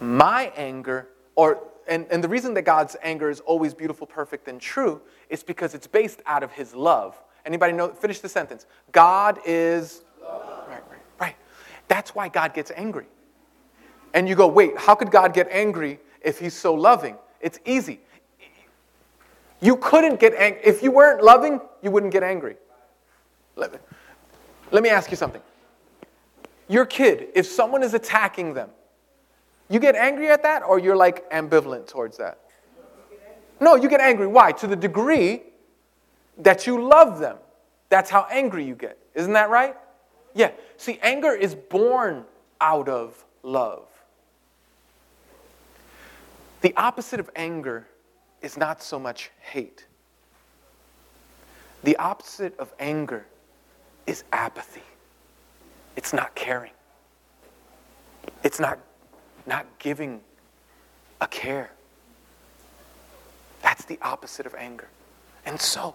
My 0.00 0.50
anger, 0.56 1.08
or 1.36 1.58
and, 1.86 2.06
and 2.10 2.24
the 2.24 2.28
reason 2.30 2.54
that 2.54 2.62
God's 2.62 2.96
anger 3.02 3.28
is 3.28 3.40
always 3.40 3.74
beautiful, 3.74 4.06
perfect, 4.06 4.48
and 4.48 4.58
true 4.58 5.02
is 5.28 5.42
because 5.42 5.74
it's 5.74 5.86
based 5.86 6.22
out 6.24 6.42
of 6.42 6.52
his 6.52 6.74
love. 6.74 7.14
Anybody 7.44 7.74
know? 7.74 7.88
Finish 7.88 8.20
the 8.20 8.28
sentence. 8.30 8.64
God 8.90 9.38
is. 9.44 10.00
Right, 10.22 10.80
right, 10.88 11.02
right. 11.20 11.36
That's 11.88 12.14
why 12.14 12.28
God 12.28 12.54
gets 12.54 12.72
angry. 12.74 13.04
And 14.14 14.28
you 14.28 14.34
go, 14.34 14.46
wait, 14.46 14.76
how 14.76 14.94
could 14.94 15.10
God 15.10 15.34
get 15.34 15.48
angry 15.50 15.98
if 16.22 16.38
he's 16.38 16.54
so 16.54 16.74
loving? 16.74 17.16
It's 17.40 17.58
easy. 17.64 18.00
You 19.60 19.76
couldn't 19.76 20.20
get 20.20 20.34
angry. 20.34 20.60
If 20.64 20.82
you 20.82 20.90
weren't 20.90 21.22
loving, 21.22 21.60
you 21.82 21.90
wouldn't 21.90 22.12
get 22.12 22.22
angry. 22.22 22.56
Let 23.56 23.72
me, 23.72 23.78
let 24.70 24.82
me 24.82 24.88
ask 24.88 25.10
you 25.10 25.16
something. 25.16 25.42
Your 26.68 26.86
kid, 26.86 27.28
if 27.34 27.46
someone 27.46 27.82
is 27.82 27.94
attacking 27.94 28.54
them, 28.54 28.70
you 29.68 29.80
get 29.80 29.96
angry 29.96 30.28
at 30.30 30.42
that 30.42 30.62
or 30.62 30.78
you're 30.78 30.96
like 30.96 31.28
ambivalent 31.30 31.86
towards 31.86 32.16
that? 32.18 32.38
No, 33.60 33.74
you 33.74 33.88
get 33.88 34.00
angry. 34.00 34.26
Why? 34.26 34.52
To 34.52 34.66
the 34.66 34.76
degree 34.76 35.42
that 36.38 36.66
you 36.66 36.80
love 36.80 37.18
them. 37.18 37.36
That's 37.88 38.10
how 38.10 38.26
angry 38.30 38.64
you 38.64 38.74
get. 38.74 38.98
Isn't 39.14 39.32
that 39.32 39.50
right? 39.50 39.76
Yeah. 40.34 40.52
See, 40.76 40.98
anger 41.02 41.32
is 41.32 41.54
born 41.54 42.24
out 42.60 42.88
of 42.88 43.24
love. 43.42 43.87
The 46.60 46.74
opposite 46.76 47.20
of 47.20 47.30
anger 47.36 47.86
is 48.42 48.56
not 48.56 48.82
so 48.82 48.98
much 48.98 49.30
hate. 49.40 49.86
The 51.84 51.96
opposite 51.96 52.58
of 52.58 52.72
anger 52.80 53.26
is 54.06 54.24
apathy. 54.32 54.82
It's 55.96 56.12
not 56.12 56.34
caring. 56.34 56.72
It's 58.42 58.58
not, 58.58 58.78
not 59.46 59.66
giving 59.78 60.20
a 61.20 61.26
care. 61.26 61.70
That's 63.62 63.84
the 63.84 63.98
opposite 64.02 64.46
of 64.46 64.54
anger. 64.54 64.88
And 65.46 65.60
so, 65.60 65.94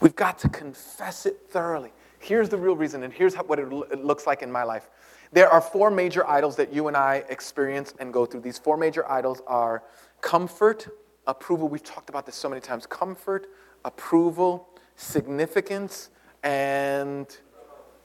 we've 0.00 0.16
got 0.16 0.38
to 0.40 0.48
confess 0.48 1.26
it 1.26 1.38
thoroughly. 1.50 1.92
Here's 2.18 2.48
the 2.48 2.56
real 2.56 2.76
reason, 2.76 3.04
and 3.04 3.12
here's 3.12 3.34
how, 3.34 3.44
what 3.44 3.58
it, 3.58 3.68
it 3.92 4.04
looks 4.04 4.26
like 4.26 4.42
in 4.42 4.50
my 4.50 4.64
life. 4.64 4.88
There 5.32 5.48
are 5.48 5.60
four 5.60 5.90
major 5.90 6.26
idols 6.26 6.56
that 6.56 6.72
you 6.72 6.88
and 6.88 6.96
I 6.96 7.24
experience 7.28 7.94
and 7.98 8.12
go 8.12 8.24
through. 8.24 8.40
These 8.40 8.58
four 8.58 8.76
major 8.76 9.08
idols 9.10 9.42
are 9.46 9.82
comfort, 10.20 10.88
approval. 11.26 11.68
We've 11.68 11.82
talked 11.82 12.08
about 12.08 12.26
this 12.26 12.34
so 12.34 12.48
many 12.48 12.60
times 12.60 12.86
comfort, 12.86 13.48
approval, 13.84 14.68
significance, 14.96 16.10
and 16.42 17.36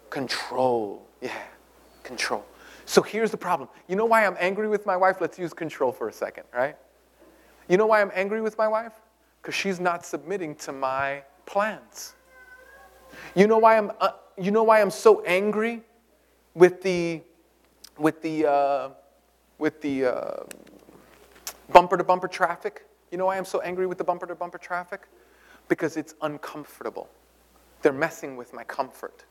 control. 0.10 1.08
Yeah, 1.22 1.32
control. 2.04 2.46
So 2.86 3.02
here's 3.02 3.32
the 3.32 3.38
problem. 3.38 3.70
You 3.88 3.96
know 3.96 4.06
why 4.06 4.26
I'm 4.26 4.36
angry 4.40 4.68
with 4.68 4.86
my 4.86 4.98
wife? 4.98 5.22
Let's 5.22 5.40
use 5.40 5.54
control 5.54 5.92
for 5.92 6.10
a 6.10 6.14
second, 6.14 6.44
right? 6.54 6.76
You 7.70 7.78
know 7.78 7.86
why 7.86 8.02
I'm 8.02 8.12
angry 8.14 8.42
with 8.42 8.58
my 8.58 8.68
wife? 8.68 8.94
Because 9.42 9.56
she's 9.56 9.80
not 9.80 10.06
submitting 10.06 10.56
to 10.56 10.74
my 10.74 11.24
plans. 11.46 12.14
You 13.36 13.48
know 13.48 13.58
why 13.58 13.78
I'm, 13.78 13.92
uh, 14.02 14.12
you 14.38 14.52
know 14.52 14.64
why 14.64 14.82
I'm 14.82 14.92
so 14.92 15.24
angry 15.24 15.84
with 16.56 16.82
the, 16.82 17.22
with 17.98 18.22
the, 18.22 18.50
uh, 18.50 18.90
with 19.58 19.82
the 19.82 20.06
uh, 20.06 20.44
bumper 21.72 21.98
to 21.98 22.04
bumper 22.04 22.28
traffic? 22.28 22.86
You 23.12 23.18
know 23.18 23.26
why 23.26 23.38
I'm 23.38 23.46
so 23.46 23.62
angry 23.62 23.88
with 23.88 23.98
the 23.98 24.04
bumper 24.04 24.26
to 24.28 24.36
bumper 24.36 24.58
traffic? 24.58 25.08
Because 25.68 25.98
it's 25.98 26.16
uncomfortable. 26.22 27.10
They're 27.82 27.94
messing 27.94 28.38
with 28.38 28.54
my 28.54 28.64
comfort. 28.64 29.26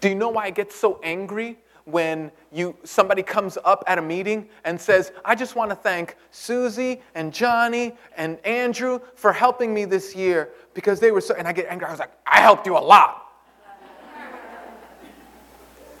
Do 0.00 0.08
you 0.08 0.14
know 0.14 0.30
why 0.30 0.44
I 0.44 0.50
get 0.50 0.72
so 0.72 1.00
angry 1.02 1.58
when 1.84 2.30
you, 2.52 2.76
somebody 2.84 3.22
comes 3.22 3.58
up 3.64 3.84
at 3.86 3.98
a 3.98 4.02
meeting 4.02 4.48
and 4.64 4.80
says, 4.80 5.12
I 5.24 5.34
just 5.34 5.56
want 5.56 5.70
to 5.70 5.76
thank 5.76 6.16
Susie 6.30 7.00
and 7.14 7.32
Johnny 7.32 7.96
and 8.16 8.38
Andrew 8.46 9.00
for 9.14 9.32
helping 9.32 9.74
me 9.74 9.84
this 9.84 10.14
year 10.14 10.50
because 10.74 11.00
they 11.00 11.10
were 11.10 11.20
so, 11.20 11.34
and 11.34 11.46
I 11.48 11.52
get 11.52 11.66
angry. 11.68 11.86
I 11.86 11.90
was 11.90 12.00
like, 12.00 12.12
I 12.26 12.40
helped 12.40 12.66
you 12.66 12.76
a 12.76 12.78
lot. 12.78 13.29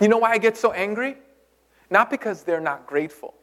You 0.00 0.08
know 0.08 0.18
why 0.18 0.32
I 0.32 0.38
get 0.38 0.56
so 0.56 0.72
angry? 0.72 1.16
Not 1.90 2.10
because 2.10 2.42
they're 2.42 2.60
not 2.60 2.86
grateful, 2.86 3.34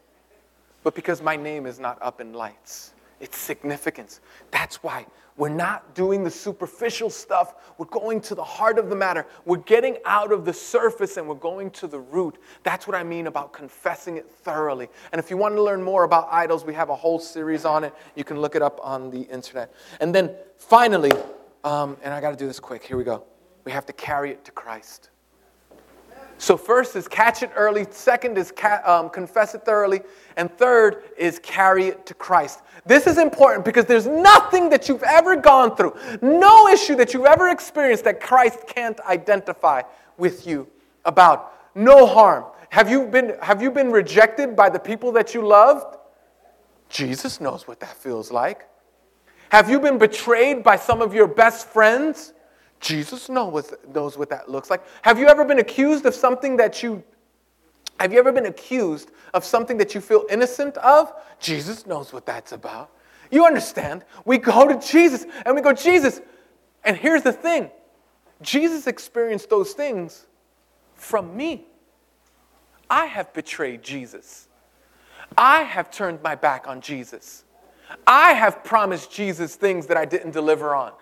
but 0.84 0.95
because 0.95 1.22
my 1.22 1.36
name 1.36 1.66
is 1.66 1.80
not 1.80 1.97
up 2.01 2.22
in 2.22 2.34
lights. 2.34 2.93
It's 3.20 3.38
significance. 3.38 4.20
That's 4.51 4.84
why 4.84 5.05
we're 5.38 5.49
not 5.49 5.93
doing 5.93 6.24
the 6.24 6.32
superficial 6.32 7.10
stuff. 7.12 7.55
We're 7.78 7.86
going 7.86 8.22
to 8.22 8.36
the 8.36 8.43
heart 8.43 8.80
of 8.80 8.89
the 8.89 8.95
matter. 8.95 9.28
We're 9.45 9.58
getting 9.58 9.97
out 10.03 10.32
of 10.32 10.45
the 10.45 10.53
surface 10.53 11.18
and 11.18 11.28
we're 11.28 11.36
going 11.36 11.70
to 11.72 11.88
the 11.88 11.99
root. 11.99 12.38
That's 12.64 12.88
what 12.88 12.95
I 12.95 13.03
mean 13.03 13.28
about 13.28 13.53
confessing 13.53 14.18
it 14.18 14.30
thoroughly. 14.30 14.89
And 15.12 15.20
if 15.20 15.30
you 15.30 15.38
want 15.38 15.55
to 15.55 15.62
learn 15.62 15.84
more 15.84 16.03
about 16.03 16.28
idols, 16.32 16.66
we 16.66 16.74
have 16.74 16.89
a 16.89 16.95
whole 16.95 17.20
series 17.20 17.66
on 17.66 17.84
it. 17.84 17.93
You 18.16 18.24
can 18.24 18.41
look 18.41 18.55
it 18.55 18.64
up 18.64 18.80
on 18.82 19.12
the 19.12 19.22
internet. 19.22 19.74
And 19.99 20.14
then 20.14 20.36
finally, 20.58 21.12
um, 21.64 21.97
and 22.01 22.14
I 22.14 22.20
got 22.20 22.32
to 22.32 22.38
do 22.38 22.47
this 22.47 22.60
quick. 22.60 22.84
Here 22.84 22.97
we 22.97 23.03
go. 23.03 23.24
We 23.64 23.72
have 23.72 23.86
to 23.88 23.93
carry 23.93 24.32
it 24.32 24.43
to 24.45 24.51
Christ. 24.51 25.10
So, 26.40 26.56
first 26.56 26.96
is 26.96 27.08
catch 27.08 27.42
it 27.42 27.50
early, 27.56 27.88
second 27.90 28.38
is 28.38 28.52
ca- 28.52 28.82
um, 28.86 29.10
confess 29.10 29.56
it 29.56 29.64
thoroughly, 29.66 30.02
and 30.36 30.56
third 30.58 31.04
is 31.18 31.40
carry 31.40 31.88
it 31.88 32.06
to 32.06 32.14
Christ. 32.14 32.62
This 32.86 33.08
is 33.08 33.18
important 33.18 33.66
because 33.66 33.86
there's 33.86 34.06
nothing 34.06 34.70
that 34.70 34.88
you've 34.88 35.04
ever 35.04 35.36
gone 35.36 35.76
through, 35.76 35.96
no 36.22 36.68
issue 36.68 36.96
that 36.96 37.14
you've 37.14 37.26
ever 37.26 37.50
experienced 37.50 38.04
that 38.04 38.22
Christ 38.22 38.68
can't 38.68 39.00
identify 39.02 39.82
with 40.18 40.46
you 40.46 40.68
about. 41.06 41.54
No 41.74 42.06
harm. 42.06 42.46
Have 42.70 42.90
you 42.90 43.08
been, 43.08 43.36
have 43.42 43.62
you 43.62 43.72
been 43.72 43.92
rejected 43.92 44.56
by 44.56 44.70
the 44.70 44.80
people 44.80 45.12
that 45.14 45.34
you 45.34 45.46
loved? 45.46 45.98
Jesus 46.90 47.42
knows 47.42 47.68
what 47.68 47.80
that 47.80 47.96
feels 47.98 48.32
like. 48.32 48.68
Have 49.50 49.70
you 49.70 49.80
been 49.80 49.98
betrayed 49.98 50.64
by 50.64 50.76
some 50.76 51.02
of 51.02 51.14
your 51.14 51.28
best 51.28 51.68
friends? 51.68 52.34
Jesus 52.80 53.30
knows, 53.30 54.17
what 54.17 54.30
that 54.30 54.49
looks 54.49 54.69
like. 54.69 54.84
Have 55.01 55.19
you 55.19 55.28
ever 55.28 55.43
been 55.43 55.59
accused 55.59 56.05
of 56.05 56.13
something 56.13 56.57
that 56.57 56.84
you 56.84 57.03
have 57.99 58.13
you 58.13 58.19
ever 58.19 58.32
been 58.32 58.45
accused 58.45 59.09
of 59.34 59.43
something 59.43 59.78
that 59.78 59.95
you 59.95 60.01
feel 60.01 60.25
innocent 60.30 60.78
of? 60.78 61.13
Jesus 61.39 61.88
knows 61.88 62.13
what 62.13 62.28
that's 62.28 62.51
about. 62.51 62.91
You 63.32 63.45
understand? 63.45 64.05
We 64.23 64.38
go 64.38 64.67
to 64.67 64.88
Jesus 64.88 65.25
and 65.45 65.55
we 65.55 65.61
go, 65.61 65.73
Jesus. 65.73 66.21
And 66.84 66.95
here's 66.95 67.23
the 67.23 67.34
thing 67.34 67.71
Jesus 68.41 68.88
experienced 68.88 69.49
those 69.49 69.73
things 69.73 70.28
from 70.93 71.36
me. 71.36 71.65
I 72.89 73.05
have 73.05 73.34
betrayed 73.34 73.84
Jesus. 73.84 74.47
I 75.38 75.63
have 75.63 75.91
turned 75.91 76.21
my 76.21 76.36
back 76.36 76.67
on 76.67 76.82
Jesus. 76.82 77.43
I 78.05 78.34
have 78.34 78.63
promised 78.63 79.11
Jesus 79.11 79.55
things 79.55 79.88
that 79.88 79.97
I 79.97 80.05
didn't 80.05 80.32
deliver 80.32 80.75
on. 80.75 80.93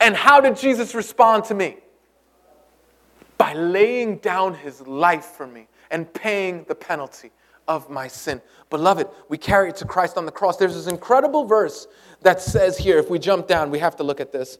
And 0.00 0.14
how 0.14 0.40
did 0.40 0.56
Jesus 0.56 0.94
respond 0.94 1.44
to 1.44 1.54
me? 1.54 1.76
By 3.36 3.52
laying 3.54 4.18
down 4.18 4.54
his 4.54 4.80
life 4.86 5.24
for 5.24 5.46
me 5.46 5.68
and 5.90 6.12
paying 6.12 6.64
the 6.64 6.74
penalty 6.74 7.30
of 7.66 7.90
my 7.90 8.08
sin. 8.08 8.40
Beloved, 8.70 9.08
we 9.28 9.38
carry 9.38 9.68
it 9.68 9.76
to 9.76 9.84
Christ 9.84 10.16
on 10.16 10.26
the 10.26 10.32
cross. 10.32 10.56
There's 10.56 10.74
this 10.74 10.86
incredible 10.86 11.44
verse 11.44 11.86
that 12.22 12.40
says 12.40 12.78
here, 12.78 12.98
if 12.98 13.10
we 13.10 13.18
jump 13.18 13.46
down, 13.46 13.70
we 13.70 13.78
have 13.78 13.96
to 13.96 14.02
look 14.02 14.20
at 14.20 14.32
this. 14.32 14.58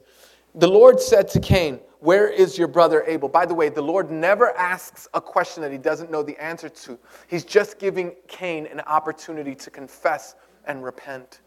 The 0.55 0.69
Lord 0.69 1.01
said 1.01 1.29
to 1.29 1.41
Cain, 1.41 1.81
Where 2.01 2.29
is 2.29 2.59
your 2.59 2.69
brother 2.69 3.05
Abel? 3.07 3.29
By 3.29 3.47
the 3.47 3.55
way, 3.55 3.69
the 3.69 3.83
Lord 3.83 4.11
never 4.11 4.57
asks 4.57 5.09
a 5.15 5.21
question 5.21 5.63
that 5.63 5.73
he 5.73 5.79
doesn't 5.79 6.11
know 6.11 6.23
the 6.23 6.37
answer 6.43 6.69
to. 6.69 6.99
He's 7.27 7.45
just 7.45 7.79
giving 7.79 8.13
Cain 8.29 8.67
an 8.67 8.81
opportunity 8.81 9.55
to 9.55 9.71
confess 9.71 10.35
and 10.67 10.85
repent. 10.85 11.41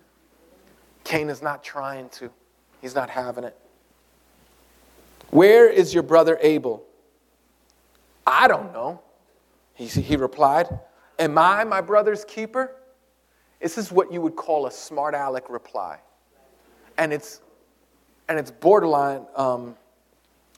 Cain 1.03 1.29
is 1.29 1.41
not 1.41 1.63
trying 1.63 2.09
to, 2.09 2.29
he's 2.81 2.95
not 2.95 3.09
having 3.09 3.43
it. 3.43 3.57
Where 5.31 5.69
is 5.69 5.93
your 5.93 6.03
brother 6.03 6.37
Abel? 6.41 6.83
I 8.27 8.47
don't 8.47 8.71
know. 8.73 9.01
He, 9.73 9.87
he 9.87 10.15
replied, 10.15 10.67
Am 11.17 11.37
I 11.37 11.63
my 11.63 11.81
brother's 11.81 12.25
keeper? 12.25 12.75
This 13.61 13.77
is 13.77 13.91
what 13.91 14.11
you 14.11 14.21
would 14.21 14.35
call 14.35 14.67
a 14.67 14.71
smart 14.71 15.15
aleck 15.15 15.49
reply. 15.49 15.99
And 16.97 17.13
it's, 17.13 17.41
and 18.27 18.37
it's 18.37 18.51
borderline, 18.51 19.25
um, 19.35 19.75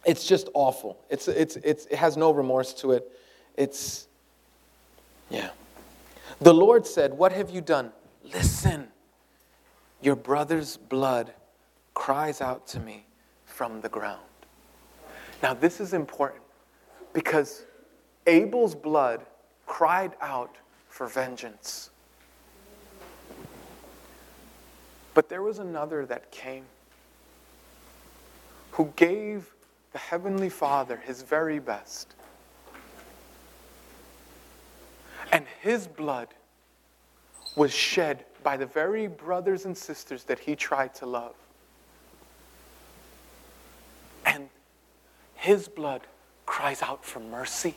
it's 0.05 0.25
just 0.27 0.49
awful. 0.53 0.97
It's, 1.09 1.27
it's, 1.27 1.55
it's, 1.57 1.85
it 1.85 1.95
has 1.95 2.17
no 2.17 2.31
remorse 2.31 2.73
to 2.75 2.93
it. 2.93 3.11
It's, 3.55 4.07
yeah. 5.29 5.51
The 6.41 6.53
Lord 6.53 6.87
said, 6.87 7.13
What 7.13 7.31
have 7.31 7.51
you 7.51 7.61
done? 7.61 7.91
Listen, 8.23 8.87
your 10.01 10.15
brother's 10.15 10.77
blood 10.77 11.33
cries 11.93 12.41
out 12.41 12.65
to 12.67 12.79
me 12.79 13.05
from 13.45 13.81
the 13.81 13.89
ground. 13.89 14.21
Now, 15.43 15.53
this 15.53 15.81
is 15.81 15.93
important 15.93 16.41
because 17.11 17.65
Abel's 18.25 18.73
blood 18.73 19.25
cried 19.65 20.13
out 20.21 20.55
for 20.87 21.05
vengeance. 21.05 21.89
But 25.13 25.27
there 25.27 25.43
was 25.43 25.59
another 25.59 26.05
that 26.05 26.31
came 26.31 26.63
who 28.71 28.91
gave 28.95 29.53
the 29.91 29.99
Heavenly 29.99 30.49
Father 30.49 30.95
his 30.95 31.21
very 31.21 31.59
best. 31.59 32.15
And 35.33 35.45
his 35.61 35.87
blood 35.87 36.29
was 37.57 37.73
shed 37.73 38.25
by 38.43 38.55
the 38.55 38.65
very 38.65 39.07
brothers 39.07 39.65
and 39.65 39.77
sisters 39.77 40.23
that 40.23 40.39
he 40.39 40.55
tried 40.55 40.95
to 40.95 41.05
love. 41.05 41.35
And 44.25 44.49
his 45.43 45.67
blood 45.67 45.99
cries 46.45 46.81
out 46.81 47.03
for 47.03 47.19
mercy, 47.19 47.75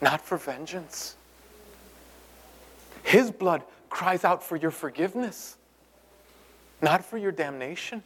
not 0.00 0.20
for 0.20 0.36
vengeance. 0.36 1.14
His 3.04 3.30
blood 3.30 3.62
cries 3.90 4.24
out 4.24 4.42
for 4.42 4.56
your 4.56 4.72
forgiveness, 4.72 5.56
not 6.82 7.04
for 7.04 7.16
your 7.16 7.30
damnation. 7.30 8.02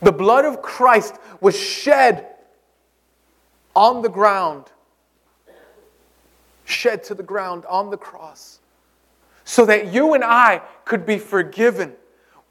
The 0.00 0.10
blood 0.10 0.46
of 0.46 0.62
Christ 0.62 1.16
was 1.42 1.54
shed 1.54 2.26
on 3.76 4.00
the 4.00 4.08
ground, 4.08 4.72
shed 6.64 7.04
to 7.04 7.14
the 7.14 7.22
ground 7.22 7.66
on 7.66 7.90
the 7.90 7.98
cross, 7.98 8.60
so 9.44 9.66
that 9.66 9.92
you 9.92 10.14
and 10.14 10.24
I 10.24 10.62
could 10.86 11.04
be 11.04 11.18
forgiven. 11.18 11.92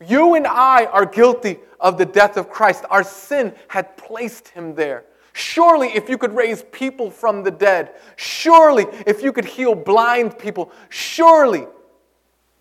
You 0.06 0.36
and 0.36 0.48
I 0.48 0.86
are 0.86 1.06
guilty 1.06 1.60
of 1.80 1.98
the 1.98 2.06
death 2.06 2.38
of 2.38 2.50
Christ. 2.50 2.86
Our 2.90 3.04
sin 3.04 3.54
had 3.68 3.98
placed 3.98 4.50
him 4.50 4.76
there. 4.76 5.06
Surely, 5.34 5.90
if 5.90 6.10
you 6.10 6.18
could 6.18 6.34
raise 6.34 6.64
people 6.72 7.12
from 7.12 7.44
the 7.44 7.52
dead, 7.52 7.94
surely, 8.16 8.86
if 9.06 9.22
you 9.22 9.32
could 9.32 9.46
heal 9.46 9.76
blind 9.76 10.38
people, 10.38 10.72
surely, 10.90 11.68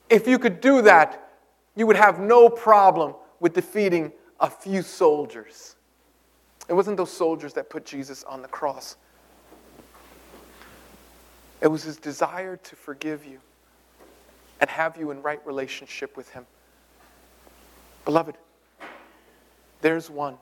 if 0.08 0.26
you 0.26 0.38
could 0.38 0.60
do 0.60 0.82
that, 0.82 1.30
you 1.76 1.86
would 1.86 1.96
have 1.96 2.20
no 2.20 2.48
problem 2.48 3.14
with 3.40 3.54
defeating 3.54 4.12
a 4.40 4.50
few 4.50 4.82
soldiers. 4.82 5.76
It 6.68 6.74
wasn't 6.74 6.96
those 6.96 7.10
soldiers 7.10 7.52
that 7.54 7.70
put 7.70 7.86
Jesus 7.86 8.24
on 8.24 8.42
the 8.42 8.48
cross, 8.48 8.96
it 11.60 11.66
was 11.66 11.82
his 11.82 11.96
desire 11.96 12.56
to 12.56 12.76
forgive 12.76 13.24
you 13.24 13.40
and 14.60 14.70
have 14.70 14.96
you 14.96 15.10
in 15.10 15.22
right 15.22 15.44
relationship 15.44 16.16
with 16.16 16.28
him. 16.30 16.46
Beloved, 18.08 18.36
there's 19.82 20.08
one 20.08 20.38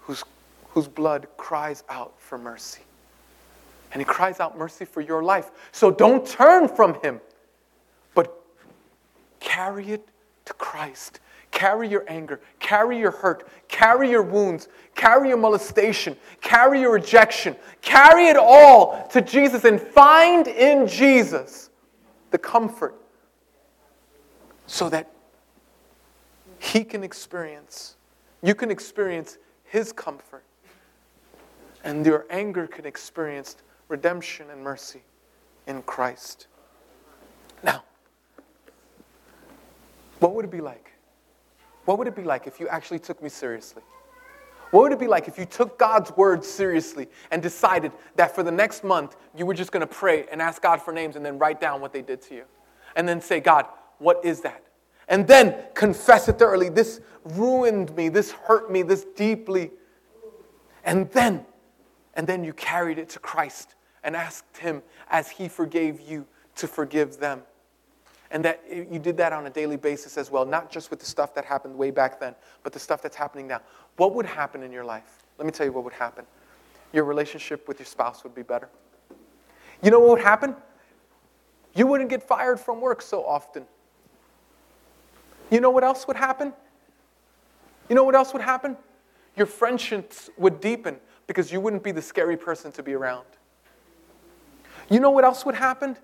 whose, 0.00 0.22
whose 0.68 0.86
blood 0.86 1.26
cries 1.38 1.82
out 1.88 2.12
for 2.20 2.36
mercy. 2.36 2.82
And 3.92 4.02
he 4.02 4.04
cries 4.04 4.38
out 4.38 4.58
mercy 4.58 4.84
for 4.84 5.00
your 5.00 5.22
life. 5.22 5.50
So 5.72 5.90
don't 5.90 6.26
turn 6.26 6.68
from 6.68 7.00
him, 7.00 7.22
but 8.14 8.38
carry 9.40 9.88
it 9.92 10.06
to 10.44 10.52
Christ 10.52 11.20
Carry 11.50 11.88
your 11.88 12.04
anger, 12.08 12.40
carry 12.60 12.98
your 12.98 13.10
hurt, 13.10 13.48
carry 13.68 14.10
your 14.10 14.22
wounds, 14.22 14.68
carry 14.94 15.28
your 15.28 15.38
molestation, 15.38 16.16
carry 16.40 16.80
your 16.80 16.92
rejection, 16.92 17.56
carry 17.80 18.28
it 18.28 18.36
all 18.36 19.08
to 19.08 19.20
Jesus 19.22 19.64
and 19.64 19.80
find 19.80 20.46
in 20.46 20.86
Jesus 20.86 21.70
the 22.30 22.38
comfort 22.38 22.94
so 24.66 24.88
that 24.90 25.10
He 26.72 26.84
can 26.84 27.02
experience, 27.02 27.96
you 28.42 28.54
can 28.54 28.70
experience 28.70 29.38
His 29.64 29.90
comfort, 29.90 30.44
and 31.82 32.04
your 32.04 32.26
anger 32.28 32.66
can 32.66 32.84
experience 32.84 33.56
redemption 33.88 34.50
and 34.50 34.62
mercy 34.62 35.00
in 35.66 35.80
Christ. 35.82 36.46
Now, 37.62 37.84
what 40.20 40.34
would 40.34 40.44
it 40.44 40.50
be 40.50 40.60
like? 40.60 40.92
What 41.86 41.96
would 41.96 42.06
it 42.06 42.14
be 42.14 42.24
like 42.24 42.46
if 42.46 42.60
you 42.60 42.68
actually 42.68 42.98
took 42.98 43.22
me 43.22 43.30
seriously? 43.30 43.82
What 44.70 44.82
would 44.82 44.92
it 44.92 44.98
be 44.98 45.06
like 45.06 45.26
if 45.26 45.38
you 45.38 45.46
took 45.46 45.78
God's 45.78 46.14
word 46.18 46.44
seriously 46.44 47.08
and 47.30 47.42
decided 47.42 47.92
that 48.16 48.34
for 48.34 48.42
the 48.42 48.50
next 48.50 48.84
month 48.84 49.16
you 49.34 49.46
were 49.46 49.54
just 49.54 49.72
going 49.72 49.80
to 49.80 49.86
pray 49.86 50.26
and 50.30 50.42
ask 50.42 50.60
God 50.60 50.82
for 50.82 50.92
names 50.92 51.16
and 51.16 51.24
then 51.24 51.38
write 51.38 51.62
down 51.62 51.80
what 51.80 51.94
they 51.94 52.02
did 52.02 52.20
to 52.22 52.34
you? 52.34 52.44
And 52.94 53.08
then 53.08 53.22
say, 53.22 53.40
God, 53.40 53.64
what 53.98 54.22
is 54.22 54.42
that? 54.42 54.67
And 55.08 55.26
then 55.26 55.54
confess 55.74 56.28
it 56.28 56.38
thoroughly. 56.38 56.68
This 56.68 57.00
ruined 57.24 57.94
me. 57.96 58.08
This 58.08 58.30
hurt 58.30 58.70
me. 58.70 58.82
This 58.82 59.04
deeply. 59.16 59.70
And 60.84 61.10
then, 61.10 61.44
and 62.14 62.26
then 62.26 62.44
you 62.44 62.52
carried 62.52 62.98
it 62.98 63.08
to 63.10 63.18
Christ 63.18 63.74
and 64.04 64.14
asked 64.14 64.58
Him 64.58 64.82
as 65.10 65.28
He 65.30 65.48
forgave 65.48 66.00
you 66.00 66.26
to 66.56 66.66
forgive 66.66 67.18
them 67.18 67.42
and 68.30 68.44
that 68.44 68.62
you 68.68 68.98
did 68.98 69.16
that 69.16 69.32
on 69.32 69.46
a 69.46 69.50
daily 69.50 69.76
basis 69.76 70.18
as 70.18 70.30
well, 70.30 70.44
not 70.44 70.70
just 70.70 70.90
with 70.90 71.00
the 71.00 71.06
stuff 71.06 71.34
that 71.34 71.44
happened 71.44 71.76
way 71.76 71.90
back 71.90 72.20
then, 72.20 72.34
but 72.62 72.72
the 72.72 72.78
stuff 72.78 73.00
that's 73.00 73.16
happening 73.16 73.46
now, 73.46 73.60
what 73.96 74.14
would 74.14 74.26
happen 74.26 74.62
in 74.62 74.70
your 74.70 74.84
life? 74.84 75.24
Let 75.38 75.46
me 75.46 75.52
tell 75.52 75.66
you 75.66 75.72
what 75.72 75.84
would 75.84 75.94
happen. 75.94 76.26
Your 76.92 77.04
relationship 77.04 77.66
with 77.68 77.78
your 77.78 77.86
spouse 77.86 78.24
would 78.24 78.34
be 78.34 78.42
better. 78.42 78.68
You 79.82 79.90
know 79.90 80.00
what 80.00 80.10
would 80.10 80.20
happen? 80.20 80.54
You 81.74 81.86
wouldn't 81.86 82.10
get 82.10 82.22
fired 82.22 82.60
from 82.60 82.80
work 82.80 83.00
so 83.00 83.24
often. 83.24 83.64
You 85.50 85.60
know 85.60 85.70
what 85.70 85.84
else 85.84 86.06
would 86.06 86.16
happen? 86.16 86.52
You 87.88 87.94
know 87.94 88.04
what 88.04 88.14
else 88.14 88.32
would 88.32 88.42
happen? 88.42 88.76
Your 89.36 89.46
friendships 89.46 90.28
would 90.36 90.60
deepen 90.60 90.98
because 91.26 91.52
you 91.52 91.60
wouldn't 91.60 91.82
be 91.82 91.92
the 91.92 92.02
scary 92.02 92.36
person 92.36 92.72
to 92.72 92.82
be 92.82 92.94
around. 92.94 93.24
You 94.90 95.00
know 95.00 95.10
what 95.10 95.24
else 95.24 95.44
would 95.46 95.54
happen? 95.54 95.96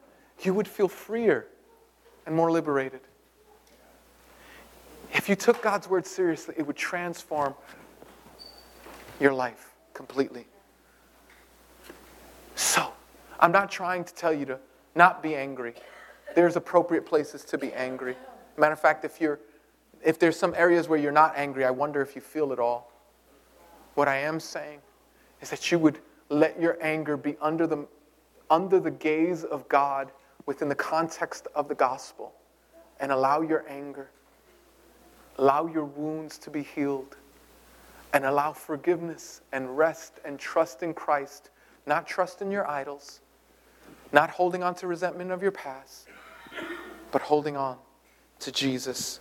You 0.43 0.55
would 0.55 0.69
feel 0.69 0.89
freer 0.89 1.47
and 2.27 2.35
more 2.35 2.51
liberated. 2.51 3.01
If 5.13 5.29
you 5.29 5.37
took 5.37 5.63
God's 5.63 5.89
word 5.89 6.07
seriously, 6.07 6.55
it 6.59 6.67
would 6.67 6.77
transform 6.77 7.55
your 9.21 9.33
life 9.33 9.75
completely. 9.93 10.47
So, 12.57 12.93
I'm 13.41 13.53
not 13.53 13.71
trying 13.71 14.05
to 14.05 14.15
tell 14.15 14.33
you 14.33 14.45
to 14.47 14.59
not 14.95 15.23
be 15.23 15.35
angry. 15.35 15.75
There's 16.35 16.57
appropriate 16.57 17.07
places 17.07 17.45
to 17.47 17.59
be 17.59 17.73
angry. 17.73 18.17
Matter 18.57 18.73
of 18.73 18.81
fact, 18.81 19.05
if 19.05 19.21
you're 19.21 19.41
if 20.05 20.19
there's 20.19 20.39
some 20.39 20.55
areas 20.55 20.87
where 20.87 20.99
you're 20.99 21.13
not 21.13 21.33
angry, 21.35 21.65
I 21.65 21.71
wonder 21.71 22.03
if 22.03 22.15
you 22.15 22.21
feel 22.21 22.53
it 22.53 22.59
all. 22.59 22.93
What 23.95 24.07
I 24.07 24.19
am 24.19 24.39
saying 24.39 24.81
is 25.41 25.51
that 25.51 25.73
you 25.73 25.79
would 25.79 25.99
let 26.29 26.61
your 26.61 26.77
anger 26.83 27.17
be 27.17 27.37
under 27.41 27.67
the, 27.67 27.87
under 28.51 28.79
the 28.79 28.91
gaze 28.91 29.45
of 29.45 29.67
God 29.69 30.13
within 30.47 30.69
the 30.69 30.75
context 30.75 31.49
of 31.55 31.69
the 31.69 31.75
gospel 31.75 32.35
and 33.01 33.11
allow 33.11 33.41
your 33.41 33.65
anger, 33.67 34.11
allow 35.39 35.67
your 35.67 35.87
wounds 35.87 36.37
to 36.39 36.51
be 36.51 36.63
healed, 36.63 37.17
and 38.13 38.27
allow 38.27 38.53
forgiveness 38.53 39.41
and 39.53 39.77
rest 39.77 40.21
and 40.25 40.39
trust 40.39 40.83
in 40.83 40.93
Christ, 40.93 41.51
not 41.87 42.07
trust 42.07 42.43
in 42.43 42.51
your 42.51 42.69
idols, 42.69 43.21
not 44.13 44.29
holding 44.29 44.63
on 44.63 44.75
to 44.77 44.87
resentment 44.87 45.31
of 45.31 45.43
your 45.43 45.51
past, 45.51 46.09
but 47.11 47.23
holding 47.23 47.57
on 47.57 47.79
to 48.45 48.53
Jesus 48.53 49.21